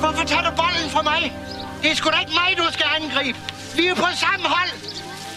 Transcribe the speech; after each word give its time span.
Hvorfor 0.00 0.24
tager 0.24 0.42
du 0.50 0.56
bolden 0.56 0.90
fra 0.90 1.02
mig? 1.02 1.32
Det 1.82 1.90
er 1.90 1.94
sgu 1.94 2.10
da 2.10 2.18
ikke 2.18 2.32
mig, 2.32 2.56
du 2.58 2.72
skal 2.72 2.86
angribe. 3.00 3.38
Vi 3.76 3.86
er 3.86 3.94
på 3.94 4.06
samme 4.14 4.46
hold. 4.48 4.70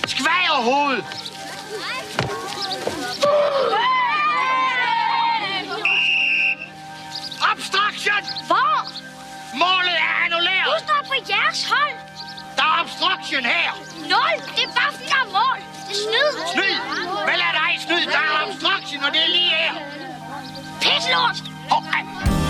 Skvagerhoved. 0.07 1.03
Obstruction! 7.51 8.21
Hvor? 8.47 8.77
Målet 9.63 9.97
er 10.09 10.13
Du 10.19 10.23
annulleret. 10.25 10.79
står 10.87 11.01
på 11.11 11.15
jeres 11.29 11.61
hold. 11.73 11.95
Der 12.57 12.63
er 12.63 12.75
obstruction 12.83 13.43
her. 13.55 13.69
Nul. 14.11 14.33
Det 14.55 14.63
er 14.69 14.73
bare 14.79 14.91
fordi, 14.95 15.07
der 15.13 15.21
er 15.25 15.29
mål. 15.39 15.59
Det 15.87 15.95
er 15.95 16.01
snyd. 16.05 16.31
Snyd! 16.53 16.77
Hvad 17.27 17.37
er 17.47 17.53
dig 17.61 17.71
snyd? 17.85 18.03
Der 18.15 18.21
er 18.29 18.35
obstruction, 18.47 19.03
og 19.03 19.11
det 19.13 19.21
er 19.27 19.31
lige 19.37 19.53
her. 19.63 19.73
Pis 20.81 21.05
lort. 21.13 21.37
Oh, 21.75 22.42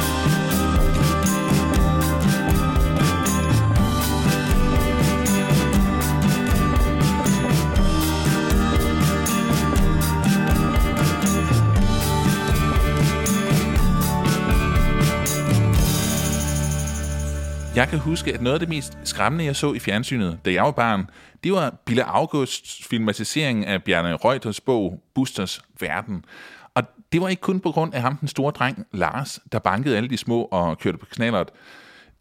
Jeg 17.76 17.88
kan 17.88 18.00
huske, 18.00 18.34
at 18.34 18.41
noget 18.41 18.54
af 18.54 18.59
det 18.59 18.70
mest 18.70 18.98
skræmmende, 19.04 19.45
jeg 19.45 19.55
så 19.55 19.73
i 19.73 19.80
fjernsynet, 19.80 20.40
da 20.45 20.54
jeg 20.54 20.63
var 20.63 20.72
barn, 20.72 21.09
det 21.44 21.52
var 21.54 21.76
Bille 21.86 22.04
Augusts 22.04 22.88
filmatisering 22.88 23.66
af 23.66 23.84
Bjarne 23.84 24.16
Reuters 24.16 24.62
bog 24.62 25.04
Busters 25.16 25.62
Verden. 25.80 26.26
Og 26.73 26.84
det 27.12 27.22
var 27.22 27.27
ikke 27.27 27.41
kun 27.41 27.59
på 27.59 27.72
grund 27.72 27.94
af 27.94 28.02
ham, 28.02 28.18
den 28.18 28.27
store 28.27 28.52
dreng 28.52 28.86
Lars, 28.91 29.40
der 29.52 29.59
bankede 29.59 29.98
alle 29.98 30.09
de 30.09 30.18
små 30.18 30.41
og 30.41 30.80
kørte 30.80 30.98
på 30.98 31.05
knallert. 31.05 31.52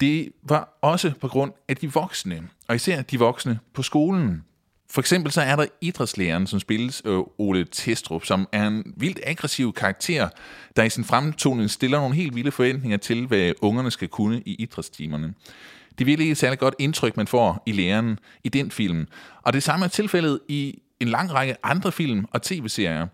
Det 0.01 0.29
var 0.43 0.79
også 0.83 1.13
på 1.21 1.29
grund 1.29 1.53
af 1.69 1.77
de 1.77 1.93
voksne, 1.93 2.43
og 2.69 2.75
især 2.75 3.03
de 3.03 3.19
voksne 3.19 3.59
på 3.75 3.83
skolen. 3.83 4.45
For 4.93 5.01
eksempel 5.01 5.33
så 5.33 5.41
er 5.41 5.57
der 5.57 5.67
idrætslæreren, 5.81 6.47
som 6.47 6.61
spilles 6.61 7.03
øh, 7.05 7.19
Ole 7.39 7.65
Testrup, 7.65 8.25
som 8.25 8.49
er 8.53 8.67
en 8.67 8.93
vildt 8.97 9.21
aggressiv 9.27 9.73
karakter, 9.73 10.29
der 10.77 10.83
i 10.83 10.91
sin 10.91 11.05
fremtoning 11.05 11.71
stiller 11.71 11.99
nogle 11.99 12.15
helt 12.15 12.35
vilde 12.35 12.51
forventninger 12.51 12.97
til, 12.97 13.27
hvad 13.27 13.53
ungerne 13.61 13.91
skal 13.91 14.09
kunne 14.09 14.43
i 14.47 14.55
idrætstimerne. 14.55 15.35
Det 15.91 16.01
er 16.01 16.05
virkelig 16.05 16.31
et 16.31 16.39
særligt 16.39 16.61
godt 16.61 16.75
indtryk, 16.79 17.17
man 17.17 17.27
får 17.27 17.63
i 17.67 17.73
læreren 17.73 18.19
i 18.45 18.49
den 18.49 18.71
film. 18.71 19.07
Og 19.43 19.53
det 19.53 19.63
samme 19.63 19.85
er 19.85 19.89
tilfældet 19.89 20.41
i 20.49 20.79
en 21.01 21.09
lang 21.09 21.35
række 21.35 21.57
andre 21.63 21.93
film 21.93 22.25
og 22.31 22.43
tv-serier. 22.43 23.07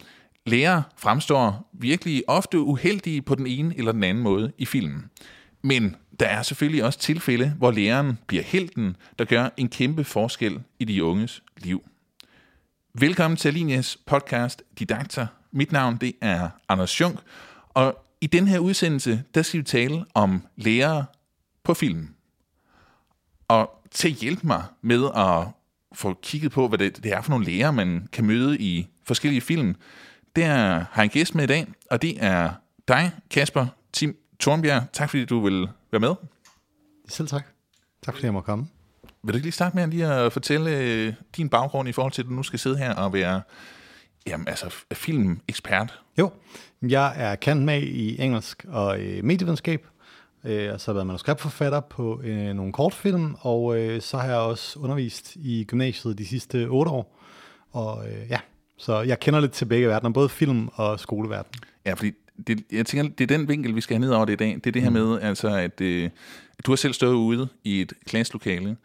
Lærer 0.47 0.83
fremstår 0.97 1.71
virkelig 1.73 2.23
ofte 2.27 2.59
uheldige 2.59 3.23
på 3.23 3.35
den 3.35 3.47
ene 3.47 3.79
eller 3.79 3.93
den 3.93 4.05
anden 4.05 4.23
måde 4.23 4.53
i 4.59 4.65
filmen. 4.65 5.05
Men 5.63 5.97
der 6.21 6.27
er 6.27 6.43
selvfølgelig 6.43 6.85
også 6.85 6.99
tilfælde, 6.99 7.55
hvor 7.59 7.71
læreren 7.71 8.19
bliver 8.27 8.43
helten, 8.43 8.97
der 9.19 9.25
gør 9.25 9.49
en 9.57 9.69
kæmpe 9.69 10.05
forskel 10.05 10.61
i 10.79 10.85
de 10.85 11.05
unges 11.05 11.43
liv. 11.65 11.89
Velkommen 12.95 13.37
til 13.37 13.49
Alinias 13.49 13.99
podcast 14.07 14.63
Didakter. 14.79 15.27
Mit 15.51 15.73
navn 15.73 15.97
det 15.97 16.13
er 16.21 16.49
Anders 16.69 16.91
Schunk, 16.91 17.19
og 17.69 18.05
i 18.21 18.27
den 18.27 18.49
her 18.49 18.59
udsendelse, 18.59 19.25
der 19.35 19.43
skal 19.43 19.59
vi 19.59 19.65
tale 19.65 20.05
om 20.15 20.47
lærere 20.57 21.05
på 21.63 21.75
film. 21.75 22.15
Og 23.49 23.85
til 23.91 24.09
at 24.09 24.15
hjælpe 24.15 24.47
mig 24.47 24.65
med 24.83 25.05
at 25.17 25.47
få 25.93 26.19
kigget 26.23 26.53
på, 26.53 26.69
hvad 26.69 26.79
det, 26.79 27.03
det 27.03 27.13
er 27.13 27.23
for 27.23 27.31
nogle 27.31 27.45
lærere, 27.45 27.73
man 27.73 28.09
kan 28.13 28.27
møde 28.27 28.59
i 28.59 28.89
forskellige 29.05 29.41
film, 29.41 29.77
der 30.37 30.47
har 30.79 30.91
jeg 30.97 31.05
en 31.05 31.11
gæst 31.11 31.35
med 31.35 31.45
i 31.45 31.47
dag, 31.47 31.67
og 31.91 32.03
det 32.03 32.25
er 32.25 32.51
dig, 32.89 33.13
Kasper 33.31 33.67
Tim 33.93 34.17
Tornbjerg. 34.41 34.83
Tak 34.93 35.11
fordi 35.11 35.25
du 35.25 35.41
vil 35.41 35.69
være 35.91 36.01
med. 36.01 36.15
Selv 37.09 37.29
tak. 37.29 37.47
Tak 38.03 38.15
fordi 38.15 38.25
jeg 38.25 38.33
må 38.33 38.41
komme. 38.41 38.69
Vil 39.23 39.33
du 39.33 39.37
ikke 39.37 39.47
lige 39.47 39.53
starte 39.53 39.77
med 39.77 39.87
lige 39.87 40.07
at 40.07 40.33
fortælle 40.33 40.71
øh, 40.71 41.13
din 41.37 41.49
baggrund 41.49 41.89
i 41.89 41.93
forhold 41.93 42.13
til, 42.13 42.23
at 42.23 42.29
du 42.29 42.33
nu 42.33 42.43
skal 42.43 42.59
sidde 42.59 42.79
her 42.79 42.95
og 42.95 43.13
være 43.13 43.43
jamen, 44.27 44.49
altså, 44.49 44.75
filmekspert? 44.93 46.01
Jo, 46.19 46.31
jeg 46.83 47.13
er 47.17 47.35
kendt 47.35 47.63
med 47.63 47.83
i 47.83 48.23
engelsk 48.23 48.65
og 48.69 49.01
øh, 49.01 49.25
medievidenskab, 49.25 49.87
øh, 50.45 50.73
og 50.73 50.81
så 50.81 50.87
har 50.87 50.93
jeg 50.93 50.95
været 50.95 51.07
manuskriptforfatter 51.07 51.81
på 51.81 52.21
øh, 52.25 52.55
nogle 52.55 52.73
kortfilm, 52.73 53.37
og 53.41 53.79
øh, 53.79 54.01
så 54.03 54.17
har 54.19 54.29
jeg 54.29 54.37
også 54.37 54.79
undervist 54.79 55.37
i 55.37 55.65
gymnasiet 55.65 56.19
de 56.19 56.27
sidste 56.27 56.67
otte 56.69 56.91
år. 56.91 57.19
Og 57.73 58.09
øh, 58.09 58.31
ja, 58.31 58.39
så 58.77 59.01
jeg 59.01 59.21
kender 59.21 59.41
lidt 59.41 59.53
til 59.53 59.65
begge 59.65 59.89
verdener, 59.89 60.11
både 60.11 60.29
film 60.29 60.69
og 60.75 61.01
skoleverden. 61.01 61.53
Ja, 61.87 61.93
fordi 61.93 62.13
det, 62.47 62.63
jeg 62.73 62.87
tænker, 62.87 63.15
det 63.19 63.31
er 63.31 63.37
den 63.39 63.49
vinkel, 63.49 63.75
vi 63.75 63.81
skal 63.81 63.97
have 63.97 64.01
ned 64.01 64.11
over 64.11 64.25
det 64.25 64.33
i 64.33 64.37
dag. 64.37 64.55
Det 64.55 64.67
er 64.67 64.73
det 64.73 64.83
her 64.83 64.91
med, 64.91 65.21
altså, 65.21 65.49
at, 65.49 65.81
øh, 65.81 66.11
at 66.59 66.67
du 66.67 66.71
har 66.71 66.77
selv 66.77 66.93
stået 66.93 67.15
ude 67.15 67.49
i 67.65 67.81
et 67.81 67.93
klasselokale, 68.07 68.77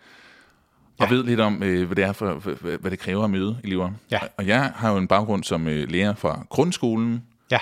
og 0.99 1.09
ved 1.09 1.23
lidt 1.23 1.39
om, 1.39 1.63
øh, 1.63 1.85
hvad 1.85 1.95
det 1.95 2.03
er 2.03 2.11
for, 2.13 2.33
hvad, 2.77 2.91
det 2.91 2.99
kræver 2.99 3.23
at 3.23 3.29
møde 3.29 3.59
elever. 3.63 3.91
Ja. 4.11 4.19
Og 4.37 4.47
jeg 4.47 4.71
har 4.75 4.91
jo 4.91 4.97
en 4.97 5.07
baggrund 5.07 5.43
som 5.43 5.67
øh, 5.67 5.89
lærer 5.91 6.15
fra 6.15 6.45
grundskolen, 6.49 7.23
Ja, 7.51 7.59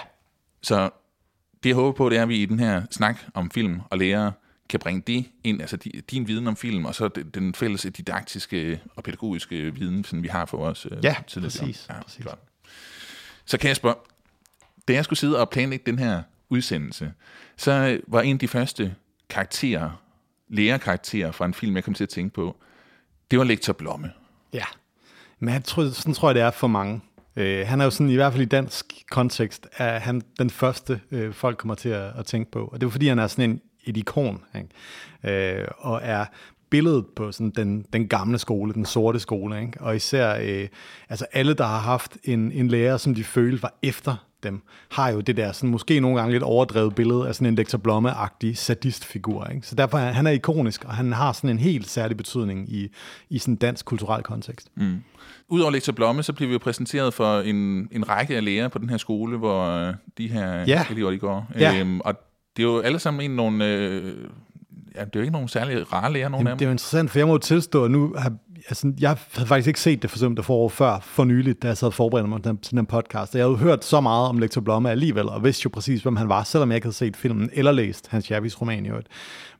så 0.61 0.89
det 1.63 1.69
jeg 1.69 1.75
håber 1.75 1.91
på, 1.97 2.09
det 2.09 2.17
er, 2.17 2.21
at 2.21 2.29
vi 2.29 2.35
i 2.37 2.45
den 2.45 2.59
her 2.59 2.81
snak 2.91 3.17
om 3.33 3.51
film 3.51 3.79
og 3.89 3.97
lærere 3.97 4.31
kan 4.69 4.79
bringe 4.79 5.01
det 5.07 5.25
ind, 5.43 5.61
altså 5.61 5.77
di- 5.85 5.99
din 6.11 6.27
viden 6.27 6.47
om 6.47 6.55
film, 6.55 6.85
og 6.85 6.95
så 6.95 7.07
den, 7.07 7.53
fælles 7.55 7.81
didaktiske 7.97 8.81
og 8.95 9.03
pædagogiske 9.03 9.73
viden, 9.75 10.03
som 10.03 10.23
vi 10.23 10.27
har 10.27 10.45
for 10.45 10.57
os. 10.57 10.87
øh, 10.91 10.97
Ja, 11.03 11.15
tidligere. 11.27 11.51
præcis, 11.59 11.87
præcis. 12.03 12.25
Godt. 12.25 12.39
Så 13.45 13.57
Kasper, 13.57 13.93
da 14.87 14.93
jeg 14.93 15.03
skulle 15.05 15.19
sidde 15.19 15.39
og 15.39 15.49
planlægge 15.49 15.83
den 15.91 15.99
her 15.99 16.21
udsendelse, 16.49 17.13
så 17.57 17.99
var 18.07 18.21
en 18.21 18.35
af 18.35 18.39
de 18.39 18.47
første 18.47 18.95
karakterer, 19.29 20.01
lærerkarakterer 20.49 21.31
fra 21.31 21.45
en 21.45 21.53
film, 21.53 21.75
jeg 21.75 21.83
kom 21.83 21.93
til 21.93 22.03
at 22.03 22.09
tænke 22.09 22.33
på, 22.33 22.57
det 23.31 23.39
var 23.39 23.45
Lektor 23.45 23.73
Blomme. 23.73 24.11
ja. 24.53 24.65
Men 25.39 25.53
han 25.53 25.61
tror, 25.61 25.89
sådan 25.89 26.13
tror 26.13 26.29
jeg, 26.29 26.35
det 26.35 26.43
er 26.43 26.51
for 26.51 26.67
mange. 26.67 27.01
Øh, 27.35 27.67
han 27.67 27.81
er 27.81 27.85
jo 27.85 27.91
sådan, 27.91 28.09
i 28.09 28.15
hvert 28.15 28.33
fald 28.33 28.43
i 28.43 28.45
dansk 28.45 28.85
kontekst, 29.11 29.67
er 29.77 29.99
han 29.99 30.21
den 30.39 30.49
første, 30.49 31.01
øh, 31.11 31.33
folk 31.33 31.57
kommer 31.57 31.75
til 31.75 31.89
at, 31.89 32.11
at 32.17 32.25
tænke 32.25 32.51
på. 32.51 32.69
Og 32.71 32.81
det 32.81 32.87
er 32.87 32.91
fordi, 32.91 33.07
han 33.07 33.19
er 33.19 33.27
sådan 33.27 33.49
en, 33.49 33.61
et 33.83 33.97
ikon, 33.97 34.43
ikke? 35.23 35.59
Øh, 35.59 35.67
og 35.77 35.99
er 36.03 36.25
billedet 36.69 37.05
på 37.15 37.31
sådan 37.31 37.49
den, 37.49 37.85
den 37.93 38.07
gamle 38.07 38.37
skole, 38.37 38.73
den 38.73 38.85
sorte 38.85 39.19
skole. 39.19 39.61
Ikke? 39.61 39.81
Og 39.81 39.95
især 39.95 40.37
øh, 40.41 40.67
altså 41.09 41.25
alle, 41.31 41.53
der 41.53 41.65
har 41.65 41.79
haft 41.79 42.17
en, 42.23 42.51
en 42.51 42.67
lærer, 42.67 42.97
som 42.97 43.15
de 43.15 43.23
følte 43.23 43.63
var 43.63 43.73
efter 43.83 44.27
dem, 44.43 44.61
har 44.91 45.09
jo 45.09 45.21
det 45.21 45.37
der 45.37 45.51
sådan, 45.51 45.69
måske 45.69 45.99
nogle 45.99 46.17
gange 46.19 46.31
lidt 46.31 46.43
overdrevet 46.43 46.95
billede 46.95 47.27
af 47.27 47.35
sådan 47.35 47.47
en 47.47 47.55
Lektor 47.55 47.77
Blomme-agtig 47.77 48.53
sadistfigur. 48.55 49.45
Ikke? 49.45 49.67
Så 49.67 49.75
derfor 49.75 49.97
er 49.97 50.11
han 50.11 50.27
er 50.27 50.31
ikonisk, 50.31 50.83
og 50.85 50.93
han 50.93 51.13
har 51.13 51.31
sådan 51.33 51.49
en 51.49 51.59
helt 51.59 51.89
særlig 51.89 52.17
betydning 52.17 52.73
i, 52.73 52.87
i 53.29 53.37
sådan 53.39 53.55
dansk 53.55 53.85
kulturel 53.85 54.23
kontekst. 54.23 54.67
Mm. 54.75 55.03
Udover 55.49 55.71
Lektor 55.71 55.93
Blomme, 55.93 56.23
så 56.23 56.33
blev 56.33 56.47
vi 56.49 56.53
jo 56.53 56.59
præsenteret 56.59 57.13
for 57.13 57.39
en, 57.39 57.87
en 57.91 58.09
række 58.09 58.35
af 58.35 58.45
lærere 58.45 58.69
på 58.69 58.79
den 58.79 58.89
her 58.89 58.97
skole, 58.97 59.37
hvor 59.37 59.65
øh, 59.67 59.93
de 60.17 60.27
her 60.27 60.63
Ja. 60.67 60.85
elever 60.91 61.11
de 61.11 61.17
går. 61.17 61.47
Ja. 61.59 61.79
Øhm, 61.79 61.99
og 61.99 62.13
det 62.57 62.63
er 62.63 62.67
jo 62.67 62.79
alle 62.79 62.99
sammen 62.99 63.31
en 63.31 63.35
nogle... 63.35 63.65
Øh, 63.65 64.03
ja, 64.95 64.99
det 64.99 65.05
er 65.05 65.09
jo 65.15 65.21
ikke 65.21 65.31
nogen 65.31 65.47
særlig 65.47 65.93
rare 65.93 66.13
lærere, 66.13 66.29
nogen 66.29 66.47
af 66.47 66.51
Jamen, 66.51 66.59
det 66.59 66.65
er 66.65 66.67
dem. 66.67 66.67
jo 66.67 66.71
interessant, 66.71 67.11
for 67.11 67.19
jeg 67.19 67.27
må 67.27 67.37
tilstå, 67.37 67.85
at 67.85 67.91
nu 67.91 68.13
har, 68.17 68.33
altså, 68.69 68.91
jeg 68.99 69.17
havde 69.33 69.47
faktisk 69.47 69.67
ikke 69.67 69.79
set 69.79 70.01
det 70.01 70.09
forsømte 70.09 70.43
forår 70.43 70.69
før 70.69 70.99
for 71.03 71.23
nyligt, 71.23 71.63
da 71.63 71.67
jeg 71.67 71.77
sad 71.77 71.87
og 71.87 71.93
forberedte 71.93 72.29
mig 72.29 72.43
til 72.43 72.49
den, 72.51 72.57
til 72.57 72.77
den 72.77 72.85
podcast. 72.85 73.35
Jeg 73.35 73.43
havde 73.45 73.55
hørt 73.57 73.85
så 73.85 74.01
meget 74.01 74.29
om 74.29 74.37
Lektor 74.39 74.61
Blomme 74.61 74.91
alligevel, 74.91 75.29
og 75.29 75.43
vidste 75.43 75.61
jo 75.65 75.69
præcis, 75.69 76.01
hvem 76.01 76.15
han 76.15 76.29
var, 76.29 76.43
selvom 76.43 76.69
jeg 76.71 76.75
ikke 76.75 76.85
havde 76.85 76.95
set 76.95 77.15
filmen 77.17 77.49
eller 77.53 77.71
læst 77.71 78.07
Hans 78.07 78.31
Jervis 78.31 78.61
roman 78.61 78.85
i 78.85 78.89
øvrigt. 78.89 79.07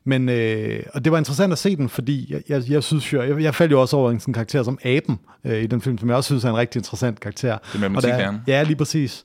Men, 0.04 0.28
øh, 0.28 0.82
og 0.94 1.04
det 1.04 1.12
var 1.12 1.18
interessant 1.18 1.52
at 1.52 1.58
se 1.58 1.76
den, 1.76 1.88
fordi 1.88 2.26
jeg, 2.32 2.42
jeg, 2.48 2.70
jeg 2.70 2.82
synes 2.82 3.12
jo, 3.12 3.22
jeg, 3.22 3.42
jeg 3.42 3.54
faldt 3.54 3.72
jo 3.72 3.80
også 3.80 3.96
over 3.96 4.10
en 4.10 4.20
sådan 4.20 4.34
karakter 4.34 4.62
som 4.62 4.78
Aben 4.84 5.18
øh, 5.44 5.62
i 5.62 5.66
den 5.66 5.80
film, 5.80 5.98
som 5.98 6.08
jeg 6.08 6.16
også 6.16 6.26
synes 6.28 6.44
er 6.44 6.50
en 6.50 6.56
rigtig 6.56 6.78
interessant 6.78 7.20
karakter. 7.20 7.58
Det 7.58 7.80
med 7.80 7.88
er- 7.88 7.88
matematiklæreren. 7.92 8.36
Ja, 8.46 8.62
lige 8.62 8.76
præcis. 8.76 9.24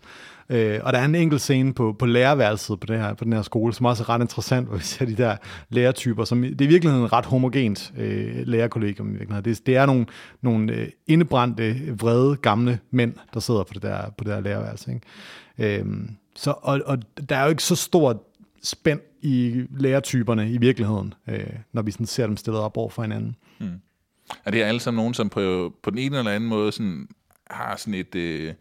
Øh, 0.50 0.80
og 0.84 0.94
der 0.94 1.00
er 1.00 1.06
en 1.06 1.16
enkelt 1.16 1.42
scene 1.42 1.74
på, 1.74 1.96
på 2.00 2.06
lærerværelset 2.06 2.80
på, 2.80 2.86
det 2.86 3.00
her, 3.00 3.14
på 3.14 3.24
den 3.24 3.34
her 3.34 3.42
skole, 3.42 3.74
som 3.74 3.86
også 3.86 4.04
er 4.04 4.10
ret 4.10 4.22
interessant, 4.22 4.68
hvor 4.68 4.78
vi 4.78 4.84
ser 4.84 5.06
de 5.06 5.16
der 5.16 5.38
lærertyper, 5.70 6.24
som 6.24 6.42
det 6.42 6.62
er 6.62 6.66
i 6.66 6.68
virkeligheden 6.68 7.06
et 7.06 7.14
ret 7.14 7.26
homogent 7.26 7.94
øh, 7.98 8.48
lærerkollegium. 8.48 9.08
i 9.08 9.12
virkeligheden. 9.12 9.46
Det, 9.46 9.66
det 9.66 9.76
er 9.76 9.86
nogle, 9.86 10.06
nogle 10.42 10.74
øh, 10.74 10.88
indebrændte, 11.08 11.76
vrede, 12.00 12.36
gamle 12.36 12.80
mænd, 12.92 13.14
der 13.34 13.40
sidder 13.40 13.64
på 13.64 13.74
det 13.74 13.82
der, 13.82 14.10
på 14.18 14.24
det 14.24 14.34
der 14.34 14.40
lærerværelse. 14.40 14.92
Ikke? 15.58 15.80
Øh, 15.80 15.86
så, 16.36 16.54
og, 16.62 16.82
og 16.86 16.98
der 17.30 17.36
er 17.36 17.44
jo 17.44 17.50
ikke 17.50 17.64
så 17.64 17.76
stort 17.76 18.18
spænd 18.64 19.00
i 19.22 19.64
lærertyperne 19.78 20.52
i 20.52 20.58
virkeligheden, 20.58 21.14
øh, 21.30 21.50
når 21.74 21.82
vi 21.82 21.92
sådan 21.92 22.06
ser 22.06 22.28
dem 22.28 22.38
stillet 22.38 22.62
op 22.62 22.78
over 22.78 22.90
for 22.90 23.02
hinanden. 23.02 23.36
Hmm. 23.60 23.82
Er 24.46 24.52
det 24.52 24.64
alle 24.64 24.80
sammen 24.80 24.98
nogen, 24.98 25.14
som 25.14 25.30
på, 25.30 25.74
på 25.84 25.90
den 25.90 26.00
ene 26.00 26.18
eller 26.18 26.32
anden 26.32 26.50
måde 26.50 26.72
sådan, 26.72 27.08
har 27.50 27.76
sådan 27.76 27.94
et, 27.94 28.16
øh, 28.16 28.54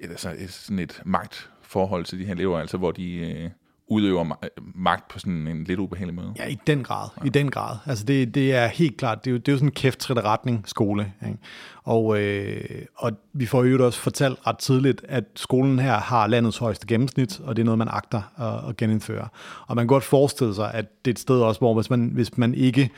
et, 0.00 0.10
altså 0.10 0.34
et, 0.38 0.52
sådan 0.52 0.78
et 0.78 1.02
magtforhold 1.04 2.04
til 2.04 2.18
de 2.18 2.24
her 2.24 2.34
elever, 2.34 2.58
altså 2.58 2.76
hvor 2.76 2.90
de 2.90 3.14
øh, 3.14 3.50
udøver 3.90 4.24
ma- 4.24 4.72
magt 4.74 5.08
på 5.08 5.18
sådan 5.18 5.48
en 5.48 5.64
lidt 5.64 5.78
ubehagelig 5.78 6.14
måde. 6.14 6.32
Ja, 6.38 6.46
i 6.46 6.58
den 6.66 6.82
grad. 6.82 7.08
Ja. 7.20 7.26
I 7.26 7.28
den 7.28 7.50
grad. 7.50 7.76
Altså 7.86 8.04
det, 8.04 8.34
det 8.34 8.54
er 8.54 8.66
helt 8.66 8.96
klart, 8.96 9.24
det 9.24 9.30
er 9.30 9.32
jo, 9.32 9.38
det 9.38 9.48
er 9.48 9.52
jo 9.52 9.58
sådan 9.58 9.68
en 9.68 9.72
kæft 9.72 10.10
retning 10.10 10.62
skole. 10.66 11.12
Ikke? 11.26 11.38
Og, 11.82 12.20
øh, 12.20 12.82
og 12.96 13.12
vi 13.32 13.46
får 13.46 13.64
jo 13.64 13.86
også 13.86 13.98
fortalt 13.98 14.46
ret 14.46 14.58
tidligt, 14.58 15.04
at 15.08 15.24
skolen 15.36 15.78
her 15.78 15.98
har 15.98 16.26
landets 16.26 16.58
højeste 16.58 16.86
gennemsnit, 16.86 17.40
og 17.40 17.56
det 17.56 17.62
er 17.62 17.64
noget, 17.64 17.78
man 17.78 17.88
agter 17.90 18.22
at, 18.38 18.68
at 18.68 18.76
genindføre. 18.76 19.28
Og 19.66 19.76
man 19.76 19.82
kan 19.82 19.88
godt 19.88 20.04
forestille 20.04 20.54
sig, 20.54 20.74
at 20.74 21.04
det 21.04 21.10
er 21.10 21.14
et 21.14 21.18
sted 21.18 21.40
også, 21.40 21.60
hvor 21.60 21.74
hvis 21.74 21.90
man, 21.90 22.10
hvis 22.14 22.38
man 22.38 22.54
ikke 22.54 22.90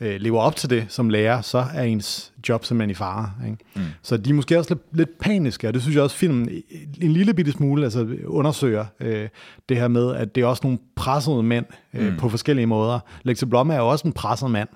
øh, 0.00 0.20
lever 0.20 0.40
op 0.40 0.56
til 0.56 0.70
det 0.70 0.86
som 0.88 1.10
lærer, 1.10 1.40
så 1.40 1.64
er 1.74 1.82
ens 1.82 2.32
job 2.48 2.64
simpelthen 2.64 2.90
i 2.90 2.94
fare. 2.94 3.30
Ikke? 3.44 3.58
Mm. 3.74 3.82
Så 4.02 4.16
de 4.16 4.30
er 4.30 4.34
måske 4.34 4.58
også 4.58 4.74
lidt, 4.74 4.82
lidt 4.92 5.18
paniske, 5.18 5.68
og 5.68 5.74
det 5.74 5.82
synes 5.82 5.94
jeg 5.94 6.02
også, 6.02 6.16
filmen 6.16 6.62
en 7.00 7.12
lille 7.12 7.34
bitte 7.34 7.52
smule 7.52 7.84
altså, 7.84 8.06
undersøger 8.26 8.84
øh, 9.00 9.28
det 9.68 9.76
her 9.76 9.88
med, 9.88 10.14
at 10.14 10.34
det 10.34 10.42
er 10.42 10.46
også 10.46 10.60
nogle 10.64 10.78
pressede 10.96 11.42
mænd 11.42 11.66
øh, 11.94 12.12
mm. 12.12 12.18
på 12.18 12.28
forskellige 12.28 12.66
måder. 12.66 12.98
Lexi 13.22 13.46
Blom 13.46 13.70
er 13.70 13.76
jo 13.76 13.88
også 13.88 14.08
en 14.08 14.12
presset 14.12 14.50
mand, 14.50 14.68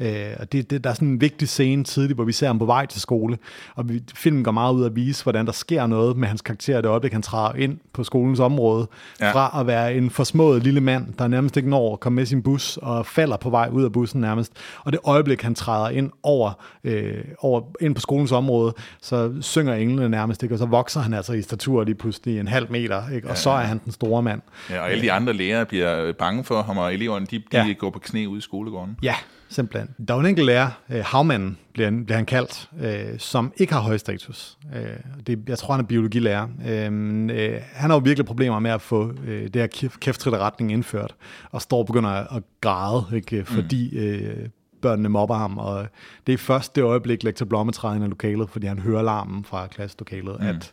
øh, 0.00 0.26
og 0.38 0.52
det, 0.52 0.70
det, 0.70 0.84
der 0.84 0.90
er 0.90 0.94
sådan 0.94 1.08
en 1.08 1.20
vigtig 1.20 1.48
scene 1.48 1.84
tidligt, 1.84 2.16
hvor 2.16 2.24
vi 2.24 2.32
ser 2.32 2.46
ham 2.46 2.58
på 2.58 2.64
vej 2.64 2.86
til 2.86 3.00
skole, 3.00 3.38
og 3.74 3.88
vi, 3.88 4.02
filmen 4.14 4.44
går 4.44 4.50
meget 4.50 4.74
ud 4.74 4.84
at 4.84 4.96
vise, 4.96 5.22
hvordan 5.22 5.46
der 5.46 5.52
sker 5.52 5.86
noget 5.86 6.16
med 6.16 6.28
hans 6.28 6.42
karakter, 6.42 6.80
det 6.80 6.88
øjeblik, 6.88 7.12
han 7.12 7.22
træder 7.22 7.54
ind 7.54 7.78
på 7.92 8.04
skolens 8.04 8.40
område, 8.40 8.88
ja. 9.20 9.32
fra 9.32 9.60
at 9.60 9.66
være 9.66 9.94
en 9.94 10.10
forsmået 10.10 10.62
lille 10.62 10.80
mand, 10.80 11.14
der 11.18 11.28
nærmest 11.28 11.56
ikke 11.56 11.70
når 11.70 11.92
at 11.92 12.00
komme 12.00 12.16
med 12.16 12.26
sin 12.26 12.42
bus, 12.42 12.76
og 12.76 13.06
falder 13.06 13.36
på 13.36 13.50
vej 13.50 13.68
ud 13.72 13.84
af 13.84 13.92
bussen 13.92 14.20
nærmest, 14.20 14.52
og 14.84 14.92
det 14.92 15.00
øjeblik, 15.04 15.42
han 15.42 15.54
træder 15.54 15.88
ind 15.88 16.10
over 16.22 16.52
øh, 16.84 17.17
over, 17.38 17.62
ind 17.80 17.94
på 17.94 18.00
skolens 18.00 18.32
område, 18.32 18.74
så 19.02 19.32
synger 19.40 19.74
englene 19.74 20.08
nærmest, 20.08 20.42
ikke? 20.42 20.54
og 20.54 20.58
så 20.58 20.66
vokser 20.66 21.00
han 21.00 21.14
altså 21.14 21.32
i 21.32 21.42
statur 21.42 21.84
lige 21.84 21.94
pludselig 21.94 22.40
en 22.40 22.48
halv 22.48 22.70
meter, 22.70 23.08
ikke? 23.14 23.26
og 23.26 23.34
ja, 23.34 23.40
så 23.40 23.50
er 23.50 23.64
han 23.64 23.80
den 23.84 23.92
store 23.92 24.22
mand. 24.22 24.42
Ja, 24.70 24.80
og 24.80 24.90
alle 24.90 25.02
de 25.02 25.12
andre 25.12 25.32
lærere 25.32 25.66
bliver 25.66 26.12
bange 26.12 26.44
for 26.44 26.62
ham, 26.62 26.78
og 26.78 26.94
eleverne 26.94 27.26
de, 27.26 27.38
de 27.38 27.42
ja. 27.52 27.72
går 27.72 27.90
på 27.90 27.98
knæ 27.98 28.26
ude 28.26 28.38
i 28.38 28.40
skolegården. 28.40 28.96
Ja, 29.02 29.14
simpelthen. 29.48 30.06
Der 30.08 30.14
er 30.14 30.20
en 30.20 30.26
enkelt 30.26 30.46
lærer, 30.46 30.70
øh, 30.90 31.04
havmanden 31.04 31.58
bliver, 31.72 31.90
bliver 31.90 32.16
han 32.16 32.26
kaldt, 32.26 32.70
øh, 32.80 33.18
som 33.18 33.52
ikke 33.56 33.72
har 33.72 33.80
høj 33.80 33.96
status. 33.96 34.58
Øh, 34.76 34.82
det, 35.26 35.48
jeg 35.48 35.58
tror, 35.58 35.74
han 35.74 35.84
er 35.84 35.88
biologilærer. 35.88 36.48
Øh, 36.68 36.92
øh, 37.30 37.60
han 37.72 37.90
har 37.90 37.96
jo 37.96 38.02
virkelig 38.04 38.26
problemer 38.26 38.58
med 38.58 38.70
at 38.70 38.80
få 38.82 39.12
øh, 39.26 39.42
det 39.42 39.56
her 39.56 39.88
kæftrit 40.00 40.34
retning 40.34 40.72
indført, 40.72 41.14
og 41.50 41.62
står 41.62 41.78
og 41.78 41.86
begynder 41.86 42.10
at 42.10 42.42
græde, 42.60 43.04
ikke? 43.16 43.44
fordi 43.44 43.90
mm. 43.92 43.98
øh, 43.98 44.48
børnene 44.80 45.08
mobber 45.08 45.34
ham, 45.34 45.58
og 45.58 45.86
det 46.26 46.32
er 46.32 46.38
først 46.38 46.76
det 46.76 46.82
øjeblik, 46.82 47.22
lektor 47.22 47.46
Blomme 47.46 47.72
træder 47.72 47.94
ind 47.94 48.04
i 48.04 48.08
lokalet, 48.08 48.50
fordi 48.50 48.66
han 48.66 48.78
hører 48.78 49.02
larmen 49.02 49.44
fra 49.44 49.66
klasselokalet, 49.66 50.40
mm. 50.40 50.46
at 50.46 50.72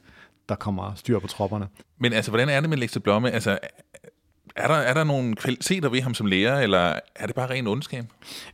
der 0.50 0.56
kommer 0.56 0.94
styr 0.96 1.20
på 1.20 1.28
tropperne. 1.28 1.68
Men 2.00 2.14
altså, 2.14 2.32
hvordan 2.32 2.50
er 2.50 2.60
det 2.60 2.70
med 2.70 2.78
lektor 2.78 3.00
Blomme? 3.00 3.32
Altså, 3.32 3.60
er 4.56 4.68
der, 4.68 4.76
er 4.76 4.94
der 4.94 5.04
nogle 5.04 5.36
kvaliteter 5.36 5.90
ved 5.90 6.02
ham 6.02 6.14
som 6.14 6.26
lærer, 6.26 6.60
eller 6.60 7.00
er 7.16 7.26
det 7.26 7.36
bare 7.36 7.50
ren 7.50 7.68
ondskab? 7.68 8.06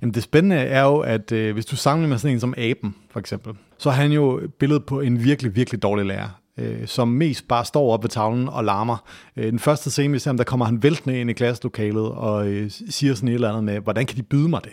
Jamen 0.02 0.14
det 0.14 0.24
spændende 0.24 0.56
er 0.56 0.84
jo, 0.84 1.00
at 1.00 1.32
øh, 1.32 1.54
hvis 1.54 1.66
du 1.66 1.76
sammenligner 1.76 2.14
med 2.14 2.18
sådan 2.18 2.36
en 2.36 2.40
som 2.40 2.54
Aben, 2.58 2.96
for 3.12 3.20
eksempel, 3.20 3.54
så 3.78 3.90
er 3.90 3.94
han 3.94 4.12
jo 4.12 4.42
billedet 4.60 4.86
på 4.86 5.02
en 5.02 5.24
virkelig, 5.24 5.56
virkelig 5.56 5.82
dårlig 5.82 6.06
lærer 6.06 6.41
øh, 6.62 6.88
som 6.88 7.08
mest 7.08 7.48
bare 7.48 7.66
står 7.66 7.94
op 7.94 8.04
ved 8.04 8.10
tavlen 8.10 8.50
og 8.50 8.64
larmer. 8.64 8.98
Øh, 9.38 9.52
den 9.52 9.60
første 9.60 9.92
scene, 9.92 10.14
vi 10.14 10.20
ser 10.20 10.32
der 10.32 10.44
kommer 10.44 10.66
han 10.66 10.84
væltende 10.84 11.22
ind 11.22 11.30
i 11.30 11.34
klasselokalet 11.34 12.12
og 12.12 12.48
øh, 12.48 12.72
siger 12.90 13.16
sådan 13.16 13.30
et 13.30 13.34
eller 13.34 13.50
andet 13.50 13.64
med, 13.64 13.80
hvordan 13.80 14.06
kan 14.06 14.18
de 14.18 14.24
byde 14.24 14.50
mig 14.50 14.64
det? 14.64 14.72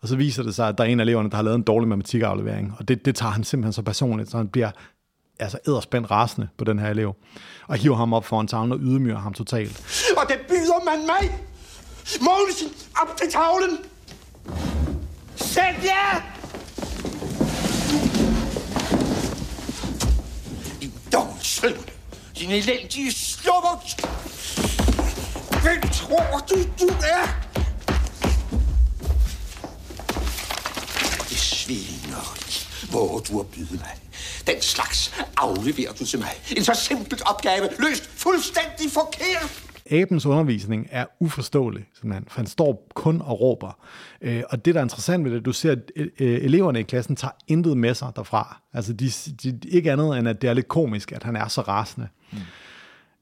Og 0.00 0.08
så 0.08 0.16
viser 0.16 0.42
det 0.42 0.54
sig, 0.54 0.68
at 0.68 0.78
der 0.78 0.84
er 0.84 0.88
en 0.88 1.00
af 1.00 1.04
eleverne, 1.04 1.30
der 1.30 1.36
har 1.36 1.42
lavet 1.42 1.56
en 1.56 1.62
dårlig 1.62 1.88
matematikaflevering, 1.88 2.74
og 2.78 2.88
det, 2.88 3.04
det 3.04 3.14
tager 3.14 3.32
han 3.32 3.44
simpelthen 3.44 3.72
så 3.72 3.82
personligt, 3.82 4.30
så 4.30 4.36
han 4.36 4.48
bliver 4.48 4.70
altså 5.38 5.58
æderspændt 5.68 6.10
rasende 6.10 6.48
på 6.58 6.64
den 6.64 6.78
her 6.78 6.90
elev, 6.90 7.14
og 7.66 7.76
hiver 7.76 7.96
ham 7.96 8.12
op 8.12 8.24
foran 8.24 8.46
tavlen 8.46 8.72
og 8.72 8.78
ydmyger 8.78 9.18
ham 9.18 9.34
totalt. 9.34 9.82
Og 10.16 10.22
det 10.28 10.38
byder 10.48 10.84
man 10.84 11.06
mig! 11.06 11.38
Mogensen, 12.20 12.68
op 13.02 13.16
til 13.16 13.30
tavlen! 13.30 13.78
Sæt 15.36 15.84
jer! 15.84 16.29
Dovsøn! 21.12 21.76
Din 22.38 22.50
elendige 22.50 23.12
slummer! 23.12 23.84
Hvem 25.62 25.80
tror 25.80 26.46
du, 26.50 26.56
du 26.80 26.88
er? 26.88 27.26
Det 31.28 31.38
svineri, 31.38 32.66
hvor 32.90 33.18
du 33.18 33.36
har 33.36 33.42
byde 33.42 33.72
mig. 33.72 33.96
Den 34.46 34.62
slags 34.62 35.14
afleverer 35.36 35.92
du 35.92 36.06
til 36.06 36.18
mig. 36.18 36.42
En 36.56 36.64
så 36.64 36.74
simpel 36.74 37.20
opgave, 37.26 37.68
løst 37.78 38.10
fuldstændig 38.16 38.92
forkert. 38.92 39.69
Abens 39.90 40.26
undervisning 40.26 40.88
er 40.90 41.06
uforståelig, 41.20 41.86
simpelthen, 41.94 42.24
for 42.28 42.40
han 42.40 42.46
står 42.46 42.88
kun 42.94 43.20
og 43.20 43.40
råber. 43.40 43.78
Øh, 44.20 44.42
og 44.50 44.64
det, 44.64 44.74
der 44.74 44.80
er 44.80 44.84
interessant 44.84 45.24
ved 45.24 45.32
det, 45.32 45.44
du 45.44 45.52
ser, 45.52 45.72
at 45.72 45.90
øh, 45.96 46.10
eleverne 46.18 46.80
i 46.80 46.82
klassen 46.82 47.16
tager 47.16 47.32
intet 47.48 47.76
med 47.76 47.94
sig 47.94 48.12
derfra. 48.16 48.60
Altså, 48.72 48.92
de, 48.92 49.10
de, 49.42 49.68
ikke 49.68 49.92
andet 49.92 50.18
end, 50.18 50.28
at 50.28 50.42
det 50.42 50.50
er 50.50 50.54
lidt 50.54 50.68
komisk, 50.68 51.12
at 51.12 51.22
han 51.22 51.36
er 51.36 51.48
så 51.48 51.60
rasende. 51.60 52.08
Mm. 52.32 52.38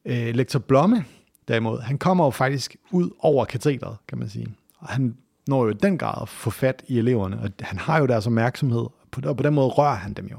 Øh, 0.04 0.34
Lektor 0.34 0.58
Blomme, 0.58 1.04
derimod, 1.48 1.80
han 1.80 1.98
kommer 1.98 2.24
jo 2.24 2.30
faktisk 2.30 2.76
ud 2.90 3.10
over 3.18 3.44
katedret, 3.44 3.96
kan 4.08 4.18
man 4.18 4.28
sige. 4.28 4.46
Og 4.78 4.88
han 4.88 5.16
når 5.48 5.66
jo 5.66 5.72
den 5.72 5.98
grad 5.98 6.22
at 6.22 6.28
få 6.28 6.50
fat 6.50 6.82
i 6.86 6.98
eleverne, 6.98 7.40
og 7.40 7.50
han 7.60 7.78
har 7.78 7.98
jo 7.98 8.06
deres 8.06 8.26
opmærksomhed, 8.26 8.86
og 9.24 9.36
på 9.36 9.42
den 9.42 9.54
måde 9.54 9.68
rører 9.68 9.94
han 9.94 10.12
dem 10.12 10.26
jo. 10.26 10.36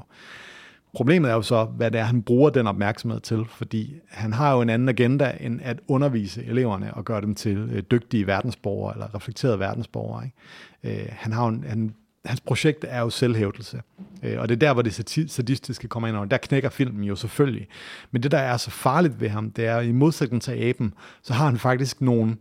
Problemet 0.94 1.30
er 1.30 1.34
jo 1.34 1.42
så, 1.42 1.64
hvad 1.64 1.90
det 1.90 2.00
er, 2.00 2.04
han 2.04 2.22
bruger 2.22 2.50
den 2.50 2.66
opmærksomhed 2.66 3.20
til, 3.20 3.44
fordi 3.48 3.94
han 4.08 4.32
har 4.32 4.54
jo 4.54 4.60
en 4.60 4.70
anden 4.70 4.88
agenda 4.88 5.36
end 5.40 5.60
at 5.62 5.80
undervise 5.88 6.44
eleverne 6.44 6.94
og 6.94 7.04
gøre 7.04 7.20
dem 7.20 7.34
til 7.34 7.56
øh, 7.72 7.82
dygtige 7.90 8.26
verdensborgere 8.26 8.94
eller 8.94 9.14
reflekterede 9.14 9.58
verdensborgere. 9.58 10.24
Ikke? 10.24 11.02
Øh, 11.02 11.08
han 11.10 11.32
har 11.32 11.48
en, 11.48 11.64
han, 11.68 11.94
hans 12.24 12.40
projekt 12.40 12.84
er 12.88 13.00
jo 13.00 13.10
selvhævdelse, 13.10 13.82
øh, 14.22 14.40
og 14.40 14.48
det 14.48 14.54
er 14.54 14.58
der, 14.58 14.72
hvor 14.72 14.82
det 14.82 14.94
sadistiske 15.30 15.88
kommer 15.88 16.08
ind, 16.08 16.16
og 16.16 16.30
der 16.30 16.36
knækker 16.36 16.68
filmen 16.68 17.04
jo 17.04 17.16
selvfølgelig. 17.16 17.68
Men 18.10 18.22
det, 18.22 18.30
der 18.30 18.38
er 18.38 18.56
så 18.56 18.70
farligt 18.70 19.20
ved 19.20 19.28
ham, 19.28 19.50
det 19.50 19.66
er, 19.66 19.80
i 19.80 19.92
modsætning 19.92 20.42
til 20.42 20.52
aben, 20.52 20.94
så 21.22 21.32
har 21.32 21.46
han 21.46 21.58
faktisk 21.58 22.00
nogle, 22.00 22.30
øh, 22.30 22.36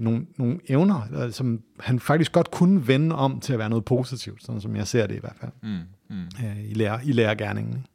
nogle, 0.00 0.26
nogle 0.36 0.58
evner, 0.68 1.28
som 1.30 1.60
han 1.80 2.00
faktisk 2.00 2.32
godt 2.32 2.50
kunne 2.50 2.88
vende 2.88 3.16
om 3.16 3.40
til 3.40 3.52
at 3.52 3.58
være 3.58 3.70
noget 3.70 3.84
positivt, 3.84 4.44
sådan 4.44 4.60
som 4.60 4.76
jeg 4.76 4.86
ser 4.86 5.06
det 5.06 5.16
i 5.16 5.20
hvert 5.20 5.36
fald. 5.40 5.52
Mm 5.62 5.78
mm. 6.12 6.46
øh, 6.46 6.70
i, 6.70 6.74
lærer, 6.74 7.00
i 7.04 7.12
lærergærningen. 7.12 7.86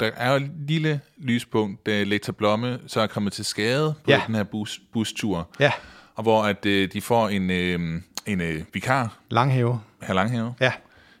Der 0.00 0.10
er 0.16 0.30
jo 0.30 0.36
et 0.36 0.50
lille 0.66 1.00
lyspunkt, 1.18 1.86
da 1.86 2.02
Lektor 2.02 2.32
Blomme 2.32 2.78
så 2.86 3.00
er 3.00 3.06
kommet 3.06 3.32
til 3.32 3.44
skade 3.44 3.94
på 4.04 4.10
ja. 4.10 4.22
den 4.26 4.34
her 4.34 4.42
bus, 4.42 4.80
bustur. 4.92 5.48
Ja. 5.60 5.72
Og 6.14 6.22
hvor 6.22 6.42
at, 6.42 6.66
øh, 6.66 6.92
de 6.92 7.00
får 7.00 7.28
en, 7.28 7.50
øh, 7.50 8.02
en 8.26 8.40
øh, 8.40 8.64
vikar. 8.72 9.18
Langhæve. 9.30 9.80
Herr 10.02 10.14
Langhæve. 10.14 10.54
Ja. 10.60 10.72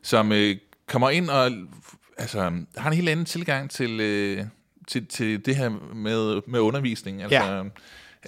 Som 0.02 0.32
øh, 0.32 0.56
kommer 0.86 1.10
ind 1.10 1.30
og 1.30 1.50
altså, 2.18 2.40
har 2.76 2.90
en 2.90 2.96
helt 2.96 3.08
anden 3.08 3.26
tilgang 3.26 3.70
til, 3.70 4.00
øh, 4.00 4.44
til, 4.86 5.06
til 5.06 5.46
det 5.46 5.56
her 5.56 5.68
med, 5.94 6.40
med 6.46 6.60
undervisning. 6.60 7.22
Altså, 7.22 7.44
ja. 7.44 7.62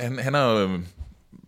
Han, 0.03 0.19
han 0.19 0.35
er 0.35 0.45
jo 0.45 0.81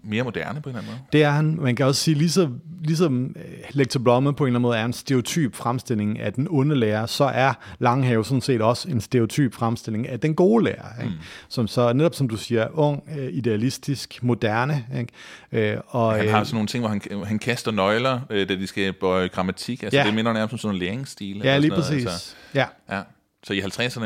mere 0.04 0.24
moderne 0.24 0.60
på 0.60 0.68
en 0.68 0.76
eller 0.76 0.80
anden 0.80 0.94
måde. 0.94 1.06
Det 1.12 1.22
er 1.22 1.30
han. 1.30 1.58
Man 1.60 1.76
kan 1.76 1.86
også 1.86 2.02
sige, 2.02 2.14
ligesom, 2.14 2.60
ligesom 2.80 3.36
øh, 3.36 3.54
Lektor 3.70 4.00
Blomme 4.00 4.34
på 4.34 4.44
en 4.44 4.48
eller 4.48 4.58
anden 4.58 4.68
måde 4.68 4.78
er 4.78 4.84
en 4.84 4.92
stereotyp 4.92 5.54
fremstilling 5.54 6.20
af 6.20 6.32
den 6.32 6.46
onde 6.50 6.76
lærer, 6.76 7.06
så 7.06 7.24
er 7.24 7.52
Langhave 7.78 8.24
sådan 8.24 8.40
set 8.40 8.62
også 8.62 8.88
en 8.88 9.00
stereotyp 9.00 9.54
fremstilling 9.54 10.08
af 10.08 10.20
den 10.20 10.34
gode 10.34 10.64
lærer. 10.64 11.02
Ikke? 11.02 11.14
Mm. 11.14 11.20
Som 11.48 11.66
så 11.66 11.92
netop 11.92 12.14
som 12.14 12.28
du 12.28 12.36
siger, 12.36 12.68
ung, 12.72 13.02
øh, 13.18 13.28
idealistisk, 13.32 14.18
moderne. 14.22 14.84
Ikke? 14.98 15.72
Øh, 15.72 15.80
og, 15.86 16.14
han 16.14 16.28
har 16.28 16.44
sådan 16.44 16.54
nogle 16.54 16.68
ting, 16.68 16.82
hvor 16.82 16.88
han, 16.88 17.24
han 17.26 17.38
kaster 17.38 17.70
nøgler, 17.70 18.20
da 18.30 18.44
de 18.44 18.66
skal 18.66 18.92
bøje 18.92 19.28
grammatik. 19.28 19.82
Altså, 19.82 19.98
ja. 19.98 20.06
Det 20.06 20.14
minder 20.14 20.32
nærmest 20.32 20.50
som 20.50 20.58
sådan 20.58 20.74
en 20.74 20.78
læringsstil. 20.78 21.40
Ja, 21.44 21.58
lige 21.58 21.70
præcis. 21.70 22.06
Altså, 22.06 22.34
ja. 22.54 22.66
ja. 22.90 23.02
Så 23.42 23.52
i 23.52 23.60
50'erne 23.60 24.04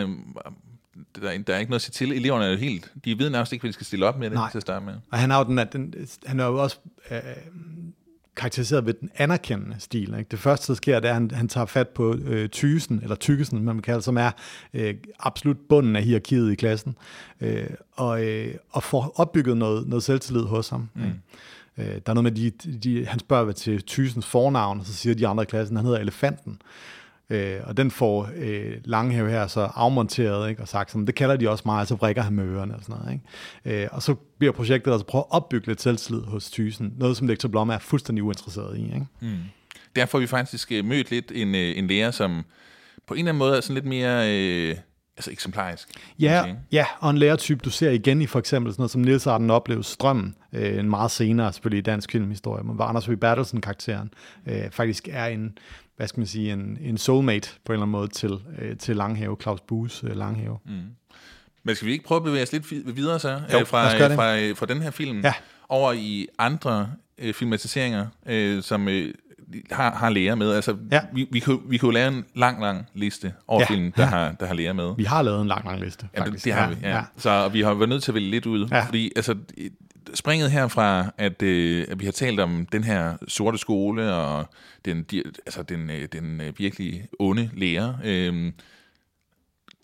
der, 1.14 1.38
der 1.38 1.54
er 1.54 1.58
ikke 1.58 1.70
noget 1.70 1.88
at 1.88 1.94
sige 1.94 2.06
til. 2.06 2.16
Eleverne 2.16 2.44
er 2.44 2.50
jo 2.50 2.56
helt, 2.56 2.92
de 3.04 3.18
ved 3.18 3.30
nærmest 3.30 3.52
ikke, 3.52 3.62
hvad 3.62 3.68
de 3.68 3.72
skal 3.72 3.86
stille 3.86 4.06
op 4.06 4.18
med 4.18 4.30
det 4.30 4.34
Nej. 4.34 4.50
til 4.50 4.58
at 4.58 4.62
starte 4.62 4.84
med. 4.84 4.94
Og 5.10 5.18
han, 5.18 5.30
har 5.30 5.38
jo 5.38 5.44
den, 5.44 5.58
den, 5.72 5.94
han 6.26 6.40
er 6.40 6.46
jo 6.46 6.62
også 6.62 6.78
øh, 7.10 7.20
karakteriseret 8.36 8.86
ved 8.86 8.94
den 8.94 9.10
anerkendende 9.16 9.76
stil. 9.78 10.14
Ikke? 10.18 10.28
Det 10.30 10.38
første, 10.38 10.72
der 10.72 10.76
sker, 10.76 11.00
det 11.00 11.08
er, 11.08 11.12
at 11.12 11.14
han, 11.14 11.30
han 11.30 11.48
tager 11.48 11.66
fat 11.66 11.88
på 11.88 12.14
øh, 12.14 12.48
tysen, 12.48 13.00
eller 13.02 13.16
tykkesen, 13.16 13.64
man 13.64 13.82
kalder 13.82 14.00
som 14.00 14.16
er 14.16 14.30
øh, 14.74 14.94
absolut 15.18 15.56
bunden 15.68 15.96
af 15.96 16.02
hierarkiet 16.02 16.52
i 16.52 16.54
klassen, 16.54 16.96
øh, 17.40 17.66
og, 17.92 18.24
øh, 18.24 18.54
og 18.70 18.82
får 18.82 19.12
opbygget 19.16 19.56
noget, 19.56 19.88
noget 19.88 20.02
selvtillid 20.02 20.42
hos 20.42 20.68
ham. 20.68 20.88
Mm. 20.94 21.02
Øh, 21.78 21.86
der 21.86 22.10
er 22.10 22.14
noget 22.14 22.24
med, 22.24 22.32
de, 22.32 22.50
de, 22.78 23.06
han 23.06 23.18
spørger 23.18 23.52
til 23.52 23.82
tysens 23.82 24.26
fornavn, 24.26 24.80
og 24.80 24.86
så 24.86 24.94
siger 24.94 25.14
de 25.14 25.26
andre 25.26 25.42
i 25.42 25.46
klassen, 25.46 25.76
han 25.76 25.86
hedder 25.86 26.00
Elefanten. 26.00 26.52
Øh, 26.52 26.97
Øh, 27.30 27.60
og 27.64 27.76
den 27.76 27.90
får 27.90 28.30
øh, 28.36 28.72
Langhæve 28.84 29.30
her 29.30 29.46
så 29.46 29.60
afmonteret, 29.60 30.50
ikke? 30.50 30.62
og 30.62 30.68
sagt, 30.68 30.90
sådan, 30.90 31.06
det 31.06 31.14
kalder 31.14 31.36
de 31.36 31.50
også 31.50 31.62
meget, 31.66 31.88
så 31.88 31.94
vrikker 31.94 32.22
han 32.22 32.32
med 32.32 32.44
ørerne 32.44 32.74
og 32.74 32.80
sådan 32.82 32.96
noget. 33.00 33.20
Ikke? 33.64 33.82
Øh, 33.82 33.88
og 33.92 34.02
så 34.02 34.14
bliver 34.38 34.52
projektet 34.52 34.92
altså 34.92 35.06
prøve 35.06 35.22
at 35.22 35.30
opbygge 35.30 35.66
lidt 35.66 35.80
selvtillid 35.80 36.22
hos 36.22 36.50
Thysen, 36.50 36.94
noget 36.96 37.16
som 37.16 37.26
Lektor 37.26 37.48
Blom 37.48 37.68
er 37.68 37.78
fuldstændig 37.78 38.24
uinteresseret 38.24 38.78
i. 38.78 38.84
Ikke? 38.84 39.06
Mm. 39.20 39.38
Derfor 39.96 40.10
får 40.10 40.18
vi 40.18 40.26
faktisk 40.26 40.72
øh, 40.72 40.84
mødt 40.84 41.10
lidt 41.10 41.32
en, 41.34 41.54
øh, 41.54 41.78
en 41.78 41.86
lærer, 41.86 42.10
som 42.10 42.44
på 43.06 43.14
en 43.14 43.18
eller 43.18 43.28
anden 43.30 43.38
måde 43.38 43.56
er 43.56 43.60
sådan 43.60 43.74
lidt 43.74 43.86
mere... 43.86 44.32
Øh 44.32 44.76
altså 45.18 45.30
eksemplarisk. 45.30 45.88
Ja, 46.18 46.54
ja, 46.72 46.86
og 47.00 47.10
en 47.10 47.18
lærertype, 47.18 47.60
du 47.64 47.70
ser 47.70 47.90
igen 47.90 48.22
i 48.22 48.26
for 48.26 48.38
eksempel 48.38 48.72
sådan 48.72 48.80
noget 48.80 48.90
som 48.90 49.00
Niels 49.00 49.26
Arden 49.26 49.50
opleves 49.50 49.86
Strømmen, 49.86 50.34
øh, 50.52 50.78
en 50.78 50.90
meget 50.90 51.10
senere 51.10 51.52
selvfølgelig 51.52 51.78
i 51.78 51.82
dansk 51.82 52.12
filmhistorie, 52.12 52.64
men 52.64 52.74
hvor 52.74 52.84
Anders 52.84 53.10
V. 53.10 53.16
Bertelsen-karakteren 53.16 54.10
øh, 54.46 54.70
faktisk 54.70 55.08
er 55.12 55.26
en, 55.26 55.58
hvad 55.96 56.08
skal 56.08 56.20
man 56.20 56.26
sige, 56.26 56.52
en, 56.52 56.78
en 56.80 56.98
soulmate 56.98 57.50
på 57.64 57.72
en 57.72 57.74
eller 57.74 57.82
anden 57.82 57.92
måde 57.92 58.08
til, 58.08 58.30
øh, 58.58 58.76
til 58.76 58.96
Langhave, 58.96 59.36
Claus 59.42 59.60
Bues 59.60 60.04
øh, 60.04 60.16
Langhave. 60.16 60.58
Mm. 60.66 60.72
Men 61.62 61.76
skal 61.76 61.86
vi 61.86 61.92
ikke 61.92 62.04
prøve 62.04 62.16
at 62.16 62.24
bevæge 62.24 62.42
os 62.42 62.52
lidt 62.52 62.96
videre 62.96 63.18
så? 63.18 63.40
Jo, 63.52 63.58
øh, 63.58 63.66
fra, 63.66 64.08
det. 64.08 64.16
fra, 64.16 64.38
øh, 64.38 64.56
fra 64.56 64.66
den 64.66 64.82
her 64.82 64.90
film 64.90 65.20
Ja. 65.20 65.32
over 65.68 65.92
i 65.92 66.26
andre 66.38 66.90
øh, 67.18 67.34
filmatiseringer, 67.34 68.06
øh, 68.26 68.62
som 68.62 68.88
øh, 68.88 69.14
har, 69.70 69.94
har 69.94 70.10
læger 70.10 70.34
med. 70.34 70.52
Altså, 70.54 70.76
Ja. 70.92 71.00
vi, 71.12 71.28
vi, 71.30 71.40
kunne, 71.40 71.58
vi 71.68 71.78
kunne 71.78 71.94
lave 71.94 72.08
en 72.08 72.24
lang, 72.34 72.60
lang 72.62 72.86
liste 72.94 73.32
over 73.48 73.60
Ja, 73.60 73.66
film, 73.66 73.92
der, 73.92 74.02
ja. 74.02 74.08
har, 74.08 74.32
der 74.32 74.46
har 74.46 74.54
læger 74.54 74.72
med. 74.72 74.94
Vi 74.96 75.04
har 75.04 75.22
lavet 75.22 75.40
en 75.42 75.48
lang, 75.48 75.64
lang 75.64 75.80
liste, 75.80 76.08
Ja, 76.14 76.18
det, 76.18 76.26
faktisk. 76.26 76.44
det 76.44 76.52
har 76.52 76.68
vi, 76.68 76.76
ja. 76.82 76.96
ja. 76.96 77.02
Så 77.16 77.48
vi 77.48 77.60
har 77.60 77.74
været 77.74 77.88
nødt 77.88 78.02
til 78.02 78.10
at 78.10 78.14
vælge 78.14 78.30
lidt 78.30 78.46
ud, 78.46 78.68
Ja. 78.70 78.84
fordi 78.84 79.12
altså, 79.16 79.34
springet 80.14 80.50
herfra, 80.50 81.06
at, 81.18 81.42
øh, 81.42 81.86
at 81.88 82.00
vi 82.00 82.04
har 82.04 82.12
talt 82.12 82.40
om 82.40 82.66
den 82.72 82.84
her 82.84 83.16
sorte 83.28 83.58
skole, 83.58 84.14
og 84.14 84.46
den, 84.84 85.02
de, 85.02 85.22
altså 85.46 85.62
den, 85.62 85.90
øh, 85.90 86.08
den 86.12 86.40
øh, 86.40 86.58
virkelig 86.58 87.06
onde 87.18 87.50
lærer, 87.56 87.94
øh, 88.04 88.52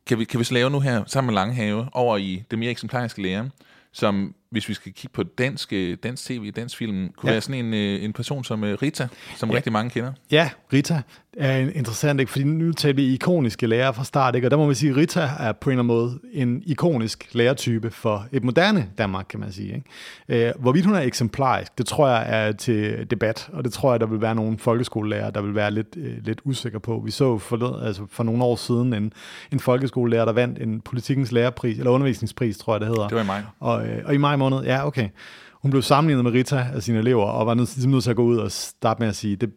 kan 0.06 0.18
vi, 0.18 0.24
kan 0.24 0.40
vi 0.40 0.44
så 0.44 0.54
lave 0.54 0.70
nu 0.70 0.80
her, 0.80 1.04
sammen 1.06 1.34
med 1.34 1.40
Langhave, 1.40 1.88
over 1.92 2.16
i 2.16 2.42
det 2.50 2.58
mere 2.58 2.70
eksemplariske 2.70 3.22
lærer, 3.22 3.48
som, 3.92 4.34
hvis 4.54 4.68
vi 4.68 4.74
skal 4.74 4.92
kigge 4.92 5.12
på 5.14 5.22
dansk, 5.22 5.72
øh, 5.72 5.96
dansk 6.02 6.24
tv, 6.24 6.50
dansk 6.50 6.76
film, 6.76 7.08
kunne 7.16 7.30
Ja. 7.30 7.34
være 7.34 7.40
sådan 7.40 7.64
en, 7.64 7.74
øh, 7.74 8.04
en 8.04 8.12
person 8.12 8.44
som 8.44 8.64
øh, 8.64 8.78
Rita, 8.82 9.08
som 9.36 9.50
Ja. 9.50 9.56
rigtig 9.56 9.72
mange 9.72 9.90
kender. 9.90 10.12
Ja, 10.30 10.50
Rita 10.72 11.02
er 11.36 11.58
interessant, 11.58 12.20
ikke? 12.20 12.32
fordi 12.32 12.44
nu 12.44 12.72
taler 12.72 12.94
vi 12.94 13.14
ikoniske 13.14 13.66
lærere 13.66 13.94
fra 13.94 14.04
start, 14.04 14.34
ikke? 14.34 14.46
og 14.46 14.50
der 14.50 14.56
må 14.56 14.66
man 14.66 14.74
sige, 14.74 14.90
at 14.90 14.96
Rita 14.96 15.20
er 15.38 15.52
på 15.52 15.70
en 15.70 15.72
eller 15.78 15.82
anden 15.82 15.86
måde 15.86 16.18
en 16.32 16.62
ikonisk 16.66 17.28
lærertype 17.34 17.90
for 17.90 18.26
et 18.32 18.44
moderne 18.44 18.88
Danmark, 18.98 19.26
kan 19.28 19.40
man 19.40 19.52
sige. 19.52 19.82
Ikke? 20.28 20.52
Hvorvidt 20.58 20.86
hun 20.86 20.94
er 20.94 21.00
eksemplarisk, 21.00 21.78
det 21.78 21.86
tror 21.86 22.08
jeg 22.08 22.24
er 22.48 22.52
til 22.52 23.06
debat, 23.10 23.48
og 23.52 23.64
det 23.64 23.72
tror 23.72 23.92
jeg, 23.92 24.00
der 24.00 24.06
vil 24.06 24.20
være 24.20 24.34
nogle 24.34 24.58
folkeskolelærer, 24.58 25.30
der 25.30 25.42
vil 25.42 25.54
være 25.54 25.70
lidt, 25.70 25.96
lidt 26.26 26.40
usikre 26.44 26.80
på. 26.80 27.02
Vi 27.04 27.10
så 27.10 27.38
for, 27.38 27.80
altså 27.84 28.02
for 28.10 28.24
nogle 28.24 28.44
år 28.44 28.56
siden 28.56 28.92
en, 28.94 29.12
en 29.52 29.60
folkeskolelærer, 29.60 30.24
der 30.24 30.32
vandt 30.32 30.58
en 30.62 30.80
politikens 30.80 31.32
lærerpris, 31.32 31.78
eller 31.78 31.90
undervisningspris, 31.90 32.58
tror 32.58 32.74
jeg, 32.74 32.80
det 32.80 32.88
hedder. 32.88 33.08
Det 33.08 33.16
var 33.16 33.22
i 33.22 33.26
maj. 33.26 33.42
Og, 33.60 33.84
og 34.04 34.14
i 34.14 34.16
maj 34.16 34.36
måned, 34.50 34.64
ja, 34.64 34.86
okay. 34.86 35.08
Hun 35.52 35.70
blev 35.70 35.82
sammenlignet 35.82 36.24
med 36.24 36.32
Rita 36.32 36.66
af 36.74 36.82
sine 36.82 36.98
elever, 36.98 37.24
og 37.24 37.46
var 37.46 37.54
nødt, 37.54 37.76
ligesom 37.76 37.90
nødt 37.90 38.04
til 38.04 38.10
at 38.10 38.16
gå 38.16 38.22
ud 38.22 38.36
og 38.36 38.52
starte 38.52 39.00
med 39.00 39.08
at 39.08 39.16
sige, 39.16 39.36
det, 39.36 39.52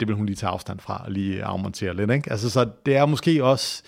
det 0.00 0.08
vil 0.08 0.16
hun 0.16 0.26
lige 0.26 0.36
tage 0.36 0.50
afstand 0.50 0.80
fra, 0.80 1.02
og 1.04 1.10
lige 1.10 1.44
afmontere 1.44 1.96
lidt. 1.96 2.10
Ikke? 2.10 2.30
Altså, 2.30 2.50
så 2.50 2.68
det 2.86 2.96
er 2.96 3.06
måske 3.06 3.44
også 3.44 3.82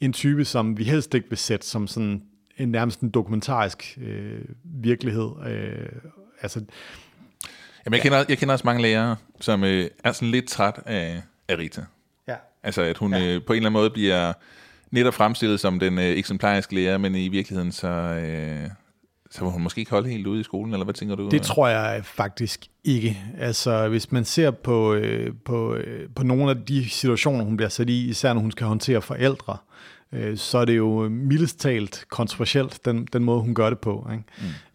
en 0.00 0.12
type, 0.12 0.44
som 0.44 0.78
vi 0.78 0.84
helst 0.84 1.14
ikke 1.14 1.28
vil 1.28 1.38
sætte 1.38 1.66
som 1.66 1.86
sådan 1.86 2.22
en 2.56 2.68
nærmest 2.68 3.00
en 3.00 3.10
dokumentarisk 3.10 3.98
øh, 4.02 4.40
virkelighed. 4.64 5.30
Øh, 5.46 5.88
altså, 6.42 6.60
Jamen, 7.86 7.94
jeg, 7.94 8.02
kender, 8.02 8.24
jeg 8.28 8.38
kender 8.38 8.52
også 8.52 8.64
mange 8.64 8.82
lærere, 8.82 9.16
som 9.40 9.64
øh, 9.64 9.90
er 10.04 10.12
sådan 10.12 10.28
lidt 10.28 10.48
træt 10.48 10.80
af, 10.86 11.22
af 11.48 11.58
Rita. 11.58 11.84
ja. 12.28 12.36
Altså, 12.62 12.82
at 12.82 12.98
hun 12.98 13.14
ja. 13.14 13.20
øh, 13.20 13.42
på 13.46 13.52
en 13.52 13.56
eller 13.56 13.68
anden 13.68 13.80
måde 13.80 13.90
bliver 13.90 14.32
netop 14.90 15.14
fremstillet 15.14 15.60
som 15.60 15.78
den 15.78 15.98
øh, 15.98 16.04
eksemplariske 16.04 16.74
lærer, 16.74 16.98
men 16.98 17.14
i 17.14 17.28
virkeligheden 17.28 17.72
så, 17.72 17.88
øh, 17.88 18.70
så 19.30 19.40
vil 19.44 19.50
hun 19.50 19.62
måske 19.62 19.78
ikke 19.78 19.90
holde 19.90 20.08
helt 20.08 20.26
ude 20.26 20.40
i 20.40 20.42
skolen, 20.42 20.72
eller 20.74 20.84
hvad 20.84 20.94
tænker 20.94 21.14
du? 21.14 21.28
Det 21.28 21.42
tror 21.42 21.68
jeg 21.68 22.00
faktisk 22.04 22.66
ikke. 22.84 23.18
Altså, 23.38 23.88
hvis 23.88 24.12
man 24.12 24.24
ser 24.24 24.50
på, 24.50 24.94
øh, 24.94 25.32
på, 25.44 25.74
øh, 25.74 26.08
på 26.16 26.22
nogle 26.22 26.50
af 26.50 26.56
de 26.56 26.90
situationer, 26.90 27.44
hun 27.44 27.56
bliver 27.56 27.68
sat 27.68 27.90
i, 27.90 28.08
især 28.08 28.32
når 28.32 28.40
hun 28.40 28.50
skal 28.50 28.66
håndtere 28.66 29.02
forældre, 29.02 29.56
øh, 30.12 30.36
så 30.36 30.58
er 30.58 30.64
det 30.64 30.76
jo 30.76 31.08
mildest 31.08 31.60
talt 31.60 32.04
kontroversielt, 32.08 32.84
den, 32.84 33.08
den 33.12 33.24
måde, 33.24 33.40
hun 33.40 33.54
gør 33.54 33.70
det 33.70 33.78
på. 33.78 34.08
Ikke? 34.12 34.24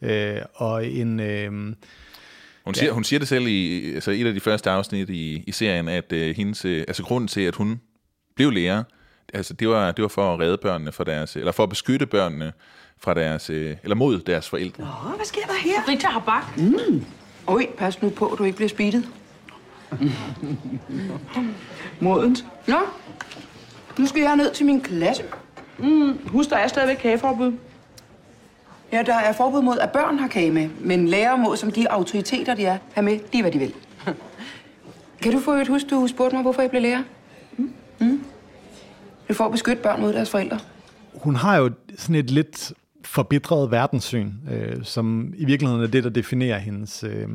Mm. 0.01 0.07
Øh, 0.07 0.41
og 0.55 0.87
en... 0.87 1.19
Øh, 1.19 1.51
Hun 2.65 2.73
siger, 2.73 2.91
hun 2.91 3.03
siger 3.03 3.19
det 3.19 3.27
selv 3.27 3.47
i 3.47 3.93
altså 3.93 4.11
et 4.11 4.27
af 4.27 4.33
de 4.33 4.39
første 4.39 4.69
afsnit 4.69 5.09
i, 5.09 5.43
i 5.47 5.51
serien, 5.51 5.87
at 5.87 6.11
øh, 6.11 6.35
hendes, 6.35 6.65
øh, 6.65 6.83
altså 6.87 7.03
grunden 7.03 7.27
til, 7.27 7.41
at 7.41 7.55
hun 7.55 7.81
blev 8.35 8.51
lærer, 8.51 8.83
altså 9.33 9.53
det 9.53 9.69
var, 9.69 9.91
det 9.91 10.01
var 10.01 10.07
for 10.07 10.33
at 10.33 10.39
redde 10.39 10.57
børnene 10.57 10.91
fra 10.91 11.03
deres, 11.03 11.35
eller 11.35 11.51
for 11.51 11.63
at 11.63 11.69
beskytte 11.69 12.05
børnene 12.05 12.53
fra 12.97 13.13
deres, 13.13 13.49
øh, 13.49 13.75
eller 13.83 13.95
mod 13.95 14.19
deres 14.19 14.49
forældre. 14.49 14.83
Åh, 14.83 15.15
hvad 15.15 15.25
sker 15.25 15.41
der 15.41 15.53
her? 15.63 15.87
Rita 15.87 16.07
har 16.07 16.19
bagt. 16.19 16.59
Oj, 17.47 17.67
pas 17.77 18.01
nu 18.01 18.09
på, 18.09 18.27
at 18.27 18.37
du 18.37 18.43
ikke 18.43 18.55
bliver 18.55 18.69
speedet. 18.69 19.09
Modent. 21.99 22.45
Nå, 22.67 22.77
nu 23.99 24.05
skal 24.05 24.21
jeg 24.21 24.35
ned 24.35 24.53
til 24.53 24.65
min 24.65 24.81
klasse. 24.81 25.23
Husk, 26.27 26.49
der 26.49 26.57
er 26.57 26.67
stadigvæk 26.67 26.97
kageforbud. 26.97 27.53
Ja, 28.91 29.03
der 29.03 29.15
er 29.15 29.33
forbud 29.33 29.61
mod, 29.61 29.77
at 29.77 29.91
børn 29.91 30.19
har 30.19 30.27
kage 30.27 30.51
med, 30.51 30.69
men 30.79 31.07
lærere 31.07 31.37
må, 31.37 31.55
som 31.55 31.71
de 31.71 31.91
autoriteter, 31.91 32.55
de 32.55 32.65
er, 32.65 32.77
have 32.93 33.05
med, 33.05 33.19
de 33.33 33.37
er, 33.37 33.41
hvad 33.41 33.51
de 33.51 33.59
vil. 33.59 33.73
Kan 35.21 35.31
du 35.31 35.39
få 35.39 35.53
et 35.53 35.67
husk, 35.67 35.89
du 35.89 36.07
spurgte 36.07 36.35
mig, 36.35 36.41
hvorfor 36.41 36.61
jeg 36.61 36.69
blev 36.69 36.81
lærer? 36.81 37.03
Mm? 37.57 37.73
Mm? 37.99 38.23
Det 39.23 39.29
er 39.29 39.33
for 39.33 39.45
at 39.45 39.51
beskytte 39.51 39.83
børn 39.83 40.01
mod 40.01 40.13
deres 40.13 40.29
forældre. 40.29 40.59
hun 41.13 41.35
har 41.35 41.57
jo 41.57 41.71
sådan 41.97 42.15
et 42.15 42.31
lidt 42.31 42.73
forbitret 43.05 43.71
verdenssyn, 43.71 44.31
øh, 44.51 44.83
som 44.83 45.33
i 45.37 45.45
virkeligheden 45.45 45.83
er 45.83 45.87
det, 45.87 46.03
der 46.03 46.09
definerer 46.09 46.57
hendes, 46.57 47.03
øh, 47.03 47.27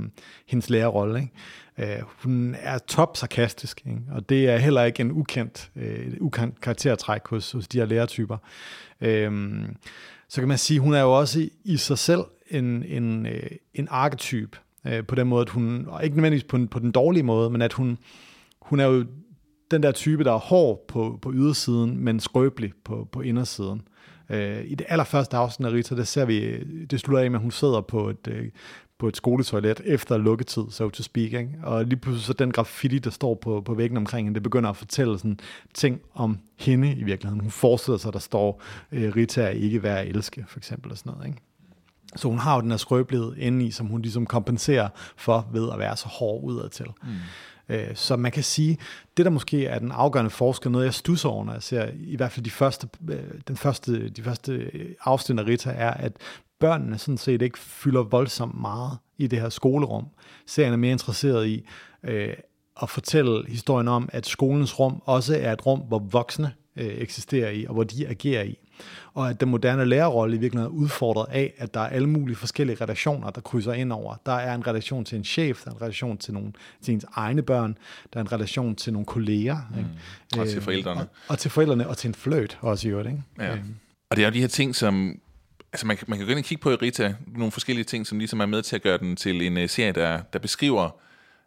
hendes 0.47 0.71
lærerrolle. 0.71 1.21
Ikke? 1.21 1.95
Øh, 1.95 2.03
hun 2.23 2.57
er 2.61 2.79
top 2.79 3.17
sarkastisk, 3.17 3.83
ikke? 3.87 4.01
og 4.13 4.29
det 4.29 4.49
er 4.49 4.57
heller 4.57 4.85
ikke 4.85 5.01
en 5.01 5.13
ukendt, 5.13 5.71
øh, 5.77 6.13
ukendt 6.21 6.61
karaktertræk 6.61 7.29
hos, 7.29 7.53
hos 7.53 7.69
de 7.69 7.79
her 7.79 7.85
lærertyper. 7.85 8.37
Øh, 9.01 9.63
så 10.29 10.41
kan 10.41 10.49
man 10.49 10.59
sige, 10.59 10.81
hun 10.81 10.95
er 10.95 11.01
jo 11.01 11.19
også 11.19 11.41
i, 11.41 11.51
i 11.65 11.77
sig 11.77 11.99
selv 11.99 12.21
en, 12.51 12.85
en, 12.85 13.27
øh, 13.27 13.51
en 13.75 13.89
arketyp, 13.91 14.57
øh, 14.87 15.07
på 15.07 15.15
den 15.15 15.27
måde, 15.27 15.43
at 15.43 15.51
hun, 15.51 15.87
og 15.89 16.05
ikke 16.05 16.17
nødvendigvis 16.17 16.45
på, 16.45 16.59
på 16.71 16.79
den 16.79 16.93
dårlige 16.93 17.23
måde, 17.23 17.51
men 17.51 17.63
at 17.63 17.73
hun, 17.73 17.99
hun 18.63 18.81
er 18.81 18.87
jo 18.87 19.05
den 19.71 19.83
der 19.83 19.93
type, 19.93 20.25
der 20.25 20.33
er 20.33 20.39
hård 20.39 20.85
på, 20.89 21.19
på 21.23 21.33
ydersiden, 21.33 21.99
men 22.05 22.21
skrøbelig 22.21 22.73
på, 22.85 23.09
på 23.13 23.21
indersiden. 23.21 23.83
Øh, 24.31 24.65
I 24.67 24.75
det 24.75 24.87
allerførste 24.89 25.37
afsnit 25.37 25.69
af 25.69 25.73
Rita, 25.73 25.97
der 25.97 26.05
ser 26.05 26.25
vi, 26.25 26.65
det 26.85 27.01
slutter 27.01 27.25
af 27.25 27.31
med, 27.31 27.39
at 27.39 27.43
hun 27.43 27.51
sidder 27.51 27.81
på 27.81 28.09
et, 28.09 28.29
øh, 28.29 28.49
på 28.99 29.09
et 29.09 29.17
skoletoilet 29.17 29.81
efter 29.85 30.19
lukketid, 30.19 30.63
so 30.71 30.91
to 30.91 31.03
speak. 31.03 31.33
Ikke? 31.33 31.51
Og 31.63 31.85
lige 31.85 31.97
pludselig 31.97 32.27
så 32.27 32.33
den 32.33 32.53
graffiti, 32.53 32.99
der 32.99 33.11
står 33.11 33.35
på, 33.35 33.63
på 33.65 33.75
væggen 33.75 33.97
omkring 33.97 34.27
hende, 34.27 34.35
det 34.35 34.43
begynder 34.43 34.71
at 34.71 34.77
fortælle 34.77 35.19
sådan 35.19 35.41
ting 35.75 36.01
om 36.15 36.39
hende 36.57 36.95
i 36.95 37.03
virkeligheden. 37.03 37.41
Hun 37.41 37.51
forestiller 37.51 37.99
sig, 37.99 38.09
at 38.09 38.15
der 38.15 38.21
står, 38.21 38.63
øh, 38.93 39.17
Rita 39.17 39.43
er 39.43 39.49
ikke 39.49 39.83
værd 39.83 39.99
at 39.99 40.09
elske, 40.09 40.45
for 40.49 40.59
eksempel. 40.59 40.93
Og 40.93 40.99
sådan 40.99 41.13
noget, 41.13 41.27
ikke? 41.27 41.39
Så 42.17 42.29
hun 42.29 42.39
har 42.39 42.55
jo 42.55 42.61
den 42.61 42.71
her 42.71 42.77
skrøbelighed 42.77 43.37
inde 43.37 43.67
i, 43.67 43.71
som 43.71 43.87
hun 43.87 44.03
ligesom 44.03 44.27
kompenserer 44.27 44.89
for 45.17 45.49
ved 45.53 45.73
at 45.73 45.79
være 45.79 45.97
så 45.97 46.09
hård 46.09 46.45
udadtil. 46.45 46.87
Mm. 47.03 47.11
Øh, 47.71 47.87
Så 47.95 48.17
man 48.17 48.33
kan 48.33 48.43
sige, 48.43 48.79
det 49.17 49.25
der 49.25 49.31
måske 49.31 49.67
er 49.67 49.79
den 49.79 49.93
afgørende 49.93 50.31
forskel, 50.31 50.71
noget 50.71 50.85
jeg 50.85 50.95
stusser 50.95 51.29
over, 51.29 51.45
når 51.45 51.53
jeg 51.53 51.63
ser 51.63 51.89
i 51.95 52.17
hvert 52.17 52.33
fald 52.33 52.45
de 52.45 52.51
første, 52.51 52.89
øh, 53.09 53.19
den 53.49 53.57
første, 53.57 54.09
de 54.09 54.23
første 54.23 54.53
øh, 54.53 54.95
afsnit 55.05 55.39
af 55.39 55.47
Rita, 55.47 55.71
er, 55.71 55.91
at 55.91 56.13
børnene 56.61 56.99
sådan 56.99 57.19
set 57.19 57.43
ikke 57.43 57.59
fylder 57.59 58.03
voldsomt 58.03 58.61
meget 58.61 58.99
i 59.19 59.27
det 59.27 59.41
her 59.41 59.49
skolerum. 59.49 60.07
Serien 60.47 60.73
er 60.73 60.77
mere 60.77 60.93
interesseret 60.93 61.47
i 61.47 61.67
øh, 62.05 62.35
at 62.83 62.91
fortælle 62.91 63.45
historien 63.49 63.89
om, 63.89 64.09
at 64.13 64.27
skolens 64.27 64.79
rum 64.81 65.03
også 65.05 65.37
er 65.37 65.53
et 65.53 65.67
rum, 65.67 65.81
hvor 65.81 65.99
voksne 65.99 66.53
øh, 66.77 66.87
eksisterer 66.87 67.51
i, 67.51 67.65
og 67.67 67.75
hvor 67.75 67.85
de 67.85 68.09
agerer 68.09 68.43
i. 68.43 68.59
Og 69.15 69.31
at 69.31 69.41
den 69.41 69.49
moderne 69.49 69.85
lærerrolle 69.85 70.37
i 70.37 70.39
virkeligheden 70.39 70.77
er 70.77 70.79
udfordret 70.79 71.27
af, 71.31 71.53
at 71.59 71.75
der 71.75 71.81
er 71.81 71.89
alle 71.89 72.09
mulige 72.09 72.37
forskellige 72.37 72.77
relationer, 72.81 73.31
der 73.31 73.41
krydser 73.41 73.73
ind 73.73 73.93
over. 73.93 74.15
Der 74.27 74.33
er 74.33 74.55
en 74.55 74.67
relation 74.67 75.05
til 75.05 75.19
en 75.19 75.25
chef, 75.25 75.63
der 75.65 75.71
er 75.71 75.75
en 75.75 75.83
relation 75.83 76.19
til, 76.19 76.35
nogle, 76.35 76.53
til 76.83 76.95
ens 76.95 77.07
egne 77.15 77.43
børn, 77.43 77.79
der 78.13 78.21
er 78.21 78.25
en 78.25 78.33
relation 78.33 78.75
til 78.77 78.93
nogle 78.93 79.07
kolleger. 79.07 79.59
Ikke? 79.79 79.89
Og 80.39 80.49
til 80.49 80.57
Øh, 80.57 80.63
forældrene. 80.63 81.01
Og, 81.01 81.07
og 81.29 81.39
til 81.39 81.51
forældrene, 81.51 81.89
og 81.89 81.97
til 81.99 82.09
en 82.09 82.15
fløjt 82.15 82.59
også 82.61 82.89
i 82.89 82.91
øvrigt. 82.91 83.09
Ikke? 83.09 83.23
Ja. 83.39 83.55
Øh, 83.55 83.61
Og 84.11 84.17
det 84.17 84.23
er 84.23 84.27
jo 84.29 84.33
de 84.33 84.41
her 84.41 84.49
ting, 84.49 84.77
som... 84.77 85.21
Altså, 85.73 85.87
man, 85.87 85.97
man 86.07 86.19
kan 86.19 86.27
gå 86.27 86.31
ind 86.31 86.39
og 86.39 86.45
kigge 86.45 86.63
på 86.63 86.71
i 86.71 86.75
Rita, 86.75 87.15
nogle 87.27 87.53
forskellige 87.53 87.85
ting, 87.85 88.07
som 88.07 88.19
ligesom 88.19 88.41
er 88.41 88.47
med 88.47 88.63
til 88.63 88.77
at 88.77 88.83
gøre 88.83 88.99
den 88.99 89.17
til 89.17 89.43
en 89.43 89.57
uh, 89.57 89.69
serie, 89.69 89.93
der, 89.93 90.21
der 90.33 90.39
beskriver 90.39 90.85
en 90.85 90.91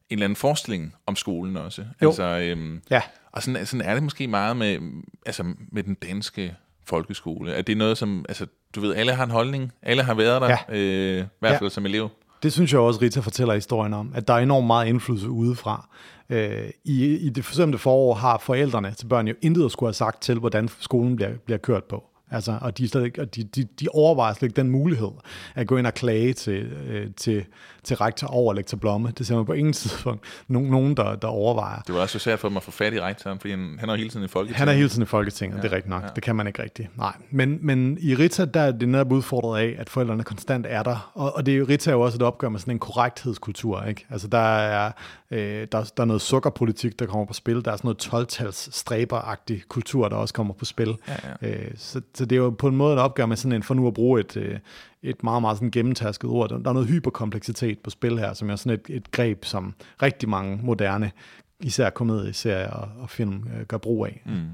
eller 0.10 0.26
anden 0.26 0.36
forestilling 0.36 0.94
om 1.06 1.16
skolen 1.16 1.58
også. 1.58 1.86
Jo. 2.02 2.08
Altså, 2.08 2.24
øhm, 2.24 2.82
Ja. 2.92 3.02
Og 3.32 3.44
sådan, 3.44 3.66
sådan 3.66 3.86
er 3.86 3.94
det 3.94 4.04
måske 4.04 4.28
meget 4.28 4.58
med, 4.58 4.80
altså, 5.26 5.44
med 5.72 5.84
den 5.84 5.94
danske 5.94 6.56
folkeskole. 6.86 7.54
At 7.54 7.68
det 7.68 7.74
er 7.74 7.78
noget, 7.78 7.98
som... 7.98 8.26
Altså, 8.30 8.46
du 8.76 8.82
ved, 8.82 8.96
alle 8.96 9.12
har 9.14 9.24
en 9.24 9.32
holdning. 9.32 9.72
Alle 9.82 10.04
har 10.04 10.14
været 10.14 10.42
der, 10.42 10.50
Ja. 10.50 10.58
øh, 10.70 11.18
i 11.24 11.28
hvert 11.40 11.52
Ja. 11.54 11.58
fald 11.58 11.70
som 11.70 11.86
elev. 11.86 12.10
Det 12.44 12.54
synes 12.54 12.72
jeg 12.74 12.80
også, 12.80 13.02
Rita 13.02 13.20
fortæller 13.20 13.54
historien 13.54 13.94
om, 13.94 14.12
at 14.16 14.28
der 14.28 14.34
er 14.34 14.38
enormt 14.38 14.68
meget 14.68 14.88
indflydelse 14.88 15.30
udefra. 15.30 15.90
Øh, 16.30 16.70
i, 16.84 17.06
I 17.16 17.30
det 17.30 17.46
forsømte 17.46 17.78
forår 17.78 18.14
har 18.14 18.38
forældrene 18.38 18.94
til 18.98 19.06
børn 19.06 19.28
jo 19.28 19.34
intet 19.42 19.66
at 19.66 19.72
skulle 19.72 19.88
have 19.88 19.94
sagt 19.94 20.22
til, 20.22 20.40
hvordan 20.40 20.70
skolen 20.80 21.16
bliver, 21.16 21.32
bliver 21.46 21.58
kørt 21.58 21.84
på. 21.84 22.04
Altså, 22.32 22.58
og 22.62 22.78
de, 22.78 22.84
er 22.84 22.88
slet 22.88 23.06
ikke, 23.06 23.22
og 23.22 23.36
de, 23.36 23.44
de, 23.44 23.64
de 23.64 23.88
overvejer 23.94 24.34
slet 24.34 24.48
ikke 24.50 24.56
den 24.56 24.70
mulighed 24.70 25.10
at 25.56 25.68
gå 25.68 25.78
ind 25.78 25.88
og 25.88 25.94
klage 25.94 26.34
til, 26.34 26.54
øh, 26.88 27.08
til, 27.18 27.46
til 27.84 27.98
rektor 27.98 28.28
over 28.28 28.54
lektor 28.54 28.78
Blomme. 28.78 29.14
Det 29.18 29.28
ser 29.28 29.36
man 29.36 29.46
på 29.46 29.54
ingen 29.54 29.74
tidspunkt 29.84 30.24
nogen, 30.48 30.70
nogen 30.70 30.98
der, 30.98 31.16
der 31.16 31.28
overvejer. 31.28 31.82
Det 31.88 31.96
var 31.96 32.02
også 32.02 32.20
så 32.20 32.24
svært 32.24 32.40
for 32.40 32.48
dem 32.48 32.58
at 32.58 32.64
få 32.64 32.72
fat 32.72 32.94
i 32.94 33.02
rektoren, 33.02 33.40
fordi 33.40 33.52
han, 33.52 33.78
han 33.80 33.90
er 33.90 33.96
hele 33.96 34.10
tiden 34.10 34.26
i 34.26 34.28
Folketinget. 34.28 34.58
Han 34.58 34.68
er 34.68 34.74
hele 34.74 34.90
tiden 34.90 35.04
i 35.04 35.06
Folketinget, 35.06 35.58
ja, 35.58 35.62
det 35.62 35.72
er 35.72 35.76
rigtigt 35.76 35.90
nok. 35.90 36.04
Ja. 36.04 36.08
Det 36.16 36.24
kan 36.24 36.36
man 36.36 36.48
ikke 36.48 36.64
rigtigt. 36.64 36.98
Nej, 36.98 37.14
men, 37.32 37.60
men 37.62 37.98
i 38.02 38.16
Rita, 38.16 38.46
der 38.46 38.62
er 38.62 38.72
det 38.72 38.90
netop 38.90 39.12
udfordret 39.12 39.60
af, 39.60 39.76
at 39.80 39.90
forældrene 39.90 40.24
konstant 40.24 40.66
er 40.70 40.84
der. 40.84 41.12
Og, 41.14 41.36
og 41.36 41.46
det 41.46 41.58
er 41.58 41.70
Rita 41.70 41.90
er 41.90 41.94
jo 41.94 42.02
også 42.02 42.16
et 42.16 42.22
opgør 42.22 42.50
med 42.50 42.60
sådan 42.60 42.74
en 42.74 42.80
korrekthedskultur. 42.80 43.84
Ikke? 43.84 44.06
Altså, 44.10 44.28
der 44.28 44.38
er, 44.38 44.92
øh, 45.32 45.68
der, 45.72 45.92
der 45.98 46.04
er 46.04 46.06
noget 46.06 46.22
sukkerpolitik, 46.22 47.00
der 47.00 47.06
kommer 47.06 47.26
på 47.26 47.34
spil. 47.34 47.66
Der 47.66 47.72
er 47.72 47.76
sådan 47.76 47.88
noget 47.88 48.28
12-tals 48.30 48.70
stræberagtig 48.72 49.64
kultur, 49.68 50.10
der 50.10 50.16
også 50.16 50.34
kommer 50.34 50.54
på 50.54 50.66
spil. 50.66 50.96
Ja, 51.08 51.16
ja. 51.42 51.48
Øh, 51.50 51.72
så, 51.76 52.02
så 52.16 52.26
det 52.26 52.36
er 52.36 52.40
jo 52.40 52.50
på 52.50 52.68
en 52.68 52.76
måde 52.76 52.94
et 52.94 53.00
opgør 53.00 53.26
med 53.26 53.38
sådan 53.38 53.52
en, 53.52 53.64
for 53.64 53.74
nu 53.74 53.88
at 53.88 53.94
bruge 53.94 54.20
et, 54.20 54.38
øh, 54.38 54.60
et 55.04 55.24
meget, 55.24 55.42
meget 55.42 55.58
sådan 55.58 55.72
gennemtasket 55.72 56.30
ord. 56.30 56.50
Der 56.50 56.56
er 56.56 56.74
noget 56.74 56.88
hyperkompleksitet 56.88 57.80
på 57.80 57.90
spil 57.90 58.20
her, 58.20 58.34
som 58.34 58.50
er 58.50 58.56
sådan 58.56 58.80
et, 58.80 58.96
et 58.96 59.12
greb, 59.12 59.46
som 59.46 59.74
rigtig 60.02 60.30
mange 60.30 60.60
moderne, 60.64 61.12
især 61.60 61.90
komedieserier 61.90 62.70
og, 62.70 62.90
og 63.00 63.10
film, 63.10 63.48
øh, 63.58 63.66
gør 63.66 63.78
brug 63.78 64.06
af. 64.06 64.22
Mm. 64.26 64.48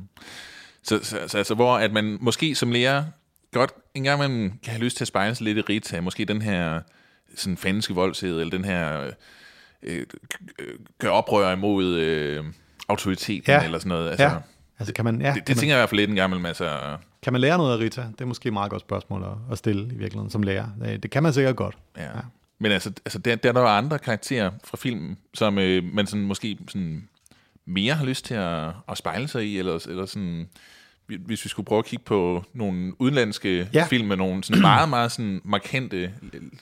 Så, 0.83 0.99
så, 1.03 1.17
så 1.27 1.37
altså, 1.37 1.55
hvor 1.55 1.77
at 1.77 1.91
man 1.93 2.17
måske 2.21 2.55
som 2.55 2.71
lærer 2.71 3.03
godt 3.51 3.71
en 3.93 4.03
gang 4.03 4.19
man 4.19 4.59
kan 4.63 4.71
have 4.73 4.83
lyst 4.83 4.97
til 4.97 5.03
at 5.03 5.07
spejle 5.07 5.35
sig 5.35 5.43
lidt 5.43 5.57
i 5.57 5.61
Rita, 5.61 6.01
måske 6.01 6.25
den 6.25 6.41
her 6.41 6.81
sådan 7.35 7.57
fanske 7.57 7.93
voldshed, 7.93 8.39
eller 8.39 8.51
den 8.51 8.65
her 8.65 9.09
øh, 9.83 10.05
gør 10.99 11.09
oprør 11.09 11.53
imod 11.53 11.95
øh, 11.95 12.43
autoriteten, 12.89 13.51
ja. 13.51 13.63
eller 13.63 13.79
sådan 13.79 13.89
noget. 13.89 14.09
Altså, 14.09 14.23
ja. 14.23 14.35
Altså, 14.79 14.93
kan 14.93 15.05
man, 15.05 15.21
ja, 15.21 15.27
det, 15.27 15.35
det 15.35 15.45
kan 15.45 15.55
tænker 15.55 15.65
man, 15.65 15.69
jeg 15.69 15.77
i 15.77 15.79
hvert 15.79 15.89
fald 15.89 15.99
lidt 15.99 16.09
en 16.09 16.15
gang 16.15 16.29
imellem. 16.29 16.45
Altså, 16.45 16.97
kan 17.23 17.33
man 17.33 17.41
lære 17.41 17.57
noget 17.57 17.73
af 17.73 17.79
Rita? 17.79 18.01
Det 18.01 18.21
er 18.21 18.25
måske 18.25 18.47
et 18.47 18.53
meget 18.53 18.71
godt 18.71 18.81
spørgsmål 18.81 19.23
at, 19.23 19.51
at 19.51 19.57
stille 19.57 19.83
i 19.83 19.97
virkeligheden 19.97 20.29
som 20.29 20.43
lærer. 20.43 20.67
Det 21.03 21.11
kan 21.11 21.23
man 21.23 21.33
sikkert 21.33 21.55
godt. 21.55 21.77
Ja. 21.97 22.03
ja. 22.03 22.09
Men 22.59 22.71
altså, 22.71 22.91
altså 23.05 23.19
der, 23.19 23.35
der 23.35 23.49
er 23.49 23.53
der 23.53 23.61
andre 23.61 23.99
karakterer 23.99 24.51
fra 24.63 24.77
filmen, 24.77 25.17
som 25.33 25.57
øh, 25.57 25.83
man 25.93 26.07
sådan, 26.07 26.25
måske 26.25 26.57
sådan 26.67 27.09
mere 27.65 27.93
har 27.93 28.05
lyst 28.05 28.25
til 28.25 28.33
at, 28.33 28.69
at 28.89 28.97
spejle 28.97 29.27
sig 29.27 29.45
i, 29.45 29.57
eller, 29.57 29.85
eller 29.89 30.05
sådan 30.05 30.47
hvis 31.17 31.45
vi 31.45 31.49
skulle 31.49 31.65
prøve 31.65 31.79
at 31.79 31.85
kigge 31.85 32.05
på 32.05 32.43
nogle 32.53 33.01
udenlandske 33.01 33.69
ja. 33.73 33.85
film 33.85 34.07
med 34.07 34.17
nogle 34.17 34.43
sådan 34.43 34.61
meget, 34.61 34.89
meget 34.89 35.11
sådan 35.11 35.41
markante 35.43 36.11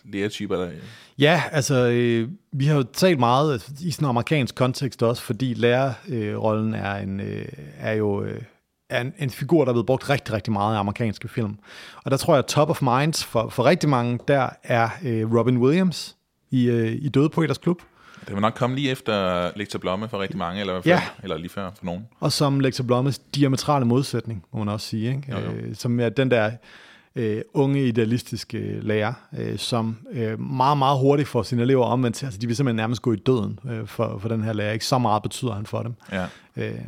lærertyper. 0.04 0.56
Der. 0.56 0.72
Ja, 1.20 1.44
altså 1.52 1.76
øh, 1.76 2.30
vi 2.52 2.66
har 2.66 2.76
jo 2.76 2.84
talt 2.84 3.20
meget 3.20 3.70
i 3.82 3.92
sådan 3.92 4.06
en 4.06 4.10
amerikansk 4.10 4.56
kontekst 4.56 5.04
også, 5.04 5.22
fordi 5.22 5.54
lærerrollen 5.54 6.74
øh, 6.74 6.80
er, 6.80 6.96
en, 6.96 7.20
øh, 7.20 7.46
er 7.78 7.94
jo 7.94 8.24
øh, 8.24 8.42
er 8.90 9.02
en, 9.02 9.14
en 9.20 9.30
figur, 9.30 9.66
der 9.66 9.70
er 9.70 9.74
blevet 9.74 9.86
brugt 9.86 10.10
rigtig, 10.10 10.34
rigtig 10.34 10.54
meget 10.54 10.76
i 10.76 10.78
amerikanske 10.78 11.28
film. 11.28 11.58
Og 12.04 12.12
der 12.12 12.18
tror 12.18 12.34
jeg, 12.34 12.40
at 12.40 12.46
top 12.46 12.70
of 12.70 12.82
minds 12.82 13.26
for, 13.26 13.50
for 13.50 13.66
rigtig 13.66 13.90
mange, 13.90 14.20
der 14.28 14.50
er 14.64 14.90
øh, 15.04 15.34
Robin 15.34 15.58
Williams 15.58 16.16
i, 16.52 16.66
øh, 16.66 16.92
i 16.92 17.10
Døde 17.10 17.30
Poeters 17.30 17.58
Klub. 17.58 17.82
Det 18.26 18.34
vil 18.34 18.42
nok 18.42 18.54
komme 18.54 18.76
lige 18.76 18.92
efter 18.92 19.50
Lektor 19.56 19.80
Blomme 19.80 20.10
for 20.10 20.20
rigtig 20.20 20.38
mange, 20.38 20.62
eller, 20.62 20.82
før, 20.82 20.90
ja. 20.90 21.02
eller 21.24 21.38
lige 21.38 21.50
før 21.50 21.72
for 21.78 21.86
nogen. 21.86 22.08
Og 22.20 22.32
som 22.32 22.60
Lektor 22.60 22.84
Blommes 22.84 23.20
diametrale 23.20 23.86
modsætning, 23.86 24.46
må 24.54 24.60
man 24.60 24.70
også 24.70 24.88
sige. 24.88 25.10
Ikke? 25.10 25.32
Jo, 25.32 25.38
jo. 25.38 25.52
Øh, 25.52 25.76
som 25.76 26.00
er 26.00 26.10
den 26.10 26.32
der 26.32 26.52
øh, 27.16 27.42
unge 27.54 27.88
idealistiske 27.88 28.80
lærer, 28.82 29.14
øh, 29.38 29.58
som 29.58 29.98
øh, 30.12 30.40
meget, 30.40 30.78
meget 30.78 31.00
hurtigt 31.00 31.30
får 31.30 31.44
sine 31.44 31.62
elever 31.62 31.86
omvendt. 31.86 32.24
Altså, 32.24 32.40
de 32.40 32.48
vil 32.48 32.56
simpelthen 32.56 32.76
nærmest 32.76 33.02
gå 33.02 33.14
i 33.14 33.16
døden 33.16 33.60
øh, 33.70 33.88
for, 33.88 34.18
for 34.20 34.30
den 34.30 34.44
her 34.44 34.54
lærer. 34.54 34.72
Ikke 34.74 34.86
så 34.86 34.98
meget 34.98 35.24
betyder 35.24 35.54
han 35.54 35.66
for 35.66 35.84
dem. 35.84 35.94
Ja. 36.12 36.26
Øh, 36.58 36.80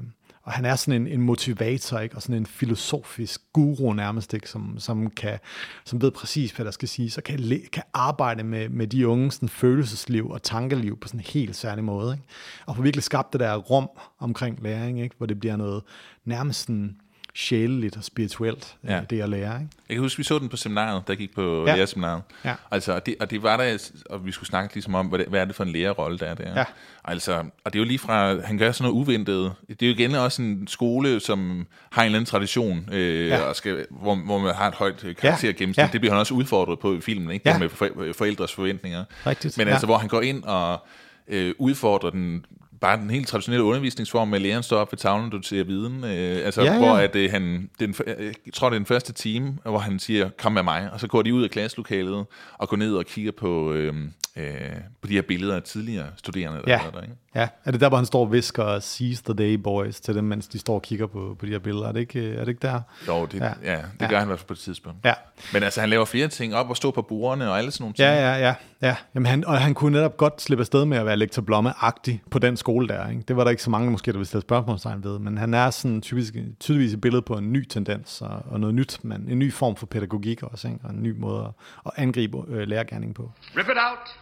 og 0.50 0.56
han 0.56 0.66
er 0.66 0.76
sådan 0.76 1.02
en, 1.02 1.08
en 1.08 1.22
motivator, 1.22 2.00
ikke? 2.00 2.16
og 2.16 2.22
sådan 2.22 2.36
en 2.36 2.46
filosofisk 2.46 3.42
guru 3.54 3.94
nærmest, 3.94 4.34
ikke? 4.34 4.50
Som, 4.50 4.80
som, 4.80 5.10
kan, 5.10 5.40
som 5.86 6.02
ved 6.02 6.12
præcis, 6.12 6.52
hvad 6.52 6.66
der 6.66 6.72
skal 6.72 6.88
siges, 6.88 7.14
så 7.14 7.22
kan, 7.22 7.62
kan 7.72 7.84
arbejde 7.94 8.44
med, 8.44 8.70
med 8.70 8.88
de 8.88 9.08
unge 9.08 9.32
sådan, 9.32 9.50
følelsesliv 9.50 10.30
og 10.30 10.44
tankeliv 10.44 11.00
på 11.00 11.08
sådan 11.08 11.20
en 11.20 11.26
helt 11.26 11.56
særlig 11.56 11.84
måde. 11.84 12.14
Ikke? 12.14 12.28
Og 12.66 12.76
få 12.76 12.82
virkelig 12.82 13.04
skabt 13.04 13.34
det 13.34 13.40
der 13.40 13.56
rum 13.56 13.90
omkring 14.20 14.64
læring, 14.64 15.02
ikke? 15.02 15.16
hvor 15.18 15.26
det 15.26 15.40
bliver 15.40 15.56
noget 15.56 15.84
nærmest 16.26 16.60
sådan, 16.60 16.96
sjæleligt 17.40 17.98
og 17.98 18.04
spirituelt, 18.04 18.76
ja. 18.84 18.98
Øh, 18.98 19.04
det 19.10 19.22
at 19.22 19.30
lære. 19.30 19.62
Ikke? 19.62 19.70
Jeg 19.90 19.96
kan 19.96 20.00
huske, 20.00 20.18
vi 20.18 20.24
så 20.24 20.40
den 20.40 20.50
på 20.50 20.58
seminaret, 20.58 21.08
der 21.08 21.16
gik 21.16 21.36
på 21.36 21.68
ja. 21.68 21.76
lærerseminaret. 21.76 22.22
Ja. 22.46 22.56
Altså, 22.72 22.94
og, 22.94 23.06
det, 23.06 23.16
og 23.20 23.32
det 23.32 23.44
var 23.44 23.58
der, 23.58 23.92
og 24.10 24.26
vi 24.26 24.32
skulle 24.32 24.48
snakke 24.48 24.76
ligesom 24.76 24.96
om, 24.96 25.08
hvad, 25.08 25.20
det, 25.20 25.28
hvad 25.28 25.42
er 25.42 25.46
det 25.46 25.56
for 25.56 25.64
en 25.64 25.70
lærerrolle, 25.70 26.18
der 26.18 26.26
er 26.26 26.34
der. 26.34 26.60
Ja. 26.60 26.64
Altså, 27.04 27.34
og 27.64 27.74
det 27.74 27.80
er 27.80 27.84
jo 27.84 27.88
lige 27.88 28.00
fra, 28.00 28.42
han 28.42 28.58
gør 28.58 28.72
sådan 28.72 28.92
noget 28.92 29.02
uventet. 29.02 29.54
Det 29.70 29.82
er 29.82 29.88
jo 29.88 29.94
igen 29.94 30.16
også 30.16 30.42
en 30.42 30.68
skole, 30.68 31.20
som 31.20 31.68
har 31.92 32.02
en 32.02 32.06
eller 32.06 32.20
anden 32.20 32.30
tradition, 32.30 32.90
øh, 32.92 33.28
ja. 33.28 33.40
og 33.42 33.56
skal, 33.56 33.86
hvor, 33.90 34.16
hvor 34.16 34.40
man 34.40 34.56
har 34.56 34.68
et 34.68 34.76
højt 34.76 35.06
karaktergennemsnit. 35.18 35.78
Ja. 35.78 35.84
Ja. 35.84 35.90
Det 35.92 36.02
bliver 36.02 36.14
han 36.14 36.20
også 36.20 36.34
udfordret 36.34 36.80
på 36.80 36.96
i 36.96 37.02
filmen, 37.02 37.32
ikke? 37.32 37.50
Ja. 37.50 37.58
med 37.58 37.70
forældres 38.14 38.54
forventninger. 38.54 39.04
Rigtigt. 39.26 39.58
Men 39.58 39.68
altså, 39.68 39.86
hvor 39.86 39.98
han 39.98 40.08
går 40.08 40.22
ind 40.22 40.44
og 40.44 40.86
øh, 41.28 41.54
udfordrer 41.58 42.10
den 42.10 42.46
bare 42.82 42.98
den 42.98 43.10
helt 43.10 43.28
traditionelle 43.28 43.64
undervisningsform 43.64 44.28
med 44.28 44.40
læreren 44.40 44.64
står 44.64 44.78
op 44.78 44.92
ved 44.92 44.98
tavlen, 44.98 45.30
du 45.30 45.42
ser 45.42 45.64
viden. 45.64 46.04
Øh, 46.04 46.46
altså, 46.46 46.62
ja, 46.62 46.74
ja. 46.74 46.78
hvor 46.78 46.94
at, 46.94 47.16
øh, 47.16 47.32
han, 47.32 47.70
den, 47.80 47.96
øh, 48.08 48.34
jeg 48.46 48.54
tror, 48.54 48.70
det 48.70 48.76
er 48.76 48.80
den 48.80 48.86
første 48.86 49.14
time, 49.14 49.58
hvor 49.64 49.80
han 49.80 50.00
siger, 50.00 50.30
kom 50.38 50.52
med 50.52 50.64
mig. 50.64 50.90
Og 50.92 51.00
så 51.00 51.08
går 51.08 51.22
de 51.22 51.34
ud 51.34 51.44
af 51.44 51.50
klasselokalet 51.50 52.26
og 52.58 52.70
går 52.70 52.78
ned 52.78 52.96
og 52.96 53.06
kigger 53.06 53.32
på, 53.32 53.74
øh, 53.74 53.94
øh, 54.36 54.54
på 55.02 55.08
de 55.08 55.14
her 55.14 55.22
billeder 55.22 55.56
af 55.56 55.64
tidligere 55.64 56.08
studerende. 56.16 56.62
Der 56.66 56.72
ja. 56.72 56.82
der, 56.94 57.02
ikke? 57.02 57.14
ja, 57.36 57.48
er 57.66 57.72
det 57.72 57.82
der, 57.82 57.90
hvor 57.90 57.98
han 57.98 58.06
står 58.06 58.22
og 58.22 58.32
visker 58.32 58.80
Seize 58.80 59.24
the 59.24 59.34
Day 59.34 59.54
Boys 59.54 60.00
til 60.02 60.16
dem, 60.16 60.24
mens 60.24 60.48
de 60.48 60.60
står 60.60 60.76
og 60.76 60.82
kigger 60.82 61.08
på, 61.08 61.36
på 61.40 61.46
de 61.46 61.52
her 61.52 61.60
billeder? 61.60 61.88
Er 61.88 61.92
det 61.92 62.00
ikke, 62.00 62.34
er 62.34 62.40
det 62.40 62.48
ikke 62.48 62.68
der? 62.68 62.82
Jo, 63.08 63.26
det, 63.26 63.40
ja. 63.40 63.54
ja, 63.64 63.76
det 63.76 63.84
ja. 64.02 64.10
gør 64.10 64.18
han 64.18 64.26
i 64.26 64.30
hvert 64.30 64.40
fald 64.40 64.48
på 64.48 64.54
et 64.54 64.60
tidspunkt. 64.60 65.06
Ja. 65.06 65.14
Men 65.54 65.64
altså, 65.64 65.80
han 65.80 65.90
laver 65.90 66.06
flere 66.06 66.28
ting 66.28 66.56
op 66.56 66.70
og 66.70 66.78
stå 66.78 66.92
på 66.92 67.02
bordene 67.02 67.50
og 67.50 67.58
alle 67.58 67.72
sådan 67.72 67.84
nogle 67.84 67.94
ting. 67.94 68.08
Ja, 68.08 68.34
ja, 68.34 68.48
ja. 68.48 68.54
Ja. 68.82 68.96
Jamen, 69.16 69.26
han, 69.26 69.46
og 69.46 69.62
han 69.62 69.74
kunne 69.74 69.98
netop 69.98 70.18
godt 70.18 70.42
slippe 70.42 70.62
afsted 70.62 70.86
med 70.86 70.98
at 70.98 71.06
være 71.06 71.18
lektor 71.18 71.42
Blomme-agtig 71.42 72.22
på 72.32 72.40
den 72.40 72.58
skole 72.58 72.88
der. 72.88 73.10
Ikke? 73.10 73.22
Det 73.22 73.36
var 73.36 73.44
der 73.44 73.52
ikke 73.52 73.64
så 73.64 73.70
mange 73.70 73.92
måske, 73.92 74.12
der 74.12 74.18
ville 74.18 74.28
stille 74.28 74.42
spørgsmålstegn 74.42 75.04
ved, 75.04 75.20
men 75.20 75.38
han 75.38 75.54
er 75.54 75.70
sådan 75.70 76.02
typisk, 76.02 76.34
tydeligvis 76.60 76.94
et 76.94 77.02
billede 77.02 77.22
på 77.22 77.34
en 77.34 77.54
ny 77.54 77.66
tendens 77.66 78.22
og, 78.22 78.42
og 78.50 78.60
noget 78.60 78.76
nyt, 78.76 79.00
men 79.04 79.26
en 79.30 79.40
ny 79.40 79.54
form 79.54 79.76
for 79.76 79.86
pædagogik 79.86 80.44
også, 80.44 80.68
ikke? 80.68 80.80
og 80.84 80.90
en 80.90 81.04
ny 81.04 81.16
måde 81.18 81.44
at, 81.44 81.52
at 81.86 81.92
angribe 81.96 82.38
øh, 82.48 82.68
lærergærningen 82.68 83.14
på. 83.14 83.32
Rip 83.58 83.70
it 83.70 83.78
out! 83.90 84.16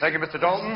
Thank 0.00 0.14
you, 0.14 0.20
Mr. 0.20 0.38
Dalton. 0.38 0.72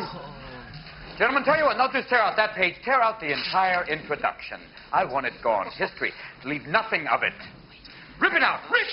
Gentlemen, 1.18 1.44
tell 1.44 1.58
you 1.60 1.66
what, 1.66 1.78
not 1.78 1.94
just 1.94 2.08
tear 2.08 2.22
out 2.26 2.34
that 2.36 2.50
page, 2.56 2.74
tear 2.84 3.00
out 3.06 3.16
the 3.24 3.30
entire 3.32 3.82
introduction. 3.96 4.58
I 5.00 5.02
want 5.12 5.24
it 5.26 5.36
gone. 5.42 5.66
History. 5.84 6.12
Leave 6.44 6.64
nothing 6.78 7.08
of 7.14 7.20
it. 7.22 7.38
Rip 8.20 8.34
it 8.38 8.42
out. 8.50 8.60
Rip! 8.74 8.90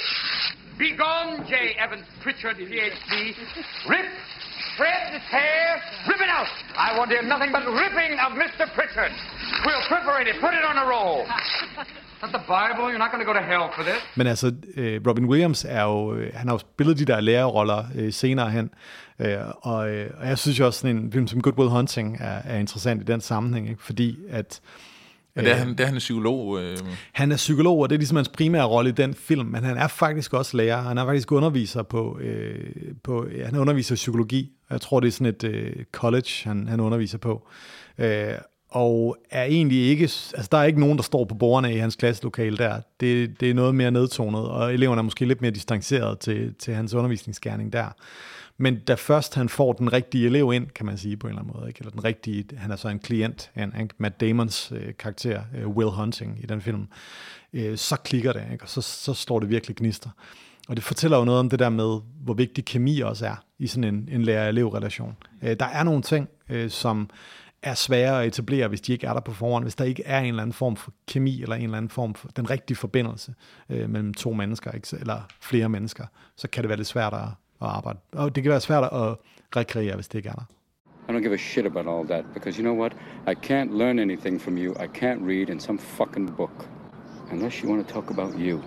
Be 0.78 0.96
gone, 0.96 1.46
J. 1.48 1.76
Evans 1.78 2.06
Pritchard, 2.22 2.58
PhD. 2.58 3.36
Rip! 3.90 4.06
Shred 4.76 5.22
hair! 5.22 5.82
Rip 6.08 6.22
it 6.22 6.30
out! 6.30 6.48
I 6.78 6.98
want 6.98 7.10
to 7.12 7.18
hear 7.18 7.28
nothing 7.28 7.52
but 7.52 7.64
ripping 7.66 8.14
of 8.26 8.32
Mr. 8.34 8.66
Pritchard. 8.74 9.12
We'll 9.66 9.86
perforate 9.90 10.28
it. 10.28 10.36
Put 10.42 10.54
it 10.54 10.64
on 10.64 10.78
a 10.78 10.86
roll. 10.88 11.26
Not 12.22 12.32
the 12.32 12.44
Bible. 12.48 12.90
You're 12.90 13.00
not 13.00 13.12
going 13.12 13.26
to 13.26 13.26
go 13.26 13.34
to 13.34 13.46
hell 13.46 13.70
for 13.76 13.84
this. 13.84 14.00
Men 14.16 14.28
altså, 14.28 14.54
øh, 14.78 15.02
Robin 15.08 15.26
Williams 15.26 15.66
er 15.70 15.84
jo, 15.84 16.14
øh, 16.16 16.32
han 16.36 16.48
har 16.48 16.56
jo 16.56 16.60
spillet 16.60 16.98
de 16.98 17.06
der 17.06 17.20
lærerroller 17.20 17.84
øh, 17.96 18.14
senere 18.14 18.50
hen, 18.50 18.70
og, 19.62 19.78
og 20.14 20.28
jeg 20.28 20.38
synes 20.38 20.60
jo 20.60 20.66
også, 20.66 20.80
sådan 20.80 20.98
en 20.98 21.12
film 21.12 21.28
som 21.28 21.42
Good 21.42 21.58
Will 21.58 21.70
Hunting 21.70 22.18
er, 22.20 22.42
er 22.46 22.58
interessant 22.58 23.02
i 23.02 23.06
den 23.06 23.22
sammenhæng, 23.22 23.70
ikke? 23.70 23.84
fordi 23.84 24.18
at 24.30 24.62
Ja, 25.36 25.42
det 25.42 25.52
er, 25.52 25.56
han, 25.56 25.70
det 25.70 25.80
er 25.80 25.86
han 25.86 25.96
er 25.96 26.00
psykolog. 26.00 26.62
Øh. 26.62 26.78
Han 27.14 27.32
er 27.32 27.36
psykolog, 27.36 27.80
og 27.80 27.90
det 27.90 27.96
er 27.96 28.00
ligesom 28.00 28.16
hans 28.16 28.30
primære 28.30 28.66
rolle 28.66 28.90
i 28.90 28.94
den 28.94 29.14
film, 29.14 29.48
men 29.48 29.64
han 29.64 29.78
er 29.78 29.88
faktisk 29.88 30.34
også 30.34 30.58
lærer. 30.58 30.82
Han 30.82 30.98
er 30.98 31.06
faktisk 31.06 31.32
underviser 31.32 31.84
på, 31.84 32.20
øh, 32.22 32.66
på 33.04 33.28
han 33.46 33.56
underviser 33.56 33.96
psykologi. 33.96 34.52
Jeg 34.70 34.82
tror, 34.82 35.00
det 35.00 35.08
er 35.08 35.12
sådan 35.12 35.28
et 35.28 35.44
øh, 35.44 35.74
college, 35.92 36.30
han, 36.44 36.68
han 36.68 36.80
underviser 36.80 37.18
på. 37.18 37.48
Øh, 37.98 38.34
og 38.70 39.18
er 39.32 39.44
egentlig 39.44 39.78
ikke, 39.78 40.04
altså 40.04 40.48
der 40.52 40.58
er 40.58 40.64
ikke 40.64 40.80
nogen, 40.80 40.98
der 40.98 41.04
står 41.04 41.26
på 41.26 41.36
bordene 41.36 41.76
i 41.76 41.78
hans 41.78 41.96
klasselokale 41.96 42.58
der. 42.58 42.82
Det, 43.00 43.40
det 43.40 43.50
er 43.50 43.54
noget 43.54 43.76
mere 43.76 43.92
nedtonet, 43.92 44.48
og 44.48 44.74
eleverne 44.74 45.00
er 45.00 45.04
måske 45.04 45.26
lidt 45.26 45.42
mere 45.42 45.52
distanceret 45.52 46.20
til, 46.20 46.54
til 46.60 46.74
hans 46.74 46.94
undervisningsgærning 46.94 47.74
der. 47.74 47.86
Men 48.58 48.80
da 48.80 48.94
først 48.94 49.36
han 49.36 49.50
får 49.50 49.74
den 49.74 49.94
rigtige 49.94 50.26
elev 50.26 50.54
ind, 50.54 50.68
kan 50.68 50.86
man 50.86 50.98
sige 50.98 51.18
på 51.18 51.28
en 51.28 51.32
eller 51.32 51.42
anden 51.42 51.54
måde, 51.58 51.68
ikke? 51.68 51.80
eller 51.80 51.92
den 51.92 52.04
rigtige, 52.04 52.46
han 52.58 52.72
er 52.72 52.76
så 52.76 52.90
en 52.90 53.00
klient, 53.00 53.52
en, 53.58 53.74
en 53.80 53.92
Matt 53.98 54.22
Damons 54.22 54.72
øh, 54.72 54.94
karakter, 55.00 55.42
øh, 55.58 55.68
Will 55.68 55.90
Hunting 55.90 56.38
i 56.44 56.46
den 56.46 56.62
film, 56.62 56.88
øh, 57.54 57.78
så 57.78 57.96
klikker 57.96 58.34
det, 58.34 58.44
ikke? 58.52 58.64
og 58.64 58.70
så, 58.70 58.82
så 58.82 59.14
slår 59.14 59.40
det 59.40 59.50
virkelig 59.50 59.76
gnister. 59.76 60.10
Og 60.68 60.76
det 60.76 60.84
fortæller 60.84 61.18
jo 61.18 61.26
noget 61.26 61.40
om 61.40 61.50
det 61.50 61.60
der 61.60 61.70
med, 61.70 62.00
hvor 62.24 62.34
vigtig 62.34 62.66
kemi 62.66 63.00
også 63.00 63.26
er 63.26 63.36
i 63.60 63.68
sådan 63.68 63.84
en, 63.84 64.10
en 64.12 64.22
lærer-elev-relation. 64.22 65.18
Øh, 65.42 65.56
der 65.60 65.66
er 65.66 65.84
nogle 65.84 66.02
ting, 66.02 66.30
øh, 66.50 66.70
som 66.70 67.10
er 67.64 67.74
svære 67.74 68.22
at 68.22 68.28
etablere, 68.28 68.68
hvis 68.68 68.82
de 68.82 68.92
ikke 68.92 69.08
er 69.08 69.14
der 69.14 69.20
på 69.20 69.34
forhånd, 69.34 69.66
hvis 69.66 69.76
der 69.76 69.86
ikke 69.86 70.04
er 70.06 70.20
en 70.20 70.28
eller 70.28 70.42
anden 70.42 70.54
form 70.54 70.76
for 70.76 70.94
kemi, 71.08 71.42
eller 71.42 71.56
en 71.56 71.64
eller 71.64 71.78
anden 71.78 71.90
form 71.90 72.16
for 72.16 72.28
den 72.28 72.50
rigtige 72.50 72.78
forbindelse 72.78 73.34
øh, 73.70 73.90
mellem 73.90 74.14
to 74.14 74.34
mennesker, 74.34 74.72
ikke? 74.72 74.98
eller 75.00 75.22
flere 75.42 75.70
mennesker, 75.70 76.06
så 76.36 76.48
kan 76.48 76.64
det 76.64 76.70
være 76.70 76.78
lidt 76.78 76.88
svært 76.88 77.14
at, 77.14 77.28
at 77.62 77.68
arbejde. 77.68 78.00
Og 78.12 78.36
det 78.36 78.44
kan 78.44 78.52
være 78.52 78.62
svært 78.62 78.84
at 78.84 79.16
rekreere, 79.56 79.96
hvis 79.96 80.08
det 80.08 80.18
ikke 80.18 80.30
er 80.30 80.34
der. 80.34 80.46
I 81.10 81.14
don't 81.14 81.22
give 81.22 81.34
a 81.34 81.38
shit 81.38 81.66
about 81.66 81.88
all 81.88 82.08
that, 82.08 82.26
because 82.34 82.62
you 82.62 82.64
know 82.64 82.80
what? 82.82 82.94
I 83.28 83.34
can't 83.34 83.78
learn 83.78 84.00
anything 84.00 84.42
from 84.42 84.58
you. 84.58 84.72
I 84.72 84.88
can't 84.88 85.22
read 85.26 85.50
in 85.50 85.60
some 85.60 85.80
fucking 85.80 86.36
book. 86.38 86.70
Unless 87.32 87.64
you 87.64 87.70
want 87.70 87.88
to 87.88 87.94
talk 87.94 88.10
about 88.10 88.40
you, 88.40 88.62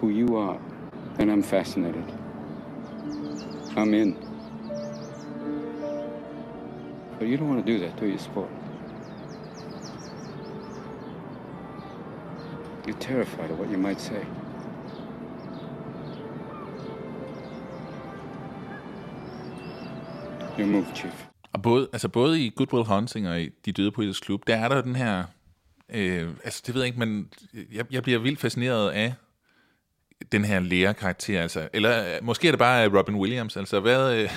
who 0.00 0.08
you 0.10 0.36
are, 0.36 0.58
then 1.16 1.28
I'm 1.28 1.42
fascinated. 1.42 2.04
I'm 3.76 3.94
in. 3.94 4.16
But 7.18 7.28
you 7.28 7.36
don't 7.36 7.48
want 7.48 7.66
to 7.66 7.72
do 7.72 7.78
that, 7.80 7.96
do 8.00 8.06
you, 8.06 8.18
sport? 8.18 8.50
You're 12.86 12.98
terrified 12.98 13.50
of 13.50 13.58
what 13.58 13.70
you 13.70 13.78
might 13.78 14.00
say. 14.00 14.26
Your 20.58 20.66
move, 20.66 20.86
Chief. 20.94 21.26
Og 21.52 21.62
både, 21.62 21.88
altså 21.92 22.08
både 22.08 22.40
i 22.40 22.52
Good 22.56 22.72
Will 22.72 22.86
Hunting 22.86 23.28
og 23.28 23.40
i 23.40 23.48
De 23.64 23.72
Døde 23.72 23.92
Poeters 23.92 24.20
Klub, 24.20 24.46
der 24.46 24.56
er 24.56 24.68
der 24.68 24.82
den 24.82 24.96
her... 24.96 25.24
Øh, 25.94 26.28
altså, 26.44 26.62
det 26.66 26.74
ved 26.74 26.82
jeg 26.82 26.86
ikke, 26.86 26.98
men 26.98 27.28
jeg, 27.72 27.84
jeg 27.90 28.02
bliver 28.02 28.18
vildt 28.18 28.40
fascineret 28.40 28.90
af 28.90 29.14
den 30.32 30.44
her 30.44 30.60
lærerkarakter. 30.60 31.42
Altså, 31.42 31.68
eller 31.72 32.14
øh, 32.14 32.24
måske 32.24 32.48
er 32.48 32.52
det 32.52 32.58
bare 32.58 32.86
øh, 32.86 32.94
Robin 32.94 33.14
Williams. 33.14 33.56
Altså, 33.56 33.80
hvad, 33.80 34.16
øh, 34.16 34.30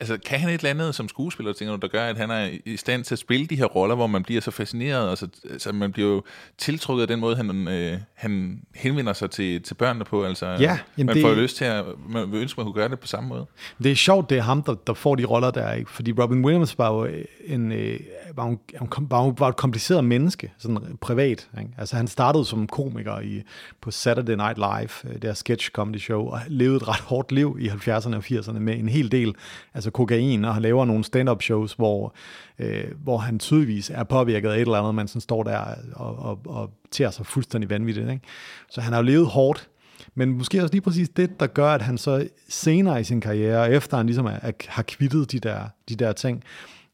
altså, 0.00 0.18
kan 0.26 0.40
han 0.40 0.48
et 0.48 0.54
eller 0.54 0.70
andet 0.70 0.94
som 0.94 1.08
skuespiller, 1.08 1.52
tænker 1.52 1.76
du, 1.76 1.80
der 1.80 1.88
gør, 1.88 2.04
at 2.04 2.16
han 2.16 2.30
er 2.30 2.50
i 2.64 2.76
stand 2.76 3.04
til 3.04 3.14
at 3.14 3.18
spille 3.18 3.46
de 3.46 3.56
her 3.56 3.64
roller, 3.64 3.94
hvor 3.94 4.06
man 4.06 4.22
bliver 4.22 4.40
så 4.40 4.50
fascineret, 4.50 5.08
og 5.08 5.18
så, 5.18 5.28
altså, 5.50 5.72
man 5.72 5.92
bliver 5.92 6.08
jo 6.08 6.22
tiltrukket 6.58 7.02
af 7.02 7.08
den 7.08 7.20
måde, 7.20 7.36
han, 7.36 7.68
øh, 7.68 7.98
han 8.14 8.60
henvender 8.74 9.12
sig 9.12 9.30
til, 9.30 9.62
til 9.62 9.74
børnene 9.74 10.04
på. 10.04 10.24
Altså, 10.24 10.46
Ja, 10.46 10.78
man 10.96 11.08
det- 11.08 11.22
får 11.22 11.34
lyst 11.34 11.56
til 11.56 11.64
at, 11.64 11.84
man 12.08 12.32
vil 12.32 12.40
ønske, 12.40 12.60
man 12.60 12.64
kunne 12.64 12.74
gøre 12.74 12.88
det 12.88 13.00
på 13.00 13.06
samme 13.06 13.28
måde. 13.28 13.46
Det 13.82 13.92
er 13.92 13.96
sjovt, 13.96 14.30
det 14.30 14.38
er 14.38 14.42
ham, 14.42 14.62
der, 14.62 14.74
der 14.86 14.94
får 14.94 15.14
de 15.14 15.24
roller 15.24 15.50
der, 15.50 15.72
ikke? 15.72 15.90
fordi 15.90 16.12
Robin 16.12 16.44
Williams 16.44 16.78
var 16.78 16.92
jo 16.94 17.08
en, 17.46 17.72
øh, 17.72 18.00
var, 18.34 18.56
kom- 18.90 19.10
var, 19.10 19.34
var 19.38 19.48
et 19.48 19.56
kompliceret 19.56 20.04
menneske, 20.04 20.52
sådan 20.58 20.78
privat. 21.00 21.48
Ikke? 21.58 21.70
Altså 21.78 21.96
han 21.96 22.06
startede 22.08 22.44
som 22.44 22.66
komiker 22.66 23.20
i, 23.20 23.42
på 23.80 23.90
Saturday 23.90 24.34
Night 24.34 24.56
Live, 24.58 24.88
øh, 25.04 25.12
det 25.14 25.24
her 25.24 25.34
sketch 25.34 25.70
comedy 25.70 25.98
show, 25.98 26.26
og 26.26 26.40
levede 26.48 26.76
et 26.76 26.88
ret 26.88 27.00
hårdt 27.00 27.32
liv 27.32 27.56
i 27.60 27.68
70'erne 27.68 28.16
og 28.16 28.24
80'erne 28.30 28.58
med 28.58 28.78
en 28.78 28.88
hel 28.88 29.12
del 29.12 29.34
altså 29.74 29.83
Altså 29.84 29.90
kokain, 29.90 30.44
og 30.44 30.54
han 30.54 30.62
laver 30.62 30.84
nogle 30.84 31.04
stand-up 31.04 31.42
shows, 31.42 31.72
hvor, 31.72 32.14
øh, 32.58 32.84
hvor 33.02 33.18
han 33.18 33.38
tydeligvis 33.38 33.90
er 33.90 34.04
påvirket 34.04 34.48
af 34.48 34.54
et 34.54 34.60
eller 34.60 34.78
andet, 34.78 34.94
man 34.94 35.08
sådan 35.08 35.20
står 35.20 35.42
der 35.42 35.58
og, 35.92 36.16
og, 36.16 36.40
og 36.46 36.70
tager 36.90 37.10
sig 37.10 37.26
fuldstændig 37.26 37.70
vanvittigt. 37.70 38.10
Ikke? 38.10 38.22
Så 38.70 38.80
han 38.80 38.92
har 38.92 39.00
jo 39.00 39.06
levet 39.06 39.26
hårdt, 39.26 39.68
men 40.14 40.38
måske 40.38 40.62
også 40.62 40.74
lige 40.74 40.82
præcis 40.82 41.08
det, 41.08 41.40
der 41.40 41.46
gør, 41.46 41.68
at 41.68 41.82
han 41.82 41.98
så 41.98 42.28
senere 42.48 43.00
i 43.00 43.04
sin 43.04 43.20
karriere, 43.20 43.70
efter 43.72 43.96
han 43.96 44.06
ligesom 44.06 44.26
er, 44.26 44.38
er, 44.42 44.52
har 44.68 44.82
kvittet 44.82 45.32
de 45.32 45.38
der, 45.38 45.60
de 45.88 45.94
der 45.94 46.12
ting, 46.12 46.44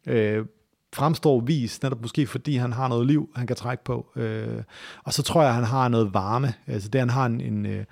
øh, 0.07 0.45
fremstår 0.93 1.41
vis, 1.41 1.83
netop 1.83 2.03
måske 2.03 2.27
fordi 2.27 2.57
han 2.57 2.73
har 2.73 2.89
noget 2.89 3.07
liv, 3.07 3.31
han 3.37 3.47
kan 3.47 3.57
trække 3.57 3.85
på. 3.85 4.07
Øh, 4.17 4.63
og 5.05 5.13
så 5.13 5.23
tror 5.23 5.41
jeg, 5.41 5.49
at 5.49 5.55
han 5.55 5.65
har 5.65 5.89
noget 5.89 6.15
varme. 6.15 6.55
Altså 6.67 6.89
det, 6.89 6.99
han 6.99 7.11
har 7.11 7.27
en, 7.27 7.41
en 7.41 7.67
øh, 7.67 7.85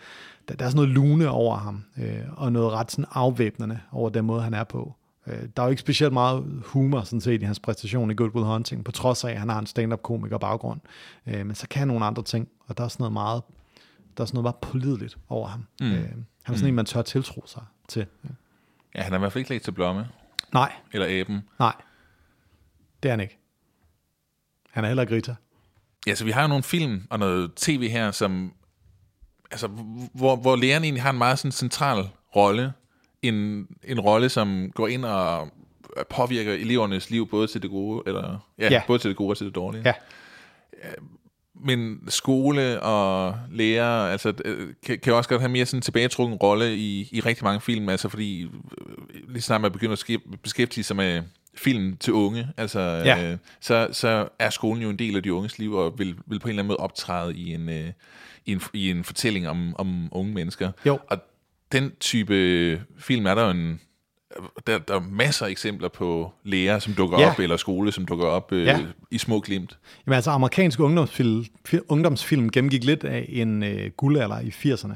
der, 0.48 0.54
der 0.54 0.64
er 0.64 0.68
sådan 0.70 0.76
noget 0.76 0.90
lune 0.90 1.30
over 1.30 1.56
ham, 1.56 1.84
øh, 1.98 2.20
og 2.32 2.52
noget 2.52 2.72
ret 2.72 2.90
sådan 2.90 3.04
afvæbnende 3.10 3.80
over 3.92 4.10
den 4.10 4.24
måde, 4.24 4.42
han 4.42 4.54
er 4.54 4.64
på. 4.64 4.94
Øh, 5.26 5.42
der 5.56 5.62
er 5.62 5.66
jo 5.66 5.70
ikke 5.70 5.80
specielt 5.80 6.12
meget 6.12 6.62
humor 6.64 7.02
sådan 7.02 7.20
set 7.20 7.42
i 7.42 7.44
hans 7.44 7.60
præstation 7.60 8.10
i 8.10 8.14
Good 8.14 8.34
Will 8.34 8.46
Hunting, 8.46 8.84
på 8.84 8.92
trods 8.92 9.24
af, 9.24 9.30
at 9.30 9.38
han 9.38 9.48
har 9.48 9.58
en 9.58 9.66
stand-up 9.66 10.02
komiker 10.02 10.38
baggrund. 10.38 10.80
Øh, 11.26 11.46
men 11.46 11.54
så 11.54 11.68
kan 11.68 11.78
han 11.78 11.88
nogle 11.88 12.04
andre 12.04 12.22
ting, 12.22 12.48
og 12.66 12.78
der 12.78 12.84
er 12.84 12.88
sådan 12.88 13.02
noget 13.02 13.12
meget, 13.12 13.42
der 14.16 14.22
er 14.22 14.26
sådan 14.26 14.36
noget 14.42 14.44
meget 14.44 14.72
pålideligt 14.72 15.18
over 15.28 15.48
ham. 15.48 15.66
Mm. 15.80 15.92
Øh, 15.92 16.08
han 16.42 16.54
er 16.54 16.54
sådan 16.54 16.68
en, 16.68 16.74
man 16.74 16.86
tør 16.86 17.02
tiltro 17.02 17.42
sig 17.46 17.62
til. 17.88 18.06
Ja, 18.94 19.02
han 19.02 19.12
er 19.12 19.16
i 19.16 19.20
hvert 19.20 19.32
fald 19.32 19.40
ikke 19.40 19.50
lægt 19.50 19.64
til 19.64 19.72
blomme, 19.72 20.08
Nej, 20.52 20.72
eller 20.92 21.06
æben. 21.10 21.40
nej. 21.58 21.74
Det 23.02 23.08
er 23.08 23.12
han 23.12 23.20
ikke. 23.20 23.38
Han 24.70 24.84
er 24.84 24.88
heller 24.88 25.02
ikke 25.02 25.14
Rita. 25.14 25.34
Ja, 26.06 26.14
så 26.14 26.24
vi 26.24 26.30
har 26.30 26.42
jo 26.42 26.48
nogle 26.48 26.62
film 26.62 27.06
og 27.10 27.18
noget 27.18 27.54
tv 27.54 27.88
her, 27.88 28.10
som, 28.10 28.52
altså, 29.50 29.66
hvor, 30.14 30.36
hvor 30.36 30.56
læreren 30.56 30.84
egentlig 30.84 31.02
har 31.02 31.10
en 31.10 31.18
meget 31.18 31.38
sådan 31.38 31.52
central 31.52 32.04
rolle. 32.36 32.72
En, 33.22 33.66
en 33.84 34.00
rolle, 34.00 34.28
som 34.28 34.70
går 34.74 34.88
ind 34.88 35.04
og 35.04 35.48
påvirker 36.10 36.52
elevernes 36.52 37.10
liv, 37.10 37.28
både 37.30 37.46
til 37.46 37.62
det 37.62 37.70
gode, 37.70 38.02
eller, 38.06 38.46
ja, 38.58 38.68
Ja. 38.70 38.82
både 38.86 38.98
til 38.98 39.08
det 39.08 39.16
gode 39.16 39.30
og 39.32 39.36
til 39.36 39.46
det 39.46 39.54
dårlige. 39.54 39.82
Ja. 39.86 39.92
Men 41.64 41.98
skole 42.08 42.80
og 42.82 43.36
lærer, 43.50 43.90
altså, 44.06 44.32
øh, 44.44 44.68
kan, 44.86 44.98
kan 44.98 45.14
også 45.14 45.28
godt 45.28 45.40
have 45.40 45.48
mere 45.52 45.66
sådan 45.66 45.78
en 45.78 45.82
tilbagetrukken 45.82 46.36
rolle 46.36 46.76
i, 46.76 47.08
i 47.12 47.20
rigtig 47.20 47.44
mange 47.44 47.60
film, 47.60 47.88
altså 47.88 48.08
fordi 48.08 48.42
øh, 48.42 48.50
lige 49.28 49.42
snart 49.42 49.60
man 49.60 49.72
begynder 49.72 49.92
at 50.08 50.20
beskæftige 50.42 50.84
sig 50.84 50.96
med 50.96 51.22
film 51.54 51.96
til 51.96 52.12
unge, 52.12 52.48
altså, 52.56 52.80
Ja. 52.80 53.32
øh, 53.32 53.38
så, 53.60 53.88
så 53.92 54.28
er 54.38 54.50
skolen 54.50 54.82
jo 54.82 54.90
en 54.90 54.98
del 54.98 55.16
af 55.16 55.22
de 55.22 55.32
unges 55.32 55.58
liv, 55.58 55.72
og 55.72 55.98
vil, 55.98 56.16
vil 56.26 56.38
på 56.38 56.48
en 56.48 56.50
eller 56.50 56.62
anden 56.62 56.66
måde 56.68 56.76
optræde 56.80 57.34
i 57.36 57.54
en, 57.54 57.68
øh, 57.68 57.90
i 58.48 58.52
en, 58.52 58.60
i 58.74 58.90
en 58.90 59.04
fortælling 59.04 59.48
om, 59.48 59.74
om 59.78 60.08
unge 60.12 60.34
mennesker. 60.34 60.72
Jo. 60.86 60.98
Og 61.10 61.18
den 61.72 61.92
type 62.00 62.80
film 62.98 63.26
er 63.26 63.34
der 63.34 63.44
jo 63.44 63.50
en, 63.50 63.80
der, 64.66 64.78
der 64.78 64.94
er 64.94 65.00
masser 65.10 65.46
af 65.46 65.50
eksempler 65.50 65.88
på 65.88 66.32
lærer, 66.44 66.78
som 66.78 66.94
dukker 66.94 67.20
Ja. 67.20 67.30
op, 67.30 67.38
eller 67.38 67.56
skole, 67.56 67.92
som 67.92 68.06
dukker 68.06 68.26
op 68.26 68.52
øh, 68.52 68.64
Ja. 68.66 68.78
i 69.10 69.18
små 69.18 69.40
glimt. 69.40 69.78
Jamen 70.06 70.14
altså, 70.14 70.30
amerikansk 70.30 70.80
ungdomsfilm, 70.80 71.44
fi- 71.68 71.84
ungdomsfilm 71.88 72.50
gennemgik 72.50 72.84
lidt 72.84 73.04
af 73.04 73.26
en 73.28 73.62
øh, 73.62 73.90
guldalder 73.96 74.40
i 74.40 74.48
80'erne. 74.48 74.92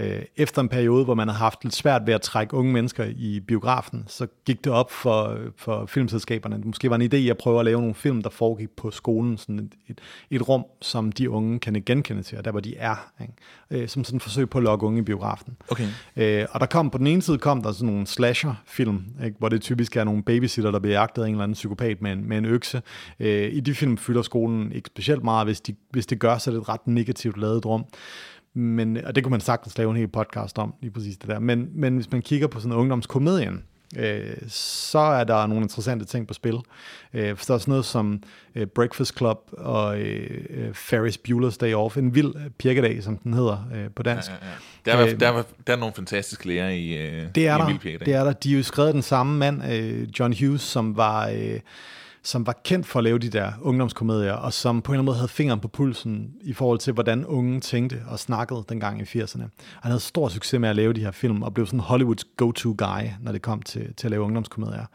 Øh, 0.00 0.22
efter 0.36 0.62
en 0.62 0.68
periode, 0.68 1.04
hvor 1.04 1.14
man 1.14 1.28
havde 1.28 1.38
haft 1.38 1.64
lidt 1.64 1.74
svært 1.74 2.02
ved 2.06 2.14
at 2.14 2.20
trække 2.20 2.54
unge 2.54 2.72
mennesker 2.72 3.04
i 3.16 3.40
biografen, 3.40 4.04
så 4.06 4.26
gik 4.44 4.64
det 4.64 4.72
op 4.72 4.90
for, 4.90 5.38
for 5.56 5.86
filmselskaberne. 5.86 6.56
Det 6.56 6.64
måske 6.64 6.90
var 6.90 6.96
en 6.96 7.12
idé 7.14 7.16
at 7.16 7.38
prøve 7.38 7.58
at 7.58 7.64
lave 7.64 7.80
nogle 7.80 7.94
film, 7.94 8.22
der 8.22 8.30
foregik 8.30 8.70
på 8.70 8.90
skolen, 8.90 9.38
sådan 9.38 9.58
et, 9.58 9.74
et, 9.88 10.00
et 10.30 10.48
rum, 10.48 10.64
som 10.80 11.12
de 11.12 11.30
unge 11.30 11.58
kan 11.58 11.82
genkende 11.86 12.22
til, 12.22 12.38
og 12.38 12.44
der 12.44 12.50
hvor 12.50 12.60
de 12.60 12.76
er, 12.76 13.12
ikke? 13.20 13.32
Øh, 13.70 13.88
som 13.88 14.04
sådan 14.04 14.16
et 14.16 14.22
forsøg 14.22 14.50
på 14.50 14.58
at 14.58 14.64
lokke 14.64 14.86
unge 14.86 14.98
i 14.98 15.02
biografen. 15.02 15.56
Okay. 15.68 15.88
Øh, 16.16 16.46
og 16.50 16.60
der 16.60 16.66
kom 16.66 16.90
på 16.90 16.98
den 16.98 17.06
ene 17.06 17.22
side 17.22 17.38
kom 17.38 17.62
der 17.62 17.72
sådan 17.72 17.86
nogle 17.86 18.06
slasher-film, 18.06 19.04
ikke, 19.24 19.36
hvor 19.38 19.48
det 19.48 19.60
typisk 19.60 19.96
er 19.96 20.04
nogle 20.04 20.22
babysitter, 20.22 20.70
der 20.70 20.78
bliver 20.78 20.98
jagtet 20.98 21.22
af 21.22 21.26
en 21.26 21.34
eller 21.34 21.44
anden 21.44 21.54
psykopat 21.54 22.02
med 22.02 22.12
en, 22.12 22.28
med 22.28 22.38
en 22.38 22.44
økse. 22.44 22.82
Øh, 23.20 23.52
I 23.52 23.60
de 23.60 23.74
film 23.74 23.96
fylder 23.98 24.22
skolen 24.22 24.72
ikke 24.72 24.86
specielt 24.86 25.24
meget, 25.24 25.46
hvis, 25.46 25.60
de, 25.60 25.74
hvis 25.90 26.06
det 26.06 26.18
gør, 26.18 26.38
så 26.38 26.50
er 26.50 26.54
det 26.54 26.60
et 26.60 26.68
ret 26.68 26.86
negativt 26.86 27.38
lavet 27.38 27.66
rum. 27.66 27.84
Men, 28.54 28.96
og 29.04 29.14
det 29.14 29.24
kunne 29.24 29.30
man 29.30 29.40
sagtens 29.40 29.78
lave 29.78 29.90
en 29.90 29.96
hel 29.96 30.08
podcast 30.08 30.58
om, 30.58 30.74
lige 30.82 30.90
præcis 30.90 31.16
det 31.16 31.28
der. 31.28 31.38
Men, 31.38 31.68
men 31.74 31.94
hvis 31.96 32.10
man 32.12 32.22
kigger 32.22 32.46
på 32.46 32.60
sådan 32.60 32.76
ungdomskomedien, 32.76 33.64
øh, 33.96 34.20
så 34.48 34.98
er 34.98 35.24
der 35.24 35.46
nogle 35.46 35.62
interessante 35.62 36.04
ting 36.04 36.26
på 36.28 36.34
spil. 36.34 36.54
Øh, 37.14 37.36
for 37.36 37.44
der 37.46 37.54
er 37.54 37.58
sådan 37.58 37.72
noget 37.72 37.84
som 37.84 38.22
øh, 38.54 38.66
Breakfast 38.66 39.16
Club 39.18 39.38
og 39.52 39.98
øh, 40.00 40.44
øh, 40.50 40.74
Ferris 40.74 41.18
Bueller's 41.28 41.56
Day 41.60 41.74
Off, 41.74 41.96
en 41.96 42.14
vild 42.14 42.32
øh, 42.36 42.50
pirkedag, 42.58 43.02
som 43.02 43.16
den 43.18 43.34
hedder 43.34 43.68
øh, 43.74 43.86
på 43.96 44.02
dansk. 44.02 44.28
Ja, 44.30 44.34
ja. 44.34 44.96
Der, 44.96 45.04
er, 45.04 45.06
Øh, 45.14 45.20
der, 45.20 45.28
er, 45.32 45.42
der 45.66 45.72
er 45.72 45.76
nogle 45.76 45.94
fantastiske 45.94 46.48
lærer 46.48 46.68
i, 46.70 46.92
øh, 46.92 47.26
Det 47.34 47.46
er 47.48 47.52
i 47.52 47.54
en 47.54 47.60
der. 47.60 47.66
vild 47.66 47.78
pjæk, 47.78 48.00
Det 48.00 48.14
er 48.14 48.24
der. 48.24 48.32
De 48.32 48.52
er 48.52 48.56
jo 48.56 48.62
skrevet 48.62 48.94
den 48.94 49.02
samme 49.02 49.38
mand, 49.38 49.72
øh, 49.72 50.08
John 50.20 50.34
Hughes, 50.40 50.60
som 50.62 50.96
var, 50.96 51.28
øh, 51.28 51.60
som 52.22 52.46
var 52.46 52.60
kendt 52.64 52.86
for 52.86 52.98
at 52.98 53.04
lave 53.04 53.18
de 53.18 53.28
der 53.28 53.52
ungdomskomedier, 53.60 54.32
og 54.32 54.52
som 54.52 54.82
på 54.82 54.92
en 54.92 54.94
eller 54.94 55.00
anden 55.00 55.06
måde 55.06 55.16
havde 55.16 55.28
fingeren 55.28 55.60
på 55.60 55.68
pulsen 55.68 56.34
i 56.42 56.52
forhold 56.52 56.78
til, 56.78 56.92
hvordan 56.92 57.26
unge 57.26 57.60
tænkte 57.60 58.02
og 58.06 58.18
snakkede 58.18 58.64
dengang 58.68 59.00
i 59.00 59.04
80'erne. 59.04 59.42
Han 59.80 59.90
havde 59.90 60.00
stor 60.00 60.28
succes 60.28 60.60
med 60.60 60.68
at 60.68 60.76
lave 60.76 60.92
de 60.92 61.00
her 61.00 61.10
film, 61.10 61.42
og 61.42 61.54
blev 61.54 61.66
sådan 61.66 61.80
Hollywoods 61.80 62.24
go-to 62.36 62.74
guy, 62.78 63.02
når 63.20 63.32
det 63.32 63.42
kom 63.42 63.62
til, 63.62 63.94
til 63.94 64.06
at 64.06 64.10
lave 64.10 64.22
ungdomskomedier. 64.22 64.86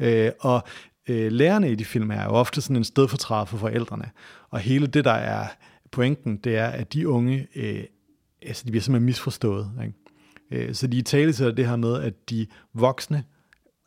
Øh, 0.00 0.30
og 0.40 0.62
øh, 1.08 1.32
lærerne 1.32 1.72
i 1.72 1.74
de 1.74 1.84
film 1.84 2.10
er 2.10 2.24
jo 2.24 2.30
ofte 2.30 2.60
sådan 2.60 2.76
en 2.76 2.84
stedfortræder 2.84 3.44
for 3.44 3.56
forældrene. 3.56 4.10
Og 4.50 4.58
hele 4.58 4.86
det, 4.86 5.04
der 5.04 5.12
er 5.12 5.46
pointen, 5.90 6.36
det 6.36 6.56
er, 6.56 6.66
at 6.66 6.92
de 6.92 7.08
unge, 7.08 7.46
øh, 7.56 7.84
altså 8.42 8.62
de 8.66 8.70
bliver 8.70 8.82
simpelthen 8.82 9.06
misforstået. 9.06 9.70
Ikke? 9.82 10.68
Øh, 10.68 10.74
Så 10.74 10.86
de 10.86 10.96
i 10.96 11.02
tale 11.02 11.32
til 11.32 11.56
det 11.56 11.68
her 11.68 11.76
med, 11.76 12.02
at 12.02 12.30
de 12.30 12.46
voksne, 12.74 13.24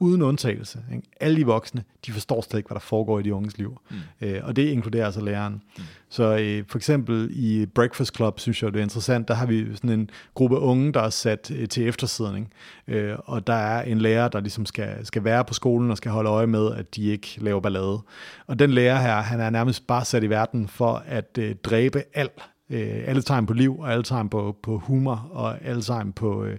uden 0.04 0.22
undtagelse, 0.22 0.80
ikke? 0.94 1.08
alle 1.20 1.38
de 1.38 1.46
voksne, 1.46 1.84
de 2.06 2.12
forstår 2.12 2.42
slet 2.42 2.58
ikke, 2.58 2.68
hvad 2.68 2.76
der 2.76 2.80
foregår 2.80 3.20
i 3.20 3.24
de 3.24 3.34
unges 3.34 3.58
liv. 3.58 3.80
Mm. 3.90 3.98
Øh, 4.22 4.42
og 4.44 4.56
det 4.56 4.68
inkluderer 4.68 5.06
altså 5.06 5.22
læreren. 5.22 5.54
Mm. 5.54 5.84
Så 6.10 6.38
øh, 6.38 6.64
for 6.68 6.78
eksempel 6.78 7.30
i 7.32 7.66
Breakfast 7.66 8.16
Club, 8.16 8.40
synes 8.40 8.64
jeg, 8.64 8.74
det 8.74 8.80
er 8.80 8.84
interessant, 8.84 9.28
der 9.28 9.34
har 9.34 9.46
vi 9.46 9.76
sådan 9.76 9.90
en 9.90 10.10
gruppe 10.34 10.60
unge, 10.60 10.94
der 10.94 11.02
er 11.02 11.10
sat 11.10 11.52
øh, 11.56 11.68
til 11.68 11.88
eftersidning. 11.88 12.54
Øh, 12.88 13.16
og 13.26 13.48
der 13.48 13.54
er 13.54 13.84
en 13.84 13.98
lærer, 13.98 14.28
der 14.28 14.40
ligesom 14.40 14.66
skal, 14.66 15.06
skal 15.06 15.24
være 15.24 15.46
på 15.46 15.54
skolen 15.54 15.92
og 15.92 15.98
skal 15.98 16.12
holde 16.12 16.30
øje 16.30 16.48
med, 16.48 16.72
at 16.72 16.96
de 16.96 17.04
ikke 17.04 17.38
laver 17.38 17.60
ballade. 17.60 18.02
Og 18.48 18.60
den 18.60 18.72
lærer 18.72 19.02
her, 19.02 19.22
han 19.22 19.40
er 19.40 19.50
nærmest 19.50 19.88
bare 19.88 20.06
sat 20.06 20.24
i 20.24 20.30
verden 20.30 20.68
for 20.68 21.04
at 21.06 21.38
øh, 21.40 21.56
dræbe 21.64 22.04
alt 22.14 22.42
øh, 22.70 23.04
alle 23.06 23.22
tegn 23.22 23.46
på 23.46 23.54
liv, 23.54 23.80
og 23.80 23.92
alle 23.92 24.04
tegn 24.04 24.30
på, 24.30 24.58
på 24.64 24.78
humor, 24.78 25.30
og 25.32 25.66
alle 25.66 25.82
tegn 25.82 26.14
på, 26.14 26.44
øh, 26.44 26.58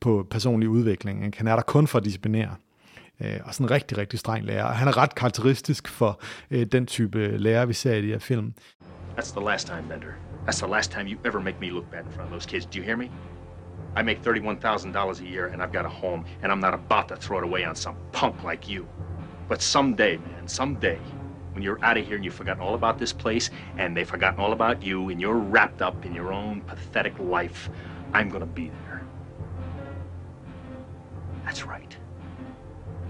på 0.00 0.26
personlig 0.30 0.68
udvikling. 0.68 1.26
Ikke? 1.26 1.38
Han 1.38 1.46
er 1.46 1.54
der 1.54 1.62
kun 1.62 1.86
for 1.86 1.98
at 1.98 2.04
disciplinere. 2.04 2.54
Øh, 3.20 3.40
og 3.44 3.54
sådan 3.54 3.66
en 3.66 3.70
rigtig, 3.70 3.98
rigtig 3.98 4.18
streng 4.18 4.44
lærer. 4.44 4.72
Han 4.72 4.88
er 4.88 4.96
ret 4.96 5.14
karakteristisk 5.14 5.88
for 5.88 6.20
øh, 6.50 6.66
den 6.66 6.86
type 6.86 7.36
lærer, 7.36 7.66
vi 7.66 7.72
ser 7.72 7.94
i 7.94 8.02
de 8.02 8.06
her 8.06 8.18
film. 8.18 8.54
That's 9.16 9.32
the 9.32 9.44
last 9.44 9.66
time, 9.66 9.82
Bender. 9.88 10.12
That's 10.46 10.58
the 10.58 10.70
last 10.70 10.92
time 10.92 11.06
you 11.08 11.18
ever 11.24 11.40
make 11.40 11.58
me 11.60 11.70
look 11.70 11.90
bad 11.90 12.04
in 12.04 12.12
front 12.12 12.26
of 12.26 12.30
those 12.30 12.46
kids. 12.46 12.66
Do 12.66 12.78
you 12.78 12.84
hear 12.84 12.96
me? 12.96 13.10
I 13.96 14.02
make 14.02 14.22
$31,000 14.22 15.20
a 15.20 15.24
year 15.24 15.46
and 15.46 15.62
I've 15.62 15.72
got 15.72 15.86
a 15.86 15.88
home 15.88 16.24
and 16.42 16.52
I'm 16.52 16.60
not 16.60 16.74
about 16.74 17.08
to 17.08 17.16
throw 17.16 17.38
it 17.38 17.44
away 17.44 17.64
on 17.64 17.74
some 17.74 17.96
punk 18.12 18.44
like 18.44 18.68
you. 18.68 18.86
But 19.48 19.62
someday, 19.62 20.18
man, 20.18 20.46
someday, 20.46 20.98
when 21.52 21.62
you're 21.62 21.82
out 21.82 21.96
of 21.96 22.06
here 22.06 22.16
and 22.16 22.24
you've 22.24 22.34
forgotten 22.34 22.62
all 22.62 22.74
about 22.74 22.98
this 22.98 23.12
place 23.12 23.50
and 23.78 23.96
they've 23.96 24.08
forgotten 24.08 24.38
all 24.38 24.52
about 24.52 24.82
you 24.82 25.08
and 25.08 25.18
you're 25.20 25.38
wrapped 25.38 25.80
up 25.80 26.04
in 26.04 26.14
your 26.14 26.30
own 26.32 26.60
pathetic 26.60 27.18
life, 27.18 27.70
I'm 28.12 28.28
gonna 28.28 28.44
be 28.44 28.70
there. 28.84 29.02
That's 31.44 31.64
right. 31.64 31.96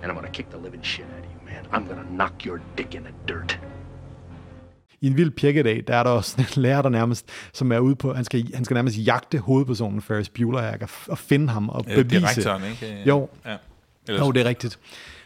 And 0.03 0.13
I'm 0.13 0.15
gonna 0.15 0.31
kick 0.33 0.47
the 0.51 0.59
living 0.65 0.85
shit 0.85 1.05
out 1.19 1.25
of 1.25 1.31
you, 1.31 1.41
man. 1.47 1.65
I'm 1.73 1.89
gonna 1.89 2.09
knock 2.11 2.47
your 2.47 2.61
dick 2.79 2.95
in 2.95 3.01
the 3.03 3.13
dirt. 3.35 3.61
I 5.01 5.07
en 5.07 5.17
vild 5.17 5.31
pjekkedag, 5.31 5.85
der 5.87 5.97
er 5.97 6.03
der 6.03 6.11
også 6.11 6.37
en 6.57 6.63
lærer, 6.63 6.83
der 6.83 6.89
nærmest, 6.89 7.29
som 7.53 7.73
er 7.73 7.79
ude 7.79 7.97
på, 7.97 8.15
han 8.15 8.25
skal, 8.25 8.51
han 8.55 8.65
skal 8.65 8.75
nærmest 8.75 8.97
jagte 9.07 9.39
hovedpersonen 9.39 10.03
Ferris 10.03 10.29
Bueller, 10.29 10.73
og, 10.83 10.89
og 11.09 11.19
finde 11.19 11.49
ham 11.53 11.69
og 11.69 11.85
bevise. 11.85 12.05
direktøren, 12.21 12.63
ikke? 12.65 13.03
Jo, 13.07 13.29
Ja. 13.47 13.57
jo, 14.19 14.31
det 14.33 14.43
er 14.43 14.49
rigtigt. 14.49 14.79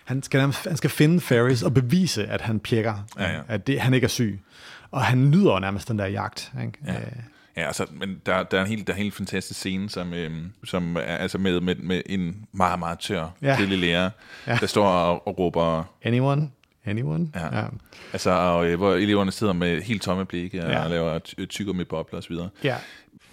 Han 0.05 0.23
skal, 0.23 0.39
nærmest, 0.39 0.65
han 0.69 0.77
skal 0.77 0.91
finde 0.91 1.21
Ferris 1.21 1.63
og 1.63 1.75
bevise, 1.75 2.27
at 2.27 2.41
han 2.41 2.61
pjekker, 2.61 2.95
Ja, 3.19 3.33
ja. 3.33 3.41
at 3.49 3.67
det, 3.67 3.81
han 3.81 3.95
ikke 3.95 4.05
er 4.05 4.09
syg. 4.09 4.41
Og 4.91 5.03
han 5.03 5.19
nyder 5.31 5.59
nærmest 5.59 5.89
den 5.89 5.99
der 5.99 6.07
jagt. 6.07 6.53
Ikke? 6.63 6.79
Ja. 6.87 6.95
Øh, 7.57 7.61
Ja, 7.63 7.67
altså, 7.67 7.87
men 7.91 8.23
der, 8.27 8.43
der 8.43 8.59
er 8.59 8.63
en 8.63 8.69
helt, 8.69 8.87
der 8.87 8.93
er 8.93 8.97
en 8.97 9.03
helt 9.03 9.15
fantastisk 9.15 9.61
scene, 9.61 9.91
som, 9.91 10.15
øhm, 10.15 10.53
som 10.65 10.97
er 10.97 11.01
altså 11.01 11.39
med, 11.39 11.61
med, 11.61 11.75
med 11.75 12.03
en 12.07 12.47
meget, 12.53 12.79
meget 12.79 12.99
tør 12.99 13.29
Ja. 13.43 13.57
tidlig 13.59 13.79
lærer, 13.79 14.11
Ja. 14.47 14.57
der 14.61 14.67
står 14.67 14.87
og, 14.87 15.27
og 15.27 15.39
råber, 15.39 15.85
Anyone? 16.03 16.51
Anyone? 16.85 17.29
ja. 17.35 17.59
ja. 17.59 17.65
Altså, 18.13 18.31
og, 18.31 18.67
øh, 18.67 18.77
hvor 18.79 18.95
eleverne 18.95 19.33
sidder 19.33 19.53
med 19.53 19.83
helt 19.83 20.03
tomme 20.03 20.25
blikke 20.27 20.65
og 20.65 20.71
Ja. 20.73 20.87
laver 20.89 21.19
ty- 21.19 21.35
tykker 21.49 21.73
med 21.73 21.85
bobler 21.85 22.19
osv. 22.19 22.35
ja. 22.65 22.77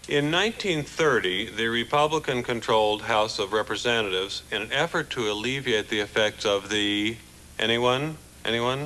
In 0.10 0.24
1930, 0.34 1.46
the 1.58 1.68
Republican 1.70 2.44
controlled 2.44 3.02
House 3.06 3.42
of 3.44 3.54
Representatives, 3.54 4.46
in 4.52 4.58
an 4.62 4.84
effort 4.86 5.08
to 5.10 5.22
alleviate 5.22 5.88
the 5.88 6.02
effects 6.04 6.46
of 6.46 6.64
the 6.70 7.18
anyone, 7.60 8.14
anyone, 8.46 8.82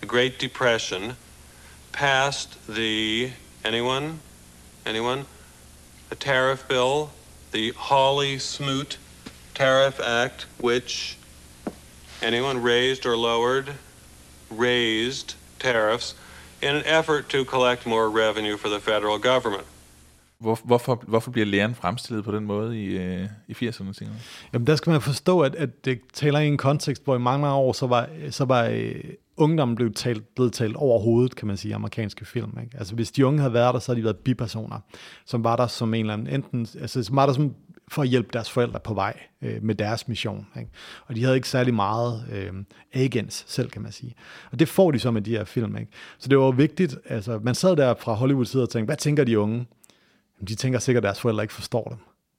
the 0.00 0.06
Great 0.08 0.40
Depression, 0.40 1.12
passed 1.92 2.58
the 2.74 3.32
anyone, 3.64 4.12
anyone, 4.88 5.24
a 6.10 6.14
tariff 6.14 6.66
bill, 6.68 7.10
the 7.52 7.72
Hawley 7.76 8.38
Smoot 8.38 8.98
Tariff 9.54 10.00
Act, 10.00 10.46
which 10.60 11.18
anyone 12.22 12.62
raised 12.62 13.06
or 13.06 13.16
lowered, 13.16 13.74
raised 14.50 15.34
tariffs 15.58 16.14
in 16.62 16.74
an 16.74 16.82
effort 16.86 17.28
to 17.28 17.44
collect 17.44 17.86
more 17.86 18.08
revenue 18.08 18.56
for 18.56 18.68
the 18.68 18.80
federal 18.80 19.18
government. 19.18 19.64
Hvor, 20.38 20.58
hvorfor, 20.64 21.02
hvorfor 21.06 21.30
bliver 21.30 21.46
læreren 21.46 21.74
fremstillet 21.74 22.24
på 22.24 22.32
den 22.32 22.44
måde 22.44 22.84
i, 22.84 22.86
øh, 22.86 23.28
i 23.48 23.52
80'erne, 23.52 23.92
tænker? 23.92 24.14
Jamen, 24.52 24.66
der 24.66 24.76
skal 24.76 24.90
man 24.90 25.00
forstå, 25.00 25.40
at, 25.40 25.54
at 25.54 25.84
det 25.84 26.00
taler 26.12 26.38
i 26.38 26.46
en 26.46 26.56
kontekst, 26.56 27.04
hvor 27.04 27.16
i 27.16 27.18
mange 27.18 27.40
mange 27.40 27.56
år, 27.56 27.72
så 27.72 27.86
var, 27.86 28.08
så 28.30 28.44
var 28.44 28.64
øh, 28.64 28.94
ungdommen 29.38 29.74
blev 29.74 29.94
talt, 29.94 30.34
blevet 30.34 30.52
talt 30.52 30.76
over 30.76 30.98
hovedet, 30.98 31.36
kan 31.36 31.48
man 31.48 31.56
sige, 31.56 31.74
amerikanske 31.74 32.24
film. 32.24 32.58
Ikke? 32.62 32.78
Altså, 32.78 32.94
hvis 32.94 33.12
de 33.12 33.26
unge 33.26 33.40
havde 33.40 33.52
været 33.52 33.74
der, 33.74 33.80
så 33.80 33.92
havde 33.92 34.00
de 34.00 34.04
været 34.04 34.16
bipersoner, 34.16 34.80
som 35.26 35.44
var 35.44 35.56
der 35.56 35.66
som 35.66 35.94
en 35.94 36.00
eller 36.00 36.12
anden, 36.12 36.34
enten, 36.34 36.66
altså, 36.80 37.02
som 37.02 37.16
var 37.16 37.26
der 37.26 37.32
som 37.32 37.54
for 37.88 38.02
at 38.02 38.08
hjælpe 38.08 38.28
deres 38.32 38.50
forældre 38.50 38.80
på 38.80 38.94
vej 38.94 39.20
øh, 39.42 39.62
med 39.62 39.74
deres 39.74 40.08
mission. 40.08 40.46
Ikke? 40.58 40.70
Og 41.06 41.16
de 41.16 41.22
havde 41.22 41.36
ikke 41.36 41.48
særlig 41.48 41.74
meget 41.74 42.24
øh, 42.32 42.52
agens 42.92 43.44
selv, 43.48 43.70
kan 43.70 43.82
man 43.82 43.92
sige. 43.92 44.14
Og 44.50 44.58
det 44.58 44.68
får 44.68 44.90
de 44.90 44.98
så 44.98 45.10
med 45.10 45.22
de 45.22 45.30
her 45.30 45.44
film. 45.44 45.76
Ikke? 45.76 45.92
Så 46.18 46.28
det 46.28 46.38
var 46.38 46.50
vigtigt, 46.50 46.98
altså 47.08 47.40
man 47.42 47.54
sad 47.54 47.76
der 47.76 47.94
fra 48.00 48.12
Hollywoods 48.14 48.48
side 48.48 48.62
og 48.62 48.70
tænkte, 48.70 48.86
hvad 48.86 48.96
tænker 48.96 49.24
de 49.24 49.38
unge? 49.38 49.66
Jamen, 50.38 50.48
de 50.48 50.54
tænker 50.54 50.78
sikkert, 50.78 51.04
at 51.04 51.06
deres 51.06 51.20
forældre 51.20 51.44
ikke 51.44 51.54
forstår 51.54 51.84
dem. 51.84 51.98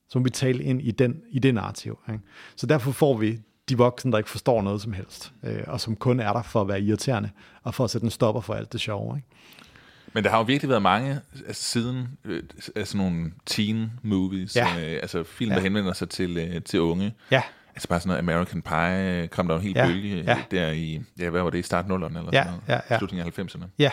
Så 0.10 0.20
må 0.20 0.24
vi 0.24 0.30
tale 0.30 0.64
ind 0.64 0.82
i, 0.82 0.92
den, 0.92 1.22
i 1.32 1.40
det 1.40 1.54
narrativ. 1.54 2.00
Ikke? 2.12 2.24
Så 2.56 2.68
derfor 2.68 2.92
får 2.92 3.18
vi 3.18 3.40
de 3.70 3.78
voksne, 3.78 4.12
der 4.12 4.18
ikke 4.18 4.30
forstår 4.30 4.62
noget 4.62 4.82
som 4.82 4.94
helst, 4.94 5.32
øh, 5.44 5.64
og 5.68 5.82
som 5.82 5.96
kun 5.96 6.20
er 6.20 6.34
der 6.34 6.42
for 6.42 6.62
at 6.62 6.68
være 6.68 6.82
irriterende, 6.82 7.30
og 7.64 7.74
for 7.76 7.84
at 7.84 7.90
sætte 7.90 8.06
en 8.06 8.12
stopper 8.12 8.42
for 8.42 8.54
alt 8.54 8.74
det 8.74 8.82
sjove. 8.82 9.18
Ikke? 9.18 9.28
Men 10.14 10.24
der 10.24 10.30
har 10.30 10.38
jo 10.38 10.44
virkelig 10.44 10.70
været 10.70 10.82
mange 10.82 11.20
altså, 11.48 11.64
siden 11.64 12.08
øh, 12.26 12.44
altså 12.76 12.98
nogle 12.98 13.32
teen 13.46 13.92
movies, 14.04 14.56
Ja. 14.56 14.68
øh, 14.80 15.00
altså 15.02 15.24
film, 15.24 15.50
Ja. 15.52 15.56
der 15.56 15.62
henvender 15.62 15.94
sig 15.94 16.10
til, 16.10 16.38
øh, 16.38 16.62
til 16.62 16.82
unge. 16.82 17.14
Ja. 17.32 17.42
Altså 17.76 17.88
bare 17.88 18.00
sådan 18.00 18.08
noget 18.24 18.34
American 18.38 18.62
Pie, 18.62 19.22
øh, 19.22 19.28
kom 19.28 19.48
der 19.48 19.56
en 19.56 19.62
hel 19.62 19.72
Ja, 19.76 19.86
bølge 19.88 20.18
ja. 20.24 20.38
ja. 20.38 20.44
der 20.52 20.72
i, 20.72 21.02
ja, 21.20 21.30
hvad 21.30 21.42
var 21.42 21.50
det, 21.50 21.60
i 21.60 21.62
start 21.62 21.86
0'erne 21.86 21.92
eller 21.94 22.30
Ja, 22.34 22.44
sådan 22.44 22.46
noget? 22.46 22.62
ja, 22.68 22.80
ja. 22.90 22.98
Slutningen 22.98 23.28
af 23.28 23.40
90'erne. 23.40 23.66
Ja, 23.80 23.92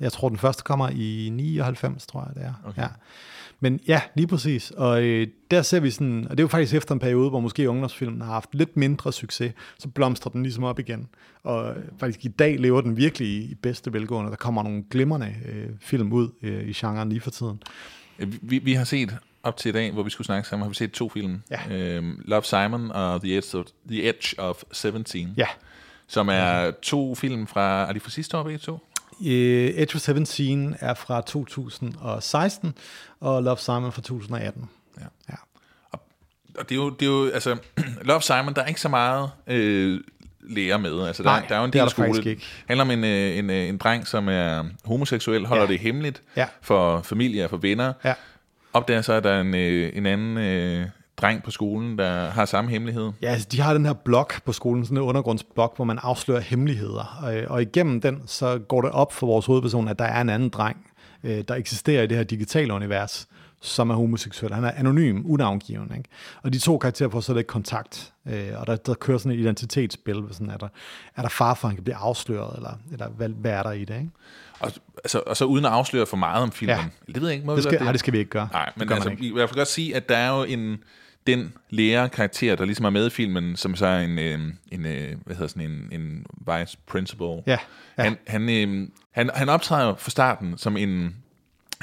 jeg 0.00 0.12
tror, 0.12 0.28
den 0.28 0.38
første 0.38 0.62
kommer 0.62 0.88
i 0.88 1.28
99, 1.32 2.06
tror 2.06 2.24
jeg, 2.26 2.34
det 2.34 2.44
er. 2.44 2.52
Okay. 2.68 2.82
Ja. 2.82 2.88
Men 3.60 3.80
ja, 3.88 4.00
lige 4.14 4.26
præcis. 4.26 4.70
Og 4.70 5.02
øh, 5.02 5.26
der 5.50 5.62
ser 5.62 5.80
vi 5.80 5.90
sådan, 5.90 6.24
og 6.24 6.30
det 6.30 6.40
er 6.40 6.44
jo 6.44 6.48
faktisk 6.48 6.74
efter 6.74 6.92
en 6.92 6.98
periode, 6.98 7.30
hvor 7.30 7.40
måske 7.40 7.70
ungdomsfilmen 7.70 8.20
har 8.20 8.32
haft 8.32 8.54
lidt 8.54 8.76
mindre 8.76 9.12
succes, 9.12 9.52
så 9.78 9.88
blomstrer 9.88 10.30
den 10.30 10.42
ligesom 10.42 10.64
op 10.64 10.78
igen. 10.78 11.08
Og 11.42 11.70
øh, 11.70 11.82
faktisk 12.00 12.24
i 12.24 12.28
dag 12.28 12.58
lever 12.58 12.80
den 12.80 12.96
virkelig 12.96 13.28
i, 13.28 13.42
i 13.50 13.54
bedste 13.54 13.92
velgående. 13.92 14.30
Der 14.30 14.36
kommer 14.36 14.62
nogle 14.62 14.84
glimrende 14.90 15.34
øh, 15.48 15.68
film 15.80 16.12
ud 16.12 16.28
øh, 16.42 16.68
i 16.68 16.72
genren 16.72 17.08
lige 17.08 17.20
for 17.20 17.30
tiden. 17.30 17.62
Øh, 18.18 18.32
Vi, 18.42 18.58
vi 18.58 18.72
har 18.72 18.84
set 18.84 19.16
op 19.42 19.56
til 19.56 19.68
i 19.68 19.72
dag, 19.72 19.92
hvor 19.92 20.02
vi 20.02 20.10
skulle 20.10 20.26
snakke 20.26 20.48
sammen, 20.48 20.62
har 20.62 20.68
vi 20.68 20.74
set 20.74 20.92
to 20.92 21.08
film. 21.08 21.42
Ja. 21.50 21.76
Øhm, 21.76 22.22
Love 22.24 22.42
Simon 22.42 22.90
og 22.90 23.20
The 23.22 23.36
Edge 23.36 23.58
of, 23.58 23.66
The 23.90 24.08
Edge 24.08 24.34
of 24.38 24.62
17. 24.72 25.34
Ja. 25.36 25.46
Som 26.06 26.28
er 26.28 26.70
to 26.82 27.14
film 27.14 27.46
fra, 27.46 27.88
er 27.88 27.92
de 27.92 28.00
fra 28.00 28.10
sidste 28.10 28.36
år 28.38 28.42
begge 28.42 28.58
to? 28.58 28.78
Edge 29.20 29.94
of 29.94 30.00
17 30.00 30.74
er 30.80 30.94
fra 30.94 31.20
2016, 31.20 32.74
og 33.20 33.42
Love 33.42 33.56
Simon 33.58 33.92
fra 33.92 34.02
2018. 34.02 34.68
Ja. 35.00 35.04
Ja. 35.30 35.34
Og 36.58 36.68
det 36.68 36.72
er 36.72 36.76
jo, 36.76 36.90
det 36.90 37.02
er 37.08 37.10
jo 37.10 37.28
altså, 37.30 37.56
Love 38.08 38.22
Simon, 38.22 38.54
der 38.54 38.62
er 38.62 38.66
ikke 38.66 38.80
så 38.80 38.88
meget 38.88 39.30
øh, 39.46 40.00
lære 40.42 40.78
med. 40.78 41.06
Altså, 41.06 41.22
der, 41.22 41.28
Nej, 41.28 41.46
der 41.48 41.54
er 41.54 41.58
jo 41.58 41.64
en 41.64 41.72
det 41.72 41.80
del 41.80 41.90
faktisk 41.90 42.16
skole. 42.16 42.30
ikke. 42.30 42.42
handler 42.66 42.84
om 42.84 42.90
en, 42.90 43.04
øh, 43.04 43.38
en, 43.38 43.50
øh, 43.50 43.68
en 43.68 43.76
dreng, 43.78 44.06
som 44.06 44.28
er 44.28 44.64
homoseksuel, 44.84 45.46
holder 45.46 45.62
Ja. 45.64 45.68
det 45.70 45.78
hemmeligt 45.78 46.22
Ja. 46.36 46.46
for 46.62 47.02
familie 47.02 47.44
og 47.44 47.50
for 47.50 47.56
venner. 47.56 47.92
Ja. 48.04 48.14
Opdager 48.72 49.02
så, 49.02 49.12
at 49.12 49.24
der 49.24 49.30
er 49.30 49.40
en, 49.40 49.54
øh, 49.54 49.90
en 49.94 50.06
anden 50.06 50.38
øh, 50.38 50.86
dreng 51.18 51.42
på 51.42 51.50
skolen, 51.50 51.98
der 51.98 52.30
har 52.30 52.44
samme 52.44 52.70
hemmelighed. 52.70 53.10
Ja, 53.22 53.28
altså, 53.30 53.48
de 53.52 53.60
har 53.60 53.72
den 53.74 53.86
her 53.86 53.92
blog 53.92 54.28
på 54.44 54.52
skolen, 54.52 54.84
sådan 54.84 54.96
en 54.98 55.02
undergrundsblog, 55.02 55.72
hvor 55.76 55.84
man 55.84 55.98
afslører 56.02 56.40
hemmeligheder. 56.40 57.18
Og, 57.22 57.54
og 57.54 57.62
igennem 57.62 58.00
den, 58.00 58.22
så 58.26 58.58
går 58.58 58.80
det 58.82 58.90
op 58.90 59.12
for 59.12 59.26
vores 59.26 59.46
hovedperson, 59.46 59.88
at 59.88 59.98
der 59.98 60.04
er 60.04 60.20
en 60.20 60.28
anden 60.28 60.48
dreng, 60.48 60.86
øh, 61.24 61.44
der 61.48 61.54
eksisterer 61.54 62.02
i 62.02 62.06
det 62.06 62.16
her 62.16 62.24
digitale 62.24 62.72
univers, 62.74 63.28
som 63.60 63.90
er 63.90 63.94
homoseksuel. 63.94 64.52
Han 64.54 64.64
er 64.64 64.70
anonym, 64.76 65.22
unavngiven. 65.30 65.92
Ikke? 65.96 66.08
Og 66.42 66.52
de 66.52 66.58
to 66.58 66.78
karakterer 66.78 67.10
får 67.10 67.20
så 67.20 67.34
lidt 67.34 67.46
kontakt. 67.46 68.12
Øh, 68.28 68.48
og 68.56 68.66
der, 68.66 68.76
der 68.76 68.94
kører 68.94 69.18
sådan 69.18 69.32
et 69.32 69.40
identitetsspil. 69.40 70.22
Sådan, 70.30 70.50
er, 70.50 70.56
der, 70.56 70.68
er 71.16 71.22
der 71.22 71.28
far 71.28 71.54
for, 71.54 71.68
at 71.68 71.70
han 71.70 71.76
kan 71.76 71.84
blive 71.84 71.96
afsløret, 71.96 72.56
eller, 72.56 72.70
eller 72.92 73.08
hvad, 73.08 73.28
hvad 73.28 73.50
er 73.52 73.62
der 73.62 73.72
i 73.72 73.84
det? 73.84 73.94
Ikke? 73.96 74.10
Og, 74.60 74.72
altså, 75.04 75.18
og 75.26 75.36
så 75.36 75.44
uden 75.44 75.64
at 75.64 75.70
afsløre 75.70 76.06
for 76.06 76.16
meget 76.16 76.42
om 76.42 76.52
filmen. 76.52 76.76
Ja. 76.76 77.12
Det 77.12 77.20
ved 77.22 77.28
jeg 77.28 77.34
ikke, 77.34 77.46
må 77.46 77.54
Det 77.56 77.62
skal, 77.62 77.72
godt 77.72 77.82
nej, 77.82 77.92
det 77.92 78.00
skal 78.00 78.12
vi 78.12 78.18
ikke 78.18 78.30
gøre. 78.30 78.48
Nej, 78.52 78.64
Det 78.64 78.76
men 78.76 78.92
altså, 78.92 79.08
man 79.08 79.18
ikke. 79.18 79.34
vi- 79.34 79.40
jeg 79.40 79.48
vil 79.48 79.56
godt 79.56 79.68
sige, 79.68 79.96
at 79.96 80.08
der 80.08 80.16
er 80.16 80.36
jo 80.38 80.42
en, 80.44 80.76
den 81.28 81.52
lærer-karakter, 81.70 82.56
der 82.56 82.64
ligesom 82.64 82.84
er 82.84 82.90
med 82.90 83.06
i 83.06 83.10
filmen, 83.10 83.56
som 83.56 83.74
så 83.74 83.86
er 83.86 84.00
en, 84.00 84.18
øh, 84.18 84.40
en 84.72 84.86
øh, 84.86 85.16
hvad 85.24 85.36
hedder 85.36 85.48
sådan 85.48 85.70
en, 85.70 86.00
en 86.00 86.26
vice 86.46 86.78
principal. 86.86 87.42
Ja, 87.46 87.58
ja. 87.98 88.02
Han, 88.02 88.16
han, 88.26 88.50
øh, 88.50 88.88
han, 89.10 89.30
han 89.34 89.48
optræder 89.48 89.94
fra 89.94 90.10
starten 90.10 90.58
som 90.58 90.76
en, 90.76 91.16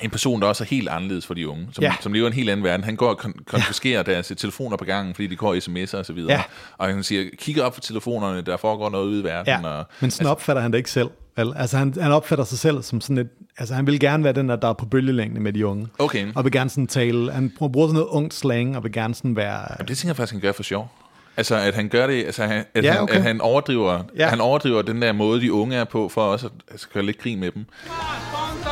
en 0.02 0.10
person, 0.10 0.42
der 0.42 0.48
også 0.48 0.64
er 0.64 0.68
helt 0.68 0.90
anderledes 0.90 1.26
for 1.26 1.34
de 1.34 1.50
unge, 1.50 1.68
som, 1.74 1.84
Ja. 1.84 1.94
som 2.02 2.14
lever 2.14 2.26
i 2.26 2.28
en 2.28 2.34
helt 2.34 2.50
anden 2.50 2.64
verden. 2.64 2.84
Han 2.84 2.96
går 2.96 3.10
og 3.10 3.20
kon- 3.26 3.44
konfiskerer 3.46 4.04
deres 4.04 4.34
telefoner 4.38 4.78
på 4.78 4.86
gangen, 4.86 5.16
fordi 5.16 5.28
de 5.28 5.36
går 5.36 5.56
sms'er 5.56 5.98
og 5.98 6.06
så 6.06 6.14
videre. 6.14 6.32
Ja. 6.34 6.42
Og 6.78 6.88
han 6.88 7.04
siger, 7.04 7.24
kigger 7.40 7.64
op 7.64 7.74
for 7.74 7.82
telefonerne, 7.82 8.42
der 8.42 8.58
foregår 8.58 8.90
noget 8.90 9.06
ude 9.08 9.20
i 9.22 9.24
verden. 9.24 9.64
Ja, 9.64 9.70
og, 9.70 9.86
men 10.00 10.12
sådan 10.12 10.32
opfatter 10.32 10.62
han 10.62 10.72
det 10.72 10.78
ikke 10.78 10.92
selv. 10.92 11.10
Vel? 11.38 11.54
Altså 11.56 11.78
han, 11.78 11.94
han 12.02 12.12
opfatter 12.12 12.46
sig 12.46 12.60
selv 12.60 12.84
som 12.84 13.02
sådan 13.02 13.18
et, 13.18 13.28
altså 13.58 13.74
han 13.74 13.88
vil 13.88 14.00
gerne 14.00 14.24
være 14.24 14.34
den, 14.34 14.50
der, 14.50 14.56
der 14.56 14.68
er 14.70 14.74
på 14.74 14.86
bølgelængde 14.86 15.40
med 15.42 15.54
de 15.54 15.68
unge. 15.68 15.88
Okay. 16.00 16.28
Og 16.36 16.44
vil 16.44 16.52
gerne 16.52 16.70
sådan 16.70 16.88
tale, 16.88 17.32
han 17.32 17.52
bruger 17.58 17.88
sådan 17.88 17.94
noget 17.94 18.08
ungt 18.08 18.34
slang, 18.34 18.78
og 18.78 18.84
vil 18.84 18.92
gerne 18.92 19.16
sådan 19.16 19.36
være, 19.36 19.52
Jamen, 19.80 19.88
det 19.88 19.98
tænker 19.98 20.10
jeg 20.10 20.16
faktisk, 20.16 20.34
han 20.34 20.42
gør 20.42 20.52
for 20.52 20.64
sjov. 20.64 20.92
Altså, 21.38 21.56
at 21.56 21.74
han 21.76 21.90
gør 21.90 22.08
det, 22.08 22.26
altså, 22.26 22.46
han- 22.46 22.66
at, 22.74 22.84
Ja, 22.84 22.92
han, 22.92 23.02
okay. 23.02 23.14
at 23.16 23.22
han, 23.22 23.42
overdriver, 23.42 24.04
Ja. 24.18 24.28
han 24.28 24.42
overdriver 24.42 24.82
den 24.82 25.02
der 25.02 25.12
måde, 25.14 25.42
de 25.42 25.54
unge 25.54 25.76
er 25.76 25.84
på, 25.84 26.10
for 26.10 26.22
også 26.22 26.48
at 26.48 26.54
altså, 26.72 26.88
gøre 26.94 27.06
lidt 27.06 27.18
grin 27.18 27.40
med 27.40 27.52
dem. 27.52 27.66
Phones 27.86 28.66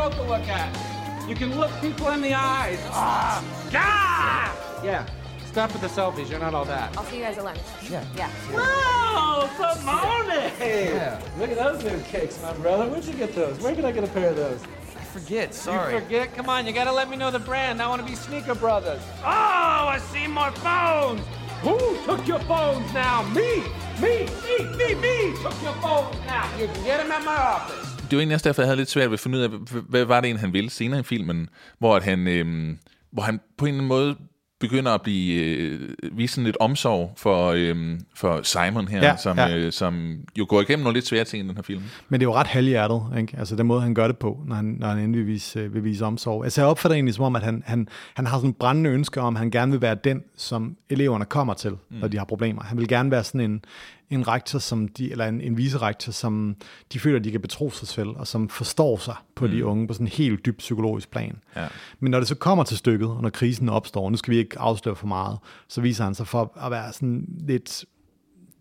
up. 0.00 0.12
There's 0.12 0.20
a 0.20 0.24
whole 0.24 0.28
world 0.28 0.42
to 0.42 0.48
look 0.48 0.48
at. 0.48 1.28
You 1.28 1.34
can 1.34 1.58
look 1.58 1.70
people 1.80 2.08
in 2.08 2.20
the 2.22 2.34
eyes. 2.34 2.78
Ah! 2.90 3.44
Ah! 3.74 4.82
Yeah. 4.84 5.06
Stop 5.46 5.72
with 5.72 5.82
the 5.82 5.88
selfies. 5.88 6.30
You're 6.30 6.40
not 6.40 6.54
all 6.54 6.64
that. 6.64 6.96
I'll 6.96 7.04
see 7.04 7.18
you 7.18 7.22
guys 7.24 7.38
at 7.38 7.44
lunch. 7.44 7.58
Yeah. 7.90 8.04
Yeah. 8.16 8.30
Whoa! 8.52 9.48
Good 9.56 9.84
morning. 9.84 10.52
Yeah. 10.60 11.20
Look 11.38 11.50
at 11.50 11.58
those 11.58 11.84
new 11.84 12.00
cakes, 12.04 12.40
my 12.42 12.52
brother. 12.54 12.88
Where'd 12.88 13.04
you 13.04 13.14
get 13.14 13.34
those? 13.34 13.58
Where 13.60 13.74
can 13.74 13.84
I 13.84 13.92
get 13.92 14.04
a 14.04 14.08
pair 14.08 14.30
of 14.30 14.36
those? 14.36 14.62
I 14.96 15.02
forget, 15.04 15.52
sorry. 15.54 15.94
You 15.94 16.00
forget? 16.00 16.34
Come 16.34 16.48
on, 16.48 16.66
you 16.66 16.72
gotta 16.72 16.92
let 16.92 17.10
me 17.10 17.16
know 17.16 17.30
the 17.30 17.40
brand. 17.40 17.82
I 17.82 17.88
want 17.88 18.00
to 18.00 18.06
be 18.08 18.14
Sneaker 18.14 18.54
Brothers. 18.54 19.02
Oh, 19.22 19.24
I 19.24 19.98
see 20.12 20.28
more 20.28 20.52
phones. 20.52 21.22
Who 21.62 21.78
took 22.04 22.26
your 22.26 22.38
phones 22.40 22.92
now? 22.94 23.22
Me, 23.30 23.64
me, 24.00 24.26
me, 24.44 24.76
me, 24.76 24.94
me 24.94 25.34
took 25.42 25.60
your 25.62 25.74
phones 25.82 26.16
now. 26.26 26.48
You 26.56 26.68
can 26.68 26.84
get 26.84 26.98
them 26.98 27.10
at 27.10 27.24
my 27.24 27.36
office. 27.36 27.89
Det 28.10 28.16
var 28.16 28.20
egentlig 28.20 28.34
også 28.34 28.48
derfor, 28.48 28.62
jeg 28.62 28.66
havde 28.68 28.76
lidt 28.76 28.90
svært 28.90 29.10
ved 29.10 29.14
at 29.14 29.20
finde 29.20 29.38
ud 29.38 29.42
af, 29.42 29.50
hvad- 29.88 30.04
var 30.04 30.20
det 30.20 30.26
egentlig, 30.26 30.40
han 30.40 30.52
ville 30.52 30.70
senere 30.70 31.00
i 31.00 31.02
filmen, 31.02 31.48
hvor, 31.78 31.96
at 31.96 32.02
han, 32.04 32.28
øhm, 32.28 32.78
hvor 33.12 33.22
han 33.22 33.40
på 33.58 33.64
en 33.64 33.68
eller 33.68 33.78
anden 33.78 33.88
måde 33.88 34.16
begynder 34.60 34.92
at 34.92 35.02
blive 35.02 35.44
øh, 35.44 35.88
vise 36.12 36.34
sådan 36.34 36.44
lidt 36.44 36.56
omsorg 36.60 37.12
for, 37.16 37.46
øh, 37.56 37.98
for 38.14 38.40
Simon 38.42 38.88
her, 38.88 39.02
Ja, 39.02 39.16
som, 39.16 39.38
ja. 39.38 39.56
Øh, 39.56 39.72
som 39.72 40.18
jo 40.38 40.46
går 40.48 40.60
igennem 40.60 40.82
nogle 40.82 40.96
lidt 40.96 41.06
svære 41.06 41.24
ting 41.24 41.44
i 41.44 41.48
den 41.48 41.56
her 41.56 41.62
film. 41.62 41.82
Men 42.08 42.20
det 42.20 42.26
er 42.26 42.28
jo 42.30 42.34
ret 42.34 42.46
halvhjertet, 42.46 43.02
ikke? 43.18 43.34
Altså 43.38 43.56
den 43.56 43.66
måde, 43.66 43.80
han 43.82 43.94
gør 43.94 44.06
det 44.06 44.18
på, 44.18 44.40
når 44.46 44.56
han, 44.56 44.64
når 44.64 44.88
han 44.88 44.98
endelig 44.98 45.26
vise, 45.26 45.58
øh, 45.60 45.74
vil 45.74 45.84
vise 45.84 46.04
omsorg. 46.04 46.44
Altså 46.44 46.60
jeg 46.60 46.68
opfatter 46.68 46.94
egentlig 46.94 47.14
som 47.14 47.24
om, 47.24 47.36
at 47.36 47.42
han, 47.42 47.62
han, 47.66 47.88
han 48.14 48.26
har 48.26 48.36
sådan 48.38 48.50
en 48.50 48.54
brændende 48.54 48.90
ønske 48.90 49.20
om, 49.20 49.36
at 49.36 49.38
han 49.40 49.50
gerne 49.50 49.72
vil 49.72 49.80
være 49.80 49.96
den, 50.04 50.22
som 50.36 50.76
eleverne 50.90 51.24
kommer 51.24 51.54
til, 51.54 51.70
mm. 51.70 51.96
når 52.00 52.08
de 52.08 52.18
har 52.18 52.24
problemer. 52.24 52.62
Han 52.62 52.78
vil 52.78 52.88
gerne 52.88 53.10
være 53.10 53.24
sådan 53.24 53.40
en, 53.40 53.64
en 54.10 54.28
rektor, 54.28 54.58
som 54.58 54.88
de, 54.88 55.10
eller 55.10 55.26
en, 55.26 55.40
en 55.40 55.56
viserektor, 55.56 56.12
som 56.12 56.56
de 56.92 57.00
føler, 57.00 57.18
de 57.18 57.30
kan 57.30 57.40
betro 57.40 57.70
sig 57.70 57.88
selv, 57.88 58.08
og 58.08 58.26
som 58.26 58.48
forstår 58.48 58.96
sig 58.96 59.14
på 59.34 59.46
mm. 59.46 59.50
de 59.50 59.64
unge 59.64 59.86
på 59.86 59.94
sådan 59.94 60.06
en 60.06 60.12
helt 60.12 60.46
dybt 60.46 60.58
psykologisk 60.58 61.10
plan. 61.10 61.38
Ja. 61.56 61.66
Men 62.00 62.10
når 62.10 62.18
det 62.18 62.28
så 62.28 62.34
kommer 62.34 62.64
til 62.64 62.76
stykket, 62.76 63.08
og 63.08 63.22
når 63.22 63.30
krisen 63.30 63.68
opstår, 63.68 64.10
nu 64.10 64.16
skal 64.16 64.30
vi 64.30 64.38
ikke 64.38 64.58
afsløre 64.58 64.96
for 64.96 65.06
meget, 65.06 65.38
så 65.68 65.80
viser 65.80 66.04
han 66.04 66.14
sig 66.14 66.26
for 66.26 66.58
at 66.64 66.70
være 66.70 66.92
sådan 66.92 67.24
lidt 67.38 67.84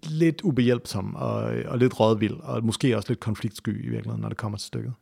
lidt 0.04 0.42
ubehjælpsom 0.42 1.16
og, 1.16 1.36
og 1.66 1.78
lidt 1.78 2.00
rådvild, 2.00 2.36
og 2.40 2.66
måske 2.66 2.98
også 2.98 3.10
lidt 3.10 3.20
konfliktsky 3.20 3.86
i 3.86 3.90
virkeligheden, 3.90 4.22
når 4.22 4.30
det 4.30 4.38
kommer 4.38 4.58
til 4.58 4.68
stykket. 4.68 4.94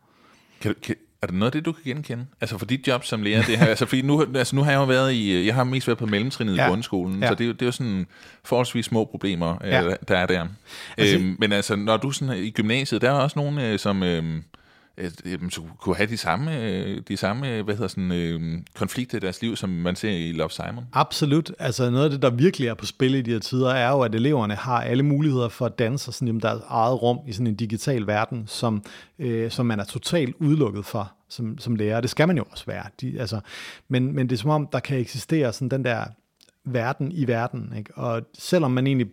Kan, 0.62 0.76
kan, 0.82 0.96
er 1.22 1.28
der 1.28 1.34
noget 1.34 1.46
af 1.46 1.52
det, 1.52 1.66
du 1.66 1.72
kan 1.72 1.82
genkende? 1.86 2.26
Altså 2.42 2.58
for 2.58 2.66
dit 2.66 2.88
job 2.88 3.04
som 3.04 3.22
lærer, 3.24 3.44
det 3.44 3.58
her, 3.58 3.66
altså 3.66 3.86
fordi 3.86 4.02
nu, 4.02 4.26
altså 4.36 4.56
nu 4.56 4.64
har 4.64 4.72
jeg 4.72 4.78
jo 4.78 4.84
været 4.86 5.14
i, 5.14 5.46
jeg 5.46 5.56
har 5.56 5.64
mest 5.64 5.88
været 5.88 5.98
på 5.98 6.06
mellemtrinnet 6.06 6.58
ja. 6.58 6.66
I 6.66 6.70
grundskolen, 6.70 7.22
Ja. 7.24 7.28
så 7.28 7.34
det, 7.36 7.42
er 7.44 7.48
jo- 7.48 7.54
det 7.54 7.62
er 7.62 7.66
jo 7.66 7.72
sådan 7.72 8.08
forholdsvis 8.46 8.86
små 8.86 9.06
problemer, 9.06 9.58
ja. 9.64 9.68
Ja. 9.82 9.86
øh, 9.88 9.96
der 10.08 10.18
er 10.18 10.26
der. 10.26 10.48
Altså- 10.98 11.18
øhm, 11.18 11.36
men 11.40 11.52
altså, 11.52 11.76
når 11.76 11.98
du 11.98 12.12
sådan 12.12 12.38
i 12.38 12.50
gymnasiet, 12.52 13.02
der 13.02 13.08
er 13.10 13.14
også 13.14 13.40
nogen, 13.40 13.60
øh, 13.60 13.80
som 13.80 14.04
øh, 14.04 14.24
øh, 14.98 15.12
jamen, 15.26 15.52
så 15.52 15.62
kunne 15.80 15.96
have 15.96 16.10
de 16.10 16.18
samme, 16.18 16.62
øh, 16.62 17.02
de 17.08 17.18
samme 17.18 17.62
hvad 17.62 17.76
hedder 17.76 17.88
sådan, 17.88 18.12
øh, 18.12 18.62
konflikter 18.76 19.18
i 19.18 19.20
deres 19.20 19.42
liv, 19.42 19.56
som 19.56 19.70
man 19.70 19.96
ser 19.96 20.10
i 20.10 20.32
Love 20.32 20.50
Simon. 20.50 20.86
Absolut. 20.94 21.52
Altså 21.60 21.90
noget 21.90 22.06
af 22.06 22.10
det, 22.10 22.22
der 22.22 22.30
virkelig 22.30 22.68
er 22.68 22.74
på 22.74 22.86
spil 22.86 23.16
i 23.16 23.22
de 23.22 23.32
her 23.32 23.40
tider, 23.40 23.70
er 23.70 23.90
jo, 23.90 24.02
at 24.02 24.16
eleverne 24.16 24.56
har 24.56 24.82
alle 24.82 25.04
muligheder 25.04 25.50
for 25.50 25.66
at 25.66 25.80
danse 25.80 26.12
sådan 26.12 26.38
i 26.38 26.40
deres 26.40 26.62
eget 26.68 27.02
rum 27.02 27.20
i 27.28 27.32
sådan 27.32 27.48
en 27.48 27.56
digital 27.56 28.08
verden, 28.08 28.44
som, 28.48 28.84
øh, 29.20 29.52
som 29.52 29.66
man 29.66 29.80
er 29.80 29.86
totalt 29.86 30.36
udelukket 30.40 30.86
fra 30.86 31.08
som, 31.30 31.58
som 31.58 31.76
lærer. 31.76 32.02
Det 32.02 32.10
skal 32.10 32.28
man 32.28 32.38
jo 32.38 32.44
også 32.52 32.66
være. 32.66 32.84
De, 33.02 33.20
altså, 33.20 33.40
men, 33.88 34.16
men 34.16 34.30
det 34.30 34.36
er 34.36 34.40
som 34.40 34.50
om, 34.50 34.68
der 34.72 34.80
kan 34.80 34.98
eksistere 34.98 35.54
sådan 35.54 35.70
den 35.70 35.86
der 35.86 36.06
verden 36.66 37.12
i 37.12 37.28
verden. 37.28 37.74
Ikke? 37.78 37.92
Og 37.96 38.22
selvom 38.38 38.72
man 38.72 38.88
egentlig 38.88 39.08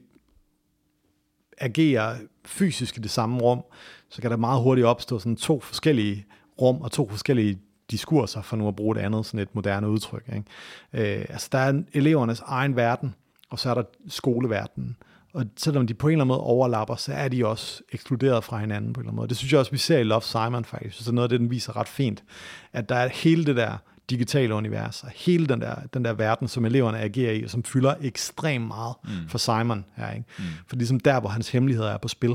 agerer 1.59 2.17
fysisk 2.45 2.97
i 2.99 3.01
det 3.01 3.11
samme 3.11 3.41
rum, 3.41 3.63
så 4.09 4.23
kan 4.23 4.31
der 4.31 4.37
meget 4.37 4.63
hurtigt 4.63 4.87
opstå 4.87 5.19
sådan 5.19 5.37
to 5.37 5.61
forskellige 5.61 6.27
rum 6.61 6.83
og 6.83 6.93
to 6.93 7.09
forskellige 7.09 7.59
diskurser, 7.91 8.43
for 8.43 8.57
nu 8.57 8.69
at 8.69 8.77
bruge 8.77 8.95
det 8.95 9.01
andet, 9.01 9.27
sådan 9.27 9.41
et 9.41 9.55
moderne 9.55 9.89
udtryk. 9.89 10.25
Ikke? 10.29 11.19
Øh, 11.19 11.27
altså 11.29 11.49
der 11.53 11.59
er 11.59 11.83
elevernes 11.93 12.41
egen 12.41 12.77
verden, 12.77 13.15
og 13.51 13.59
så 13.59 13.71
er 13.71 13.75
der 13.75 13.83
skoleverdenen. 14.09 14.97
Og 15.35 15.47
selvom 15.57 15.87
de 15.87 15.95
på 15.95 16.09
en 16.09 16.13
eller 16.13 16.25
anden 16.25 16.29
måde 16.29 16.41
overlapper, 16.41 16.97
så 16.97 17.13
er 17.13 17.29
de 17.29 17.47
også 17.47 17.83
ekskluderet 17.93 18.45
fra 18.45 18.59
hinanden 18.59 18.93
på 18.93 19.01
en 19.01 19.03
eller 19.03 19.11
anden 19.11 19.17
måde. 19.17 19.29
Det 19.29 19.37
synes 19.37 19.53
jeg 19.53 19.61
også, 19.61 19.71
vi 19.71 19.79
ser 19.79 19.99
i 19.99 20.03
Love 20.03 20.23
Simon 20.23 20.65
faktisk. 20.65 21.05
Så 21.05 21.13
noget 21.13 21.25
af 21.25 21.29
det, 21.29 21.41
den 21.41 21.51
viser 21.51 21.77
ret 21.77 21.89
fint. 21.89 22.25
At 22.73 22.89
der 22.89 22.95
er 22.95 23.09
hele 23.09 23.45
det 23.45 23.57
der 23.57 23.77
digitale 24.11 24.55
univers, 24.55 25.03
og 25.03 25.11
hele 25.15 25.47
den 25.47 25.61
der, 25.61 25.75
den 25.95 26.05
der 26.05 26.13
verden, 26.13 26.49
som 26.49 26.65
eleverne 26.65 26.99
agerer 26.99 27.33
i, 27.33 27.43
og 27.43 27.51
som 27.51 27.63
fylder 27.63 27.95
ekstremt 28.01 28.67
meget 28.67 28.95
mm. 29.05 29.29
for 29.29 29.39
Simon 29.39 29.85
her. 29.97 30.11
Ikke? 30.11 30.27
Mm. 30.39 30.45
For 30.67 30.77
ligesom 30.77 31.01
der, 31.01 31.21
hvor 31.21 31.29
hans 31.29 31.49
hemmeligheder 31.49 31.91
er 31.91 31.99
på 31.99 32.09
spil. 32.09 32.35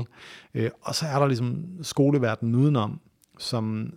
Øh, 0.54 0.70
og 0.82 0.94
så 0.94 1.06
er 1.06 1.18
der 1.18 1.26
ligesom 1.26 1.64
skoleverdenen 1.82 2.54
udenom, 2.54 3.00
som, 3.38 3.92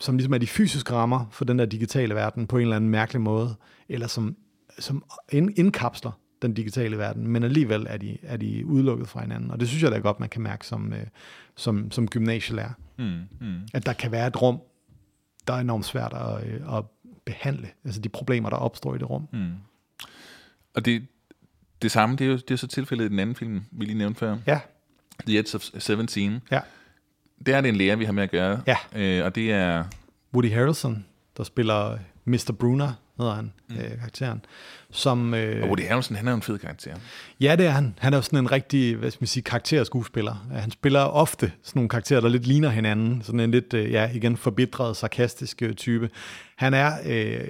som 0.00 0.16
ligesom 0.16 0.34
er 0.34 0.38
de 0.38 0.46
fysiske 0.46 0.92
rammer 0.92 1.26
for 1.30 1.44
den 1.44 1.58
der 1.58 1.66
digitale 1.66 2.14
verden 2.14 2.46
på 2.46 2.56
en 2.56 2.62
eller 2.62 2.76
anden 2.76 2.90
mærkelig 2.90 3.22
måde, 3.22 3.54
eller 3.88 4.06
som, 4.06 4.36
som 4.78 5.04
ind, 5.32 5.58
indkapsler 5.58 6.20
den 6.42 6.54
digitale 6.54 6.98
verden, 6.98 7.28
men 7.28 7.42
alligevel 7.42 7.86
er 7.88 7.96
de, 7.96 8.18
er 8.22 8.36
de 8.36 8.66
udelukket 8.66 9.08
fra 9.08 9.20
hinanden. 9.20 9.50
Og 9.50 9.60
det 9.60 9.68
synes 9.68 9.82
jeg 9.82 9.92
da 9.92 9.98
godt, 9.98 10.20
man 10.20 10.28
kan 10.28 10.42
mærke 10.42 10.66
som, 10.66 10.92
øh, 10.92 11.06
som, 11.56 11.90
som 11.90 12.08
gymnasielærer. 12.08 12.72
Mm, 12.98 13.20
mm. 13.40 13.60
At 13.74 13.86
der 13.86 13.92
kan 13.92 14.12
være 14.12 14.26
et 14.26 14.42
rum, 14.42 14.60
der 15.46 15.54
er 15.54 15.58
enormt 15.58 15.84
svært 15.84 16.12
at, 16.12 16.46
øh, 16.46 16.78
at 16.78 16.84
behandle. 17.24 17.68
Altså 17.84 18.00
de 18.00 18.08
problemer, 18.08 18.50
der 18.50 18.56
opstår 18.56 18.94
i 18.94 18.98
det 18.98 19.10
rum. 19.10 19.28
Mm. 19.32 19.52
Og 20.74 20.84
det, 20.84 21.06
det 21.82 21.90
samme, 21.90 22.16
det 22.16 22.24
er 22.24 22.28
jo 22.28 22.36
det 22.36 22.50
er 22.50 22.56
så 22.56 22.66
tilfældet 22.66 23.04
i 23.04 23.08
den 23.08 23.18
anden 23.18 23.36
film, 23.36 23.64
vi 23.72 23.84
lige 23.84 23.98
nævnte 23.98 24.18
før. 24.18 24.36
Ja. 24.46 24.60
The 25.26 25.38
Edge 25.38 25.56
of 25.56 25.62
17. 25.78 26.40
Ja. 26.50 26.60
Der 27.46 27.56
er 27.56 27.60
det 27.60 27.68
en 27.68 27.76
lærer, 27.76 27.96
vi 27.96 28.04
har 28.04 28.12
med 28.12 28.22
at 28.22 28.30
gøre. 28.30 28.62
Ja. 28.66 28.76
Øh, 28.94 29.24
og 29.24 29.34
det 29.34 29.52
er... 29.52 29.84
Woody 30.34 30.52
Harrelson, 30.52 31.04
der 31.36 31.44
spiller 31.44 31.98
Mr. 32.24 32.52
Bruner, 32.58 32.92
hedder 33.18 33.34
han, 33.34 33.52
mm. 33.68 33.76
øh, 33.76 33.98
karakteren. 33.98 34.44
Som, 34.90 35.34
øh, 35.34 35.62
Og 35.62 35.68
Woody 35.68 35.86
Harrelson, 35.88 36.16
han 36.16 36.26
er 36.26 36.32
jo 36.32 36.36
en 36.36 36.42
fed 36.42 36.58
karakter. 36.58 36.94
Ja, 37.40 37.56
det 37.56 37.66
er 37.66 37.70
han. 37.70 37.94
Han 37.98 38.12
er 38.12 38.18
jo 38.18 38.22
sådan 38.22 38.38
en 38.38 38.52
rigtig, 38.52 38.96
hvad 38.96 39.10
skal 39.10 39.22
man 39.22 39.26
sige, 39.26 39.42
karakterskuespiller. 39.42 40.46
Han 40.52 40.70
spiller 40.70 41.00
ofte 41.00 41.52
sådan 41.62 41.78
nogle 41.78 41.88
karakterer, 41.88 42.20
der 42.20 42.28
lidt 42.28 42.46
ligner 42.46 42.68
hinanden. 42.68 43.22
Sådan 43.22 43.40
en 43.40 43.50
lidt, 43.50 43.74
øh, 43.74 43.92
ja, 43.92 44.10
igen, 44.14 44.36
forbitret, 44.36 44.96
sarkastisk 44.96 45.62
øh, 45.62 45.74
type. 45.74 46.10
Han 46.56 46.74
er 46.74 46.92
øh, 47.06 47.48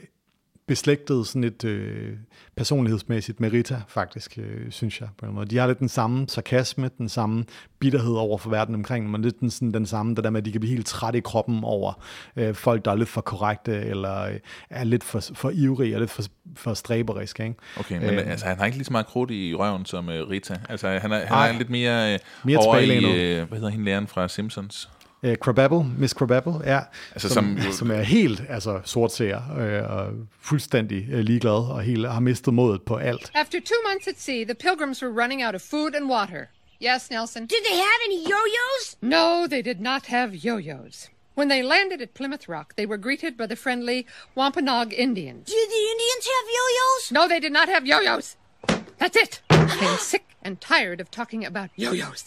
beslægtet 0.66 1.26
sådan 1.26 1.42
lidt 1.42 1.64
øh, 1.64 2.12
personlighedsmæssigt 2.56 3.40
med 3.40 3.52
Rita, 3.52 3.82
faktisk, 3.88 4.38
øh, 4.38 4.70
synes 4.70 5.00
jeg 5.00 5.08
på 5.18 5.26
en 5.26 5.34
måde. 5.34 5.46
De 5.46 5.56
har 5.56 5.66
lidt 5.66 5.78
den 5.78 5.88
samme 5.88 6.28
sarkasme, 6.28 6.90
den 6.98 7.08
samme 7.08 7.44
bitterhed 7.78 8.14
over 8.14 8.38
for 8.38 8.50
verden 8.50 8.74
omkring 8.74 9.04
dem, 9.04 9.12
men 9.12 9.22
lidt 9.22 9.40
den, 9.40 9.50
sådan, 9.50 9.72
den 9.72 9.86
samme, 9.86 10.14
det 10.14 10.24
der 10.24 10.30
med, 10.30 10.40
at 10.40 10.44
de 10.44 10.52
kan 10.52 10.60
blive 10.60 10.74
helt 10.74 10.86
trætte 10.86 11.18
i 11.18 11.22
kroppen 11.22 11.60
over 11.64 12.02
øh, 12.36 12.54
folk, 12.54 12.84
der 12.84 12.90
er 12.90 12.94
lidt 12.94 13.08
for 13.08 13.20
korrekte, 13.20 13.80
eller 13.80 14.22
øh, 14.22 14.38
er 14.70 14.84
lidt 14.84 15.04
for, 15.04 15.20
for 15.34 15.50
ivrige, 15.50 15.96
og 15.96 16.00
lidt 16.00 16.10
for, 16.10 16.22
for 16.56 16.74
stræberiske. 16.74 17.44
Ikke? 17.44 17.56
Okay, 17.80 17.98
men 17.98 18.14
øh, 18.14 18.30
altså, 18.30 18.46
han 18.46 18.58
har 18.58 18.66
ikke 18.66 18.78
lige 18.78 18.84
så 18.84 18.92
meget 18.92 19.06
krudt 19.06 19.30
i 19.30 19.54
røven 19.54 19.84
som 19.84 20.08
uh, 20.08 20.14
Rita. 20.14 20.60
Altså, 20.68 20.88
han 20.88 21.12
er, 21.12 21.18
han 21.18 21.28
Ej. 21.28 21.48
er 21.48 21.52
lidt 21.52 21.70
mere, 21.70 22.14
uh, 22.14 22.20
Mere 22.46 22.58
over 22.58 22.78
i, 22.78 23.40
uh, 23.40 23.48
hvad 23.48 23.58
hedder 23.58 23.70
hende 23.70 23.84
læreren 23.84 24.06
fra 24.06 24.28
Simpsons? 24.28 24.88
Øh, 25.22 25.36
Crabapple, 25.36 25.84
Miss 25.98 26.14
Crabapple, 26.14 26.52
ja. 26.64 26.80
Altså, 27.12 27.28
som, 27.28 27.58
som- 27.62 27.72
som 27.80 27.90
er 27.90 28.02
helt 28.02 28.42
altså, 28.48 28.80
sortseer 28.84 29.40
øh, 29.58 29.90
og 29.98 30.12
fuldstændig 30.40 31.06
øh, 31.12 31.18
ligeglad 31.20 31.52
og 31.72 31.82
helt, 31.82 32.08
har 32.08 32.20
mistet 32.20 32.54
modet 32.54 32.82
på 32.82 32.96
alt. 32.96 33.30
After 33.34 33.58
two 33.60 33.90
months 33.90 34.08
at 34.08 34.20
sea, 34.20 34.44
the 34.44 34.54
pilgrims 34.54 35.02
were 35.02 35.22
running 35.22 35.46
out 35.46 35.54
of 35.54 35.60
food 35.60 35.94
and 35.94 36.04
water. 36.10 36.44
Yes, 36.82 37.10
Nelson? 37.10 37.42
Did 37.46 37.62
they 37.68 37.76
have 37.76 38.00
any 38.08 38.18
yo-yos? 38.32 38.96
No, 39.00 39.46
they 39.48 39.62
did 39.62 39.80
not 39.80 40.06
have 40.06 40.28
yo-yos. 40.44 41.08
When 41.34 41.48
they 41.48 41.62
landed 41.62 42.00
at 42.02 42.08
Plymouth 42.14 42.48
Rock, 42.48 42.74
they 42.76 42.86
were 42.86 42.98
greeted 42.98 43.36
by 43.36 43.46
the 43.46 43.56
friendly 43.56 44.06
Wampanoag 44.36 44.92
Indians. 44.92 45.46
Did 45.46 45.68
the 45.76 45.84
Indians 45.92 46.24
have 46.34 46.46
yo-yos? 46.58 47.12
No, 47.12 47.28
they 47.28 47.40
did 47.40 47.52
not 47.52 47.68
have 47.68 47.86
yo-yos. 47.86 48.36
That's 48.98 49.16
it. 49.16 49.40
I'm 49.50 49.98
sick 49.98 50.24
and 50.44 50.60
tired 50.60 51.00
of 51.00 51.10
talking 51.10 51.44
about 51.46 51.68
yo-yos. 51.76 52.24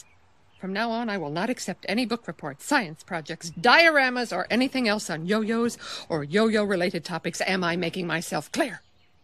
From 0.60 0.74
now 0.74 0.92
on, 0.92 1.10
I 1.10 1.18
will 1.18 1.30
not 1.30 1.50
accept 1.50 1.86
any 1.88 2.06
book 2.06 2.28
reports, 2.28 2.66
science 2.66 3.02
projects, 3.02 3.52
dioramas, 3.52 4.36
or 4.36 4.46
anything 4.50 4.90
else 4.90 5.10
on 5.10 5.26
yo-yos 5.26 5.78
or 6.10 6.26
yo-yo-related 6.26 7.06
topics. 7.06 7.40
Am 7.48 7.64
I 7.64 7.78
making 7.78 8.06
myself 8.06 8.52
clear? 8.52 8.82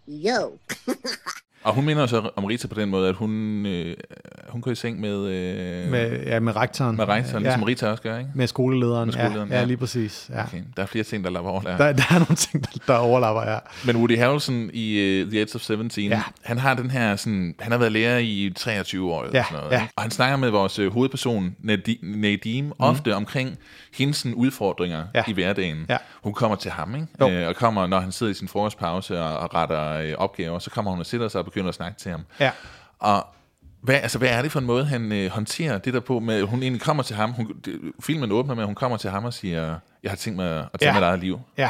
Yo. 0.08 0.60
Og 1.66 1.74
hun 1.74 1.86
minder 1.86 2.06
så 2.06 2.30
om 2.36 2.44
Rita 2.46 2.68
på 2.68 2.80
den 2.80 2.90
måde, 2.90 3.10
at 3.10 3.16
hun, 3.16 3.66
øh, 3.66 3.96
hun 4.50 4.62
går 4.62 4.72
i 4.72 4.76
seng 4.76 5.00
med... 5.00 5.26
Øh, 5.28 5.92
Med, 5.92 6.24
ja, 6.26 6.40
med 6.40 6.56
rektoren. 6.56 6.96
Med 6.98 7.08
rektoren, 7.08 7.44
ligesom 7.44 7.64
Rita 7.64 7.88
også 7.88 8.04
gør, 8.04 8.18
ikke? 8.18 8.30
Med 8.36 8.48
skolelederen, 8.48 9.06
Med 9.08 9.14
skolelederen, 9.14 9.50
ja, 9.50 9.56
ja, 9.56 9.60
ja. 9.62 9.66
lige 9.68 9.78
præcis. 9.78 10.30
Ja. 10.34 10.44
Okay, 10.44 10.62
der 10.78 10.82
er 10.84 10.88
flere 10.88 11.04
ting, 11.04 11.24
der 11.24 11.30
lapper 11.30 11.52
over 11.52 11.62
der. 11.62 11.78
Der, 11.78 11.86
er 12.10 12.14
nogle 12.20 12.36
ting, 12.36 12.64
der, 12.64 12.80
der 12.88 12.98
overlapper, 13.00 13.52
ja. 13.52 13.58
Men 13.86 13.96
Woody 13.96 14.18
Harrelson 14.18 14.70
i 14.74 15.22
uh, 15.24 15.30
The 15.32 15.42
Edge 15.42 15.56
of 15.56 15.62
17, 15.62 15.92
Ja. 15.98 16.22
han 16.44 16.58
har 16.58 16.74
den 16.74 16.92
her 16.92 17.16
sådan, 17.16 17.56
han 17.60 17.72
har 17.72 17.80
været 17.80 17.92
lærer 17.92 18.18
i 18.18 18.54
23 18.56 19.14
år 19.14 19.24
eller 19.24 19.40
Ja, 19.40 19.44
sådan 19.50 19.64
noget. 19.64 19.72
ja. 19.78 19.88
Og 19.96 20.02
han 20.04 20.12
snakker 20.12 20.38
med 20.38 20.50
vores 20.50 20.80
uh, 20.80 20.94
hovedperson, 20.94 21.56
Nadi- 21.64 22.00
Nadim, 22.18 22.66
mm. 22.66 22.72
ofte 22.80 23.16
omkring 23.16 23.58
hendes 23.98 24.26
udfordringer 24.26 25.04
Ja. 25.16 25.24
i 25.28 25.34
hverdagen. 25.34 25.86
Ja. 25.90 25.98
Hun 26.24 26.34
kommer 26.34 26.56
til 26.58 26.72
ham, 26.72 26.96
ikke? 26.96 27.08
Jo. 27.22 27.30
Øh, 27.30 27.48
og 27.48 27.56
kommer, 27.56 27.88
når 27.88 28.00
han 28.00 28.12
sidder 28.12 28.32
i 28.32 28.36
sin 28.36 28.48
frokostpause 28.48 29.22
og, 29.22 29.38
og 29.40 29.54
retter 29.56 29.92
øh, 29.94 30.14
opgaver, 30.18 30.60
så 30.60 30.70
kommer 30.70 30.92
hun 30.92 31.00
og 31.00 31.06
sætter 31.06 31.28
sig 31.28 31.40
og 31.40 31.46
begynder 31.56 31.70
at 31.70 31.76
snakke 31.76 32.00
til 32.00 32.12
ham. 32.12 32.22
Ja. 32.40 32.52
Og 33.00 33.26
hvad, 33.82 33.96
altså, 33.96 34.18
hvad 34.18 34.30
er 34.30 34.42
det 34.42 34.52
for 34.52 34.60
en 34.60 34.66
måde, 34.66 34.86
han 34.86 35.12
øh, 35.12 35.32
håndterer 35.32 35.78
det 35.78 35.94
der 35.94 36.00
på? 36.00 36.20
Med, 36.20 36.44
hun 36.44 36.64
egentlig 36.64 36.82
kommer 36.82 37.04
til 37.04 37.16
ham, 37.16 37.32
hun, 37.32 37.52
det, 37.66 37.80
filmen 38.00 38.32
åbner 38.32 38.56
med, 38.56 38.64
at 38.64 38.68
hun 38.68 38.76
kommer 38.76 38.98
til 38.98 39.10
ham 39.10 39.26
og 39.26 39.34
siger, 39.34 39.80
jeg 40.04 40.12
har 40.12 40.16
tænkt 40.16 40.38
mig 40.38 40.68
at 40.74 40.80
tage 40.80 40.90
Ja. 40.90 40.94
mit 40.94 41.04
eget 41.04 41.20
liv. 41.20 41.40
Ja. 41.58 41.70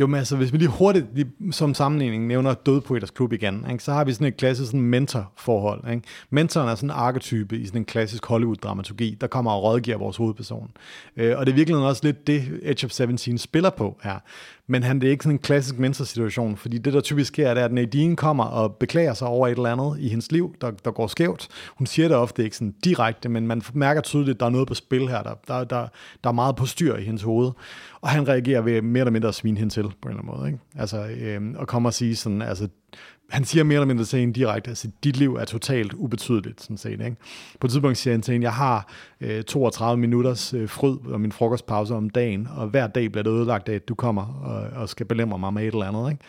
Jo, 0.00 0.06
men 0.06 0.18
altså, 0.18 0.36
hvis 0.36 0.52
vi 0.52 0.58
lige 0.58 0.68
hurtigt 0.68 1.06
lige, 1.14 1.30
som 1.52 1.74
sammenligning 1.74 2.26
nævner 2.26 2.54
Dødpoeters 2.54 3.10
Klub 3.10 3.32
igen, 3.32 3.66
ikke, 3.70 3.84
så 3.84 3.92
har 3.92 4.04
vi 4.04 4.12
sådan 4.12 4.26
et 4.26 4.36
klassisk 4.36 4.66
sådan 4.66 4.80
mentorforhold. 4.80 5.90
Ikke? 5.90 6.02
Mentoren 6.30 6.68
er 6.68 6.74
sådan 6.74 6.86
en 6.86 6.96
arketype 6.96 7.58
i 7.58 7.66
sådan 7.66 7.80
en 7.80 7.84
klassisk 7.84 8.26
Hollywood-dramaturgi, 8.26 9.16
der 9.20 9.26
kommer 9.26 9.50
og 9.52 9.62
rådgiver 9.62 9.98
vores 9.98 10.16
hovedperson. 10.16 10.70
Øh, 11.16 11.38
og 11.38 11.46
det 11.46 11.52
er 11.52 11.56
virkelig 11.56 11.78
også 11.78 12.00
lidt 12.04 12.26
det, 12.26 12.60
Edge 12.62 12.84
of 12.86 12.90
17 12.90 13.38
spiller 13.38 13.70
på 13.70 13.98
her. 14.02 14.18
Men 14.70 14.82
han 14.82 15.00
det 15.00 15.06
er 15.06 15.10
ikke 15.10 15.24
sådan 15.24 15.34
en 15.34 15.38
klassisk 15.38 15.78
mentorsituation, 15.78 16.56
fordi 16.56 16.78
det, 16.78 16.92
der 16.92 17.00
typisk 17.00 17.28
sker, 17.28 17.54
det 17.54 17.60
er, 17.60 17.64
at 17.64 17.72
Nadine 17.72 18.16
kommer 18.16 18.44
og 18.44 18.74
beklager 18.74 19.14
sig 19.14 19.28
over 19.28 19.48
et 19.48 19.56
eller 19.56 19.72
andet 19.72 20.00
i 20.00 20.08
hendes 20.08 20.32
liv, 20.32 20.54
der, 20.60 20.70
der 20.70 20.90
går 20.90 21.06
skævt. 21.06 21.48
Hun 21.78 21.86
siger 21.86 22.08
det 22.08 22.16
ofte 22.16 22.44
ikke 22.44 22.56
sådan 22.56 22.74
direkte, 22.84 23.28
men 23.28 23.46
man 23.46 23.62
mærker 23.74 24.00
tydeligt, 24.00 24.34
at 24.36 24.40
der 24.40 24.46
er 24.46 24.50
noget 24.50 24.68
på 24.68 24.74
spil 24.74 25.08
her. 25.08 25.22
Der, 25.22 25.34
der, 25.48 25.64
der, 25.64 25.86
der 26.24 26.30
er 26.30 26.34
meget 26.34 26.56
på 26.56 26.66
styr 26.66 26.96
i 26.96 27.02
hendes 27.02 27.22
hoved. 27.22 27.50
Og 28.00 28.08
han 28.08 28.28
reagerer 28.28 28.60
ved 28.60 28.82
mere 28.82 29.00
eller 29.00 29.12
mindre 29.12 29.28
at 29.28 29.34
svine 29.34 29.58
hende 29.58 29.72
til, 29.72 29.82
på 29.82 29.88
en 29.88 30.08
eller 30.08 30.22
anden 30.22 30.36
måde. 30.36 30.48
Ikke? 30.48 30.58
Altså, 30.78 31.06
øh, 31.06 31.42
og 31.56 31.68
kommer 31.68 31.88
og 31.88 31.94
sige 31.94 32.16
sådan, 32.16 32.42
altså, 32.42 32.68
han 33.30 33.44
siger 33.44 33.64
mere 33.64 33.76
eller 33.76 33.86
mindre 33.86 34.04
til 34.04 34.20
hende 34.20 34.34
direkte, 34.34 34.68
altså 34.68 34.90
dit 35.04 35.16
liv 35.16 35.34
er 35.34 35.44
totalt 35.44 35.92
ubetydeligt, 35.92 36.60
sådan 36.60 36.76
set. 36.76 36.90
Ikke? 37.00 37.16
På 37.60 37.66
et 37.66 37.70
tidspunkt 37.70 37.98
siger 37.98 38.14
han 38.14 38.22
til 38.22 38.32
hende, 38.32 38.44
jeg 38.44 38.54
har 38.54 38.92
øh, 39.20 39.44
32 39.44 40.00
minutters 40.00 40.54
øh, 40.54 40.68
fryd 40.68 40.98
og 41.06 41.20
min 41.20 41.32
frokostpause 41.32 41.94
om 41.94 42.10
dagen, 42.10 42.48
og 42.56 42.66
hver 42.66 42.86
dag 42.86 43.12
bliver 43.12 43.22
det 43.22 43.30
ødelagt 43.30 43.68
af, 43.68 43.74
at 43.74 43.88
du 43.88 43.94
kommer 43.94 44.26
og, 44.44 44.80
og 44.82 44.88
skal 44.88 45.06
belemre 45.06 45.38
mig 45.38 45.52
med 45.52 45.62
et 45.62 45.72
eller 45.72 45.86
andet. 45.86 46.10
Ikke? 46.10 46.24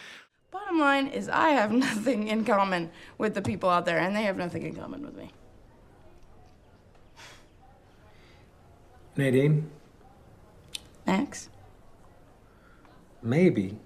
Bottom 0.51 0.77
line 0.95 1.17
is 1.17 1.27
I 1.27 1.55
have 1.59 1.73
nothing 1.73 2.31
in 2.31 2.45
common 2.45 2.89
with 3.19 3.33
the 3.33 3.41
people 3.41 3.69
out 3.69 3.85
there, 3.85 3.99
and 3.99 4.13
they 4.15 4.23
have 4.23 4.37
nothing 4.37 4.67
in 4.67 4.75
common 4.75 5.05
with 5.05 5.15
me. 5.17 5.29
Nadine, 9.15 9.63
Max? 11.07 11.49
maybe 13.21 13.77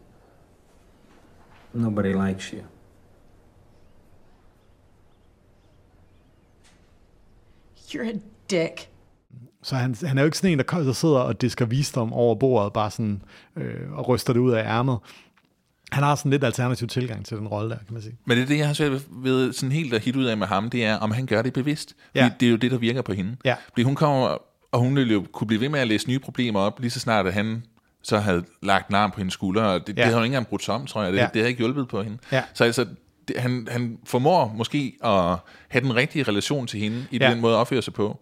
nobody 1.74 2.14
likes 2.14 2.54
you. 2.54 2.64
You're 7.96 8.10
a 8.10 8.18
dick. 8.52 8.90
Så 9.64 9.76
han, 9.76 9.96
han 10.04 10.18
er 10.18 10.22
jo 10.22 10.26
ikke 10.26 10.38
sådan 10.38 10.52
en, 10.52 10.58
der, 10.58 10.64
der 10.84 10.94
sidder 10.94 11.20
og 11.20 11.42
disker 11.42 11.66
visdom 11.66 12.14
over 12.14 12.36
bordet, 12.36 12.74
bare 12.74 12.92
sådan, 12.92 13.22
øh, 13.58 13.92
og 13.92 14.08
ryster 14.08 14.34
det 14.34 14.40
ud 14.40 14.52
af 14.52 14.64
ærmet. 14.64 14.98
Han 15.92 16.04
har 16.04 16.16
sådan 16.16 16.32
lidt 16.32 16.44
alternativ 16.44 16.88
tilgang 16.88 17.26
til 17.26 17.38
den 17.38 17.48
rolle 17.48 17.70
der, 17.70 17.76
kan 17.78 17.94
man 17.94 18.02
sige. 18.02 18.18
Men 18.26 18.38
det 18.38 18.44
er 18.44 18.48
det, 18.48 18.58
jeg 18.58 18.68
har 18.68 18.74
svært 18.74 18.92
ved- 19.10 19.54
sådan 19.54 19.72
helt 19.72 19.94
at 19.94 20.02
hit 20.02 20.16
ud 20.16 20.26
af 20.26 20.38
med 20.38 20.48
ham, 20.48 20.70
det 20.70 20.86
er, 20.86 20.96
om 20.98 21.12
han 21.12 21.26
gør 21.26 21.42
det 21.42 21.54
bevidst. 21.54 21.96
Ja. 22.16 22.32
det 22.40 22.46
er 22.46 22.50
jo 22.50 22.56
det, 22.58 22.72
der 22.72 22.78
virker 22.78 23.02
på 23.02 23.14
hende. 23.14 23.38
Ja. 23.46 23.56
Fordi 23.70 23.84
hun 23.84 23.96
kommer, 23.96 24.38
og 24.72 24.80
hun 24.80 24.96
ville 24.96 25.14
jo 25.14 25.26
kunne 25.32 25.48
blive 25.48 25.62
ved 25.62 25.70
med 25.70 25.80
at 25.80 25.88
læse 25.88 26.08
nye 26.10 26.20
problemer 26.20 26.60
op, 26.60 26.80
lige 26.80 26.92
så 26.92 27.00
snart 27.00 27.28
at 27.28 27.34
han 27.34 27.64
så 28.04 28.18
havde 28.20 28.44
lagt 28.64 28.90
en 28.90 28.96
arm 28.96 29.12
på 29.12 29.18
hendes 29.20 29.34
skulder, 29.34 29.64
og 29.64 29.80
det, 29.88 29.88
ja. 29.90 29.94
det 29.94 30.04
havde 30.04 30.16
hun 30.16 30.24
ikke 30.24 30.34
engang 30.34 30.48
brudt 30.48 30.64
sig 30.64 30.74
om, 30.76 30.86
tror 30.86 31.04
jeg. 31.04 31.14
Det, 31.14 31.18
ja. 31.20 31.24
det 31.24 31.36
havde 31.36 31.48
ikke 31.50 31.60
hjulpet 31.60 31.88
på 31.88 32.02
hende. 32.04 32.18
Ja. 32.32 32.44
Så 32.54 32.64
altså, 32.64 32.86
det, 33.28 33.38
han, 33.38 33.68
han 33.72 33.98
formår 34.06 34.54
måske 34.58 34.98
at 35.04 35.38
have 35.68 35.82
den 35.82 35.96
rigtige 35.96 36.24
relation 36.24 36.68
til 36.68 36.80
hende, 36.80 37.06
i 37.12 37.18
Ja. 37.18 37.32
den 37.32 37.42
måde 37.42 37.54
at 37.54 37.58
opføre 37.58 37.82
sig 37.82 37.94
på. 37.94 38.20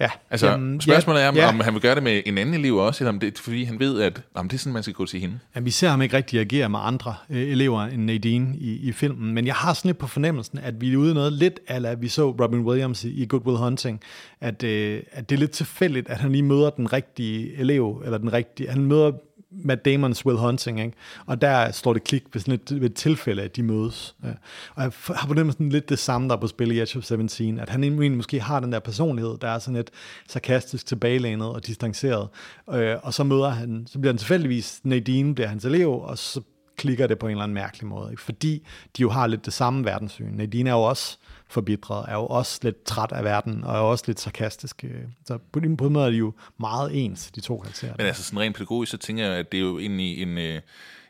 Ja. 0.00 0.10
Altså, 0.30 0.46
Jamen, 0.50 0.66
Jamen, 0.68 0.80
spørgsmålet 0.80 1.22
er, 1.22 1.28
om, 1.28 1.36
ja. 1.36 1.48
om 1.48 1.60
han 1.60 1.74
vil 1.74 1.82
gøre 1.82 1.94
det 1.94 2.02
med 2.02 2.22
en 2.26 2.38
anden 2.38 2.54
elev 2.54 2.76
også, 2.76 3.04
eller 3.04 3.12
om 3.12 3.20
det 3.20 3.38
er, 3.38 3.42
fordi 3.42 3.64
han 3.64 3.78
ved, 3.80 4.00
at 4.02 4.22
om 4.34 4.48
det 4.48 4.56
er 4.56 4.58
sådan, 4.58 4.72
man 4.72 4.82
skal 4.82 4.94
gå 4.94 5.06
til 5.06 5.20
hende. 5.20 5.38
Ja, 5.54 5.60
vi 5.60 5.70
ser 5.70 5.88
ham 5.88 6.02
ikke 6.02 6.16
rigtig 6.16 6.40
agere 6.40 6.68
med 6.68 6.78
andre 6.82 7.14
øh, 7.30 7.42
elever 7.48 7.82
end 7.82 8.04
Nadine 8.04 8.56
i, 8.58 8.76
i 8.88 8.92
filmen, 8.92 9.34
men 9.34 9.46
jeg 9.46 9.54
har 9.54 9.72
sådan 9.74 9.88
lidt 9.88 9.98
på 9.98 10.06
fornemmelsen, 10.06 10.58
at 10.58 10.80
vi 10.80 10.92
er 10.92 10.96
ude 10.96 11.14
noget 11.14 11.32
lidt, 11.32 11.60
eller 11.68 11.94
vi 11.94 12.08
så 12.08 12.30
Robin 12.30 12.60
Williams 12.60 13.04
i, 13.04 13.22
i 13.22 13.26
Good 13.28 13.46
Will 13.46 13.58
Hunting, 13.58 14.00
at, 14.40 14.62
øh, 14.62 15.02
at 15.12 15.28
det 15.30 15.36
er 15.36 15.40
lidt 15.40 15.50
tilfældigt, 15.50 16.08
at 16.08 16.16
han 16.16 16.32
lige 16.32 16.42
møder 16.42 16.70
den 16.70 16.92
rigtige 16.92 17.56
elev, 17.56 18.02
eller 18.04 18.18
den 18.18 18.32
rigtige, 18.32 18.70
han 18.70 18.84
møder 18.84 19.12
Matt 19.50 19.84
Damons 19.84 20.26
Will 20.26 20.38
Hunting, 20.38 20.80
ikke? 20.80 20.92
og 21.26 21.40
der 21.40 21.70
står 21.70 21.92
det 21.92 22.04
klik 22.04 22.22
ved 22.32 22.40
sådan 22.40 22.54
et, 22.54 22.80
ved 22.80 22.90
et 22.90 22.94
tilfælde, 22.94 23.42
at 23.42 23.56
de 23.56 23.62
mødes. 23.62 24.16
Ja. 24.24 24.28
Og 24.74 24.82
jeg 24.82 24.92
har 25.06 25.26
på 25.26 25.26
fornemmelsen 25.26 25.68
lidt 25.68 25.88
det 25.88 25.98
samme, 25.98 26.28
der 26.28 26.36
er 26.36 26.40
på 26.40 26.46
spil 26.46 26.70
i 26.70 26.80
Edge 26.80 26.98
of 26.98 27.04
17, 27.04 27.58
at 27.58 27.68
han 27.68 27.84
egentlig 27.84 28.12
måske 28.12 28.40
har 28.40 28.60
den 28.60 28.72
der 28.72 28.78
personlighed, 28.78 29.38
der 29.40 29.48
er 29.48 29.58
sådan 29.58 29.76
lidt 29.76 29.90
sarkastisk 30.28 30.86
tilbagelænet 30.86 31.48
og 31.48 31.66
distanceret, 31.66 32.28
øh, 32.72 32.96
og 33.02 33.14
så 33.14 33.24
møder 33.24 33.48
han, 33.48 33.86
så 33.86 33.98
bliver 33.98 34.12
han 34.12 34.18
tilfældigvis, 34.18 34.80
Nadine 34.84 35.34
bliver 35.34 35.48
hans 35.48 35.64
elev, 35.64 35.90
og 35.90 36.18
så 36.18 36.40
klikker 36.76 37.06
det 37.06 37.18
på 37.18 37.26
en 37.26 37.30
eller 37.30 37.42
anden 37.42 37.54
mærkelig 37.54 37.86
måde, 37.86 38.10
ikke? 38.10 38.22
fordi 38.22 38.66
de 38.96 39.02
jo 39.02 39.10
har 39.10 39.26
lidt 39.26 39.44
det 39.44 39.52
samme 39.52 39.84
verdenssyn. 39.84 40.32
Nadine 40.32 40.70
er 40.70 40.74
jo 40.74 40.82
også 40.82 41.18
forbitret, 41.48 42.04
er 42.08 42.14
jo 42.14 42.26
også 42.26 42.58
lidt 42.62 42.84
træt 42.84 43.12
af 43.12 43.24
verden, 43.24 43.64
og 43.64 43.74
er 43.74 43.78
også 43.80 44.04
lidt 44.06 44.20
sarkastisk. 44.20 44.84
øh. 44.84 44.90
Så 45.26 45.38
på 45.52 45.58
en 45.58 45.76
på 45.76 45.86
en 45.86 45.92
måde 45.92 46.06
er 46.06 46.10
de 46.10 46.16
jo 46.16 46.32
meget 46.60 46.90
ens, 47.04 47.30
de 47.34 47.40
to 47.40 47.58
karakterer. 47.58 47.94
Men 47.98 48.06
altså 48.06 48.22
sådan 48.22 48.40
rent 48.40 48.56
pædagogisk, 48.56 48.90
så 48.90 48.98
tænker 48.98 49.24
jeg, 49.26 49.34
at 49.34 49.52
det 49.52 49.58
er 49.58 49.62
jo 49.64 49.78
egentlig 49.78 50.22
en... 50.22 50.38
Øh, 50.38 50.60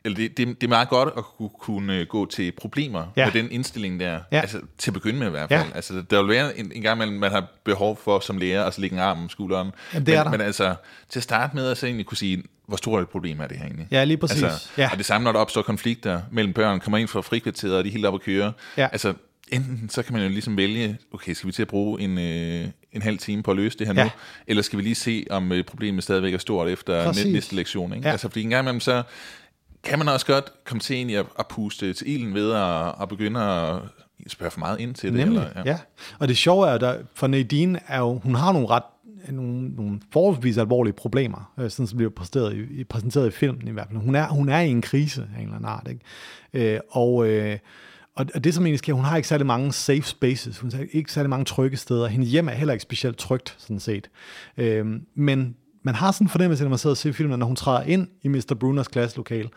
eller 0.04 0.16
det, 0.16 0.36
det, 0.36 0.46
det 0.60 0.62
er 0.64 0.68
meget 0.68 0.88
godt 0.88 1.08
at 1.16 1.24
kunne, 1.24 1.50
kunne 1.60 2.04
gå 2.04 2.26
til 2.26 2.52
problemer 2.52 2.98
Ja. 3.16 3.20
ja. 3.20 3.24
med 3.32 3.42
den 3.42 3.50
indstilling 3.52 4.00
der. 4.00 4.20
Ja. 4.32 4.40
Altså 4.40 4.60
til 4.78 4.90
at 4.90 4.94
begynde 4.94 5.18
med 5.18 5.26
i 5.26 5.30
hvert 5.30 5.50
Ja. 5.50 5.62
fald. 5.62 5.72
Altså 5.74 6.02
der 6.10 6.22
vil 6.22 6.28
være 6.28 6.58
en, 6.58 6.72
en 6.74 6.82
gang, 6.82 6.98
man, 6.98 7.12
man 7.12 7.30
har 7.30 7.46
behov 7.64 7.96
for 8.04 8.20
som 8.20 8.38
lærer 8.38 8.64
at 8.64 8.78
lægge 8.78 8.94
en 8.96 9.00
arm 9.02 9.18
om 9.22 9.28
skulderen. 9.28 9.70
Jamen, 9.94 10.06
det 10.06 10.14
er 10.14 10.24
men, 10.24 10.32
der. 10.32 10.38
men 10.38 10.46
altså 10.46 10.74
til 11.08 11.18
at 11.18 11.22
starte 11.22 11.56
med, 11.56 11.70
at 11.70 11.78
så 11.78 11.86
egentlig 11.86 12.06
kunne 12.06 12.16
sige, 12.16 12.42
hvor 12.66 12.76
stort 12.76 13.02
et 13.02 13.08
problem 13.08 13.40
er 13.40 13.46
det 13.46 13.56
her 13.56 13.64
egentlig? 13.64 13.88
Ja, 13.90 14.04
lige 14.04 14.16
præcis. 14.16 14.42
Altså, 14.42 14.68
Ja. 14.78 14.88
Og 14.92 14.98
det 14.98 15.06
samme, 15.06 15.24
når 15.24 15.32
der 15.32 15.38
opstår 15.38 15.62
konflikter 15.62 16.20
mellem 16.30 16.52
børn, 16.52 16.80
kommer 16.80 16.98
ind 16.98 17.08
fra 17.08 17.20
frikvarteret, 17.20 17.76
og 17.76 17.84
de 17.84 17.88
er 17.88 17.92
helt 17.92 18.06
op 18.06 18.14
at 18.14 18.20
køre. 18.20 18.52
Ja. 18.76 18.88
Altså 18.92 19.14
enten 19.52 19.88
så 19.88 20.02
kan 20.02 20.12
man 20.14 20.22
jo 20.22 20.28
ligesom 20.28 20.56
vælge, 20.56 20.98
okay, 21.12 21.32
skal 21.32 21.46
vi 21.46 21.52
til 21.52 21.62
at 21.62 21.68
bruge 21.68 22.00
en, 22.00 22.18
øh, 22.18 22.68
en 22.92 23.02
halv 23.02 23.18
time 23.18 23.42
på 23.42 23.50
at 23.50 23.56
løse 23.56 23.78
det 23.78 23.86
her 23.86 23.94
Ja. 23.94 24.04
nu, 24.04 24.10
eller 24.46 24.62
skal 24.62 24.76
vi 24.78 24.82
lige 24.82 24.94
se, 24.94 25.26
om 25.30 25.52
øh, 25.52 25.64
problemet 25.64 26.04
stadigvæk 26.04 26.34
er 26.34 26.38
stort 26.38 26.68
efter 26.68 27.04
Præcis. 27.04 27.24
næ- 27.26 27.32
næste 27.32 27.54
lektion. 27.56 27.92
Ikke? 27.92 28.06
Ja. 28.06 28.12
Altså, 28.12 28.28
fordi 28.28 28.42
en 28.42 28.50
gang 28.50 28.64
imellem, 28.64 28.80
så 28.80 29.02
kan 29.84 29.98
man 29.98 30.08
også 30.08 30.26
godt 30.26 30.64
komme 30.64 30.80
til 30.80 30.96
egentlig 30.96 31.16
at, 31.16 31.26
at 31.38 31.46
puste 31.48 31.92
til 31.92 32.10
ilden 32.14 32.34
ved 32.34 32.52
at, 32.52 32.94
at 33.02 33.08
begynde 33.08 33.40
at 33.40 33.78
spørge 34.28 34.50
for 34.50 34.58
meget 34.58 34.80
ind 34.80 34.94
til 34.94 35.08
det. 35.12 35.18
Nemlig, 35.18 35.38
eller, 35.38 35.50
ja. 35.64 35.70
ja. 35.70 35.78
Og 36.18 36.28
det 36.28 36.36
sjove 36.36 36.68
er, 36.68 36.72
at 36.88 36.96
for 37.14 37.26
Nadine 37.26 37.80
er 37.88 37.98
jo, 37.98 38.18
hun 38.24 38.34
har 38.34 38.52
nogle 38.52 38.68
ret 38.68 38.82
nogle, 39.28 39.68
nogle 39.68 40.00
forholdsvis 40.12 40.58
alvorlige 40.58 40.92
problemer, 40.92 41.52
øh, 41.58 41.70
sådan 41.70 41.86
som 41.86 41.96
bliver 41.96 42.10
præsenteret 42.10 42.54
i, 42.56 42.80
i, 42.80 42.84
præsenteret 42.84 43.26
i 43.26 43.30
filmen 43.30 43.68
i 43.68 43.70
hvert 43.70 43.86
fald. 43.90 43.98
Hun 44.00 44.14
er, 44.14 44.28
hun 44.28 44.48
er 44.48 44.60
i 44.60 44.68
en 44.70 44.82
krise 44.82 45.28
af 45.36 45.38
en 45.38 45.42
eller 45.44 45.54
anden 45.56 45.68
art, 45.68 45.88
ikke? 45.90 46.74
Øh, 46.74 46.80
og, 46.90 47.26
øh, 47.28 47.58
og 48.34 48.44
det 48.44 48.54
som 48.54 48.64
egentlig 48.66 48.78
sker, 48.78 48.92
hun 48.92 49.04
har 49.04 49.16
ikke 49.16 49.28
særlig 49.28 49.46
mange 49.46 49.72
safe 49.72 50.02
spaces, 50.02 50.58
hun 50.58 50.72
har 50.72 50.86
ikke 50.92 51.12
særlig 51.12 51.30
mange 51.30 51.44
trygge 51.44 51.76
steder. 51.76 52.06
Hendes 52.06 52.30
hjem 52.30 52.48
er 52.48 52.52
heller 52.52 52.72
ikke 52.72 52.82
specielt 52.82 53.18
trygt, 53.18 53.56
sådan 53.58 53.80
set. 53.80 54.10
Øhm, 54.56 55.06
men 55.14 55.56
man 55.82 55.94
har 55.94 56.12
sådan 56.12 56.24
en 56.24 56.28
fornemmelse, 56.28 56.64
når 56.64 56.68
man 56.68 56.78
sidder 56.78 56.94
og 56.94 56.98
ser 56.98 57.12
filmen, 57.12 57.32
at 57.32 57.38
når 57.38 57.46
hun 57.46 57.56
træder 57.56 57.82
ind 57.82 58.08
i 58.22 58.28
Mr. 58.28 58.56
Bruners 58.60 58.88
klasselokale, 58.88 59.48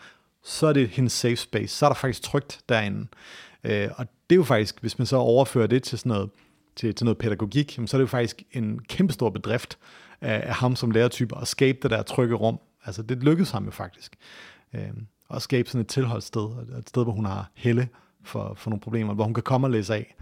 så 0.44 0.66
er 0.66 0.72
det 0.72 0.88
hendes 0.88 1.12
safe 1.12 1.36
space. 1.36 1.76
Så 1.76 1.86
er 1.86 1.90
der 1.90 1.94
faktisk 1.94 2.22
trygt 2.22 2.60
derinde. 2.68 3.06
Øh, 3.64 3.88
og 3.96 4.06
det 4.30 4.34
er 4.34 4.38
jo 4.38 4.44
faktisk, 4.44 4.80
hvis 4.80 4.98
man 4.98 5.06
så 5.06 5.16
overfører 5.16 5.66
det 5.66 5.82
til 5.82 5.98
sådan 5.98 6.10
noget, 6.10 6.30
til, 6.76 6.94
til 6.94 7.04
noget 7.04 7.18
pædagogik, 7.18 7.76
jamen, 7.76 7.88
så 7.88 7.96
er 7.96 7.98
det 7.98 8.02
jo 8.02 8.08
faktisk 8.08 8.42
en 8.52 8.78
kæmpestor 8.88 9.30
bedrift 9.30 9.78
af, 10.20 10.48
af 10.48 10.54
ham 10.54 10.76
som 10.76 10.90
lærertype 10.90 11.38
at 11.40 11.48
skabe 11.48 11.78
det 11.82 11.90
der 11.90 12.02
trygge 12.02 12.34
rum. 12.34 12.58
Altså 12.84 13.02
det 13.02 13.24
lykkedes 13.24 13.50
ham 13.50 13.64
jo 13.64 13.70
faktisk. 13.70 14.16
Øh, 14.74 14.90
at 15.34 15.42
skabe 15.42 15.68
sådan 15.68 15.80
et 15.80 15.86
tilholdssted, 15.86 16.42
et 16.78 16.88
sted, 16.88 17.02
hvor 17.02 17.12
hun 17.12 17.24
har 17.24 17.50
helle 17.54 17.88
for, 18.24 18.54
for 18.56 18.70
nogle 18.70 18.80
problemer, 18.80 19.14
hvor 19.14 19.24
hun 19.24 19.34
kan 19.34 19.42
komme 19.42 19.66
og 19.66 19.70
læse 19.70 19.94
af. 19.94 20.14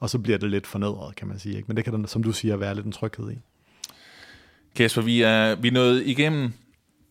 Og 0.00 0.10
så 0.10 0.18
bliver 0.18 0.38
det 0.38 0.50
lidt 0.50 0.66
fornedret, 0.66 1.16
kan 1.16 1.28
man 1.28 1.38
sige. 1.38 1.56
Ikke? 1.56 1.66
Men 1.66 1.76
det 1.76 1.84
kan 1.84 2.00
der, 2.00 2.06
som 2.06 2.22
du 2.22 2.32
siger, 2.32 2.56
være 2.56 2.74
lidt 2.74 2.86
en 2.86 2.92
tryghed 2.92 3.30
i. 3.30 3.38
Kasper, 4.76 5.02
vi 5.02 5.22
er, 5.22 5.54
vi 5.54 5.68
er 5.68 5.72
nået 5.72 6.06
igennem 6.06 6.52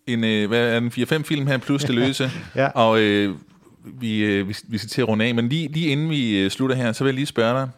en, 0.07 0.23
øh, 0.23 0.47
hvad 0.47 0.75
er 0.75 0.79
den, 0.79 0.89
4-5 0.89 1.23
film 1.23 1.47
her, 1.47 1.57
plus 1.57 1.83
det 1.83 1.95
løse. 2.05 2.31
Ja. 2.55 2.67
Og 2.67 2.99
øh, 3.01 3.35
vi, 3.83 4.19
øh, 4.19 4.47
vi, 4.47 4.55
vi 4.67 4.77
skal 4.77 4.89
til 4.89 5.01
at 5.01 5.07
runde 5.07 5.25
af, 5.25 5.35
men 5.35 5.49
lige, 5.49 5.67
lige 5.67 5.88
inden 5.88 6.09
vi 6.09 6.39
øh, 6.39 6.51
slutter 6.51 6.75
her, 6.75 6.91
så 6.91 7.03
vil 7.03 7.09
jeg 7.09 7.15
lige 7.15 7.25
spørge 7.25 7.59
dig, 7.59 7.69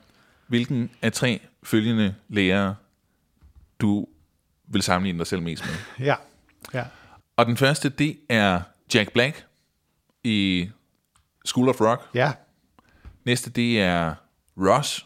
hvilken 0.47 0.89
af 1.01 1.13
tre 1.13 1.41
følgende 1.63 2.15
lærere, 2.29 2.75
du 3.79 4.07
vil 4.67 4.81
sammenligne 4.81 5.19
dig 5.19 5.27
selv 5.27 5.41
mest 5.41 5.65
med? 5.65 6.05
Ja. 6.07 6.15
ja. 6.73 6.83
Og 7.37 7.45
den 7.45 7.57
første, 7.57 7.89
det 7.89 8.17
er 8.29 8.61
Jack 8.93 9.13
Black 9.13 9.45
i 10.23 10.69
School 11.45 11.69
of 11.69 11.81
Rock. 11.81 12.01
Ja. 12.13 12.31
Næste, 13.29 13.49
det 13.49 13.81
er 13.81 14.13
Ross 14.57 15.05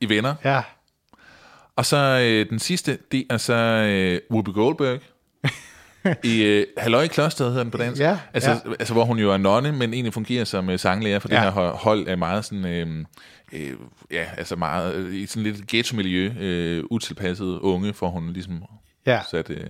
i 0.00 0.08
Venner. 0.08 0.34
Ja. 0.44 0.62
Og 1.76 1.86
så 1.86 1.96
øh, 2.22 2.50
den 2.50 2.58
sidste, 2.58 2.98
det 3.12 3.24
er 3.30 3.36
så 3.36 3.54
øh, 3.54 4.20
Whoopi 4.30 4.50
Goldberg 4.52 5.00
i 6.24 6.42
øh, 6.42 6.66
Halløj 6.78 7.02
i 7.02 7.06
Klosteret, 7.06 7.50
hedder 7.50 7.62
den 7.64 7.70
på 7.70 7.78
dansk. 7.78 8.00
Ja, 8.00 8.18
altså, 8.32 8.50
ja. 8.50 8.56
altså, 8.78 8.92
hvor 8.94 9.04
hun 9.04 9.18
jo 9.18 9.32
er 9.32 9.36
nonne, 9.36 9.72
men 9.72 9.94
egentlig 9.94 10.12
fungerer 10.14 10.44
som 10.44 10.70
øh, 10.70 10.78
sanglærer, 10.78 11.18
for 11.18 11.28
ja. 11.30 11.34
Det 11.34 11.42
her 11.42 11.50
ho- 11.72 11.76
hold 11.76 12.08
er 12.08 12.16
meget 12.16 12.44
sådan... 12.44 12.64
Øh, 12.64 13.04
øh, 13.52 13.72
ja, 14.10 14.24
altså 14.36 14.56
meget 14.56 14.94
øh, 14.94 15.14
i 15.14 15.26
sådan 15.26 15.42
lidt 15.42 15.66
ghetto-miljø, 15.66 16.32
øh, 16.38 16.84
utilpasset 16.90 17.58
unge, 17.58 17.92
for 17.94 18.08
hun 18.08 18.32
ligesom 18.32 18.62
Ja. 19.06 19.20
sat... 19.30 19.50
Øh, 19.50 19.66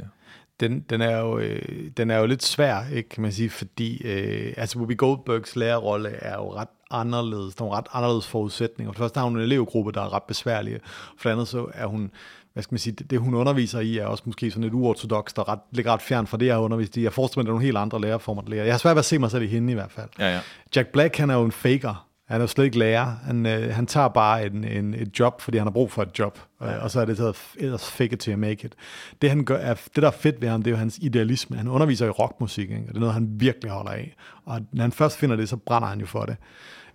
Den, 0.62 0.80
den, 0.80 1.00
er 1.00 1.18
jo, 1.18 1.38
øh, 1.38 1.90
den 1.96 2.10
er 2.10 2.18
jo 2.18 2.26
lidt 2.26 2.42
svær, 2.42 2.84
ikke, 2.92 3.08
kan 3.08 3.22
man 3.22 3.32
sige, 3.32 3.50
fordi 3.50 4.02
øh, 4.04 4.54
altså 4.56 4.78
Whoopi 4.78 4.94
Goldbergs 4.94 5.56
lærerrolle 5.56 6.08
er 6.08 6.34
jo 6.34 6.54
ret 6.54 6.68
anderledes. 6.90 7.54
Der 7.54 7.64
er 7.64 7.76
ret 7.76 7.86
anderledes 7.92 8.26
forudsætninger. 8.26 8.92
For 8.92 8.94
det 8.94 8.98
første 8.98 9.18
har 9.18 9.24
hun 9.24 9.36
en 9.36 9.42
elevgruppe, 9.42 9.92
der 9.92 10.00
er 10.02 10.14
ret 10.14 10.22
besværlige. 10.22 10.80
For 11.18 11.28
det 11.28 11.32
andet 11.32 11.48
så 11.48 11.66
er 11.74 11.86
hun, 11.86 12.10
hvad 12.52 12.62
skal 12.62 12.74
man 12.74 12.78
sige, 12.78 12.94
det, 12.94 13.10
det 13.10 13.18
hun 13.18 13.34
underviser 13.34 13.80
i 13.80 13.98
er 13.98 14.06
også 14.06 14.22
måske 14.26 14.50
sådan 14.50 14.62
lidt 14.62 14.74
uortodox, 14.74 15.32
der 15.34 15.48
ret, 15.48 15.58
ligger 15.70 15.92
ret 15.92 16.02
fjern 16.02 16.26
fra 16.26 16.36
det, 16.36 16.46
jeg 16.46 16.54
har 16.54 16.62
undervist 16.62 16.96
i. 16.96 17.02
Jeg 17.02 17.12
forestiller 17.12 17.42
mig, 17.42 17.42
at 17.42 17.46
der 17.46 17.52
er 17.52 17.54
nogle 17.54 17.64
helt 17.64 17.78
andre 17.78 18.00
lærerformer, 18.00 18.42
der 18.42 18.50
lærer. 18.50 18.64
Jeg 18.64 18.72
har 18.72 18.78
svært 18.78 18.94
ved 18.94 18.98
at 18.98 19.04
se 19.04 19.18
mig 19.18 19.30
selv 19.30 19.42
i 19.42 19.46
hende 19.46 19.72
i 19.72 19.74
hvert 19.74 19.92
fald. 19.92 20.08
ja, 20.18 20.34
ja. 20.34 20.40
Jack 20.76 20.88
Black, 20.88 21.16
han 21.16 21.30
er 21.30 21.34
jo 21.34 21.44
en 21.44 21.52
faker. 21.52 22.06
Han 22.32 22.40
er 22.40 22.46
slet 22.46 22.64
ikke 22.64 22.78
lærer. 22.78 23.16
Han, 23.24 23.46
øh, 23.46 23.74
han 23.74 23.86
tager 23.86 24.08
bare 24.08 24.46
en, 24.46 24.64
en, 24.64 24.94
et 24.94 25.18
job, 25.20 25.40
fordi 25.40 25.58
han 25.58 25.66
har 25.66 25.72
brug 25.72 25.92
for 25.92 26.02
et 26.02 26.18
job. 26.18 26.38
Ja. 26.60 26.78
Og 26.78 26.90
så 26.90 27.00
er 27.00 27.04
det 27.04 27.16
taget 27.16 27.36
ellers 27.56 27.90
fake 27.90 28.12
it 28.12 28.18
till 28.18 28.38
make 28.38 28.66
it. 28.66 28.74
Det, 29.22 29.30
han 29.30 29.44
gør, 29.44 29.56
er, 29.56 29.74
det, 29.74 29.96
der 29.96 30.06
er 30.06 30.10
fedt 30.10 30.40
ved 30.40 30.48
ham, 30.48 30.62
det 30.62 30.70
er 30.70 30.72
jo 30.72 30.78
hans 30.78 30.98
idealisme. 31.02 31.56
Han 31.56 31.68
underviser 31.68 32.06
i 32.06 32.10
rockmusik, 32.10 32.70
ikke? 32.70 32.82
og 32.82 32.88
det 32.88 32.94
er 32.94 33.00
noget, 33.00 33.14
han 33.14 33.28
virkelig 33.30 33.70
holder 33.70 33.90
af. 33.90 34.16
Og 34.44 34.60
når 34.72 34.82
han 34.82 34.92
først 34.92 35.18
finder 35.18 35.36
det, 35.36 35.48
så 35.48 35.56
brænder 35.56 35.88
han 35.88 36.00
jo 36.00 36.06
for 36.06 36.24
det. 36.24 36.36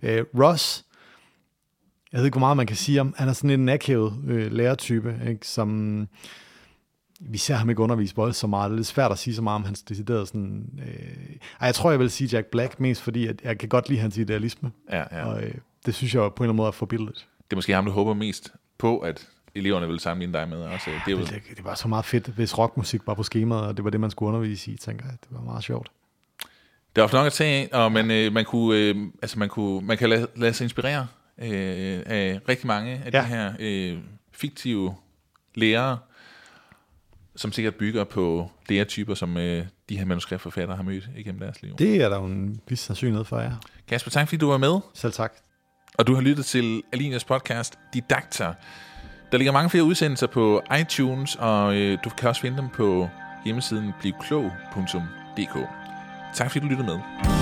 Øh, 0.02 0.24
Ross, 0.38 0.84
jeg 2.12 2.18
ved 2.18 2.24
ikke, 2.24 2.34
hvor 2.34 2.46
meget 2.46 2.56
man 2.56 2.66
kan 2.66 2.76
sige 2.76 3.00
om, 3.00 3.14
han 3.16 3.28
er 3.28 3.32
sådan 3.32 3.50
en 3.50 3.68
akavet 3.68 4.14
øh, 4.28 4.52
lærertype, 4.52 5.20
ikke? 5.28 5.46
som 5.46 5.98
vi 7.20 7.38
ser 7.38 7.54
ham 7.54 7.70
ikke 7.70 7.82
undervise 7.82 8.14
bold 8.14 8.32
så 8.32 8.46
meget. 8.46 8.70
Det 8.70 8.74
er 8.74 8.76
lidt 8.76 8.86
svært 8.86 9.12
at 9.12 9.18
sige 9.18 9.34
så 9.34 9.42
meget 9.42 9.54
om 9.54 9.64
hans 9.64 9.82
deciderede 9.82 10.26
sådan... 10.26 10.80
Øh, 10.86 11.36
ej, 11.60 11.66
jeg 11.66 11.74
tror, 11.74 11.90
jeg 11.90 12.00
vil 12.00 12.10
sige 12.10 12.28
Jack 12.32 12.46
Black 12.46 12.80
mest, 12.80 13.02
fordi 13.02 13.26
at 13.26 13.40
jeg 13.44 13.58
kan 13.58 13.68
godt 13.68 13.88
lide 13.88 14.00
hans 14.00 14.16
idealisme. 14.16 14.70
Ja, 14.92 15.04
ja. 15.18 15.24
Og 15.24 15.42
øh, 15.42 15.54
det 15.86 15.94
synes 15.94 16.14
jeg 16.14 16.20
på 16.20 16.26
en 16.26 16.30
eller 16.30 16.42
anden 16.42 16.56
måde 16.56 16.66
er 16.66 16.72
forbildet. 16.72 17.26
Det 17.38 17.52
er 17.52 17.56
måske 17.56 17.74
ham, 17.74 17.84
du 17.84 17.90
håber 17.90 18.14
mest 18.14 18.52
på, 18.78 18.98
at 18.98 19.28
eleverne 19.54 19.86
vil 19.86 20.00
sammenligne 20.00 20.38
dig 20.38 20.48
med. 20.48 20.58
Også. 20.58 20.90
Det, 21.06 21.12
er 21.12 21.18
jo, 21.18 21.24
Det, 21.24 21.42
det 21.56 21.64
var 21.64 21.74
så 21.74 21.88
meget 21.88 22.04
fedt, 22.04 22.26
hvis 22.26 22.58
rockmusik 22.58 23.06
var 23.06 23.14
på 23.14 23.22
skemaet, 23.22 23.62
og 23.62 23.76
det 23.76 23.84
var 23.84 23.90
det, 23.90 24.00
man 24.00 24.10
skulle 24.10 24.28
undervise 24.28 24.70
i, 24.70 24.76
tænker 24.76 25.04
jeg. 25.04 25.14
Det 25.20 25.28
var 25.30 25.40
meget 25.40 25.64
sjovt. 25.64 25.90
Der 26.96 27.02
er 27.02 27.04
ofte 27.04 27.16
nok 27.16 27.26
at 27.26 27.32
tage 27.32 27.68
af, 27.72 27.84
og 27.84 27.92
man, 27.92 28.10
øh, 28.10 28.32
man, 28.32 28.44
kunne, 28.44 28.78
øh, 28.78 28.96
altså 29.22 29.38
man, 29.38 29.48
kunne, 29.48 29.86
man 29.86 29.98
kan 29.98 30.08
lade, 30.08 30.26
lade 30.36 30.52
sig 30.52 30.64
inspirere 30.64 31.06
øh, 31.38 32.02
af 32.06 32.40
rigtig 32.48 32.66
mange 32.66 33.02
af 33.04 33.10
ja. 33.12 33.18
Ja. 33.18 33.22
de 33.22 33.28
her 33.28 33.52
øh, 33.58 33.98
fiktive 34.32 34.94
lærere, 35.54 35.98
som 37.38 37.52
sikkert 37.52 37.74
bygger 37.74 38.04
på 38.04 38.50
lærertyper, 38.68 39.14
som 39.14 39.36
øh, 39.36 39.66
de 39.88 39.98
her 39.98 40.04
manuskriptforfattere 40.04 40.76
har 40.76 40.84
mødt 40.84 41.08
igennem 41.16 41.40
deres 41.40 41.62
liv. 41.62 41.76
Det 41.78 42.02
er 42.02 42.08
der 42.08 42.16
jo 42.16 42.24
en 42.24 42.60
vis 42.68 42.80
sandsynlighed 42.80 43.24
for, 43.24 43.40
ja. 43.40 43.50
Kasper, 43.88 44.10
tak 44.10 44.28
fordi 44.28 44.36
du 44.36 44.50
var 44.50 44.58
med. 44.58 44.80
Selv 44.94 45.12
tak. 45.12 45.32
Og 45.98 46.06
du 46.06 46.14
har 46.14 46.20
lyttet 46.20 46.46
til 46.46 46.82
Alinias 46.92 47.24
podcast 47.24 47.78
Didakter. 47.94 48.52
Der 49.32 49.38
ligger 49.38 49.52
mange 49.52 49.70
flere 49.70 49.84
udsendelser 49.84 50.26
på 50.26 50.62
iTunes, 50.80 51.36
og 51.36 51.76
øh, 51.76 51.98
du 52.04 52.10
kan 52.10 52.28
også 52.28 52.40
finde 52.40 52.56
dem 52.56 52.68
på 52.74 53.08
hjemmesiden 53.44 53.92
blivklog.dk. 54.00 55.58
Tak 56.34 56.50
fordi 56.50 56.66
du 56.66 56.70
lyttede 56.70 56.86
med. 56.86 57.37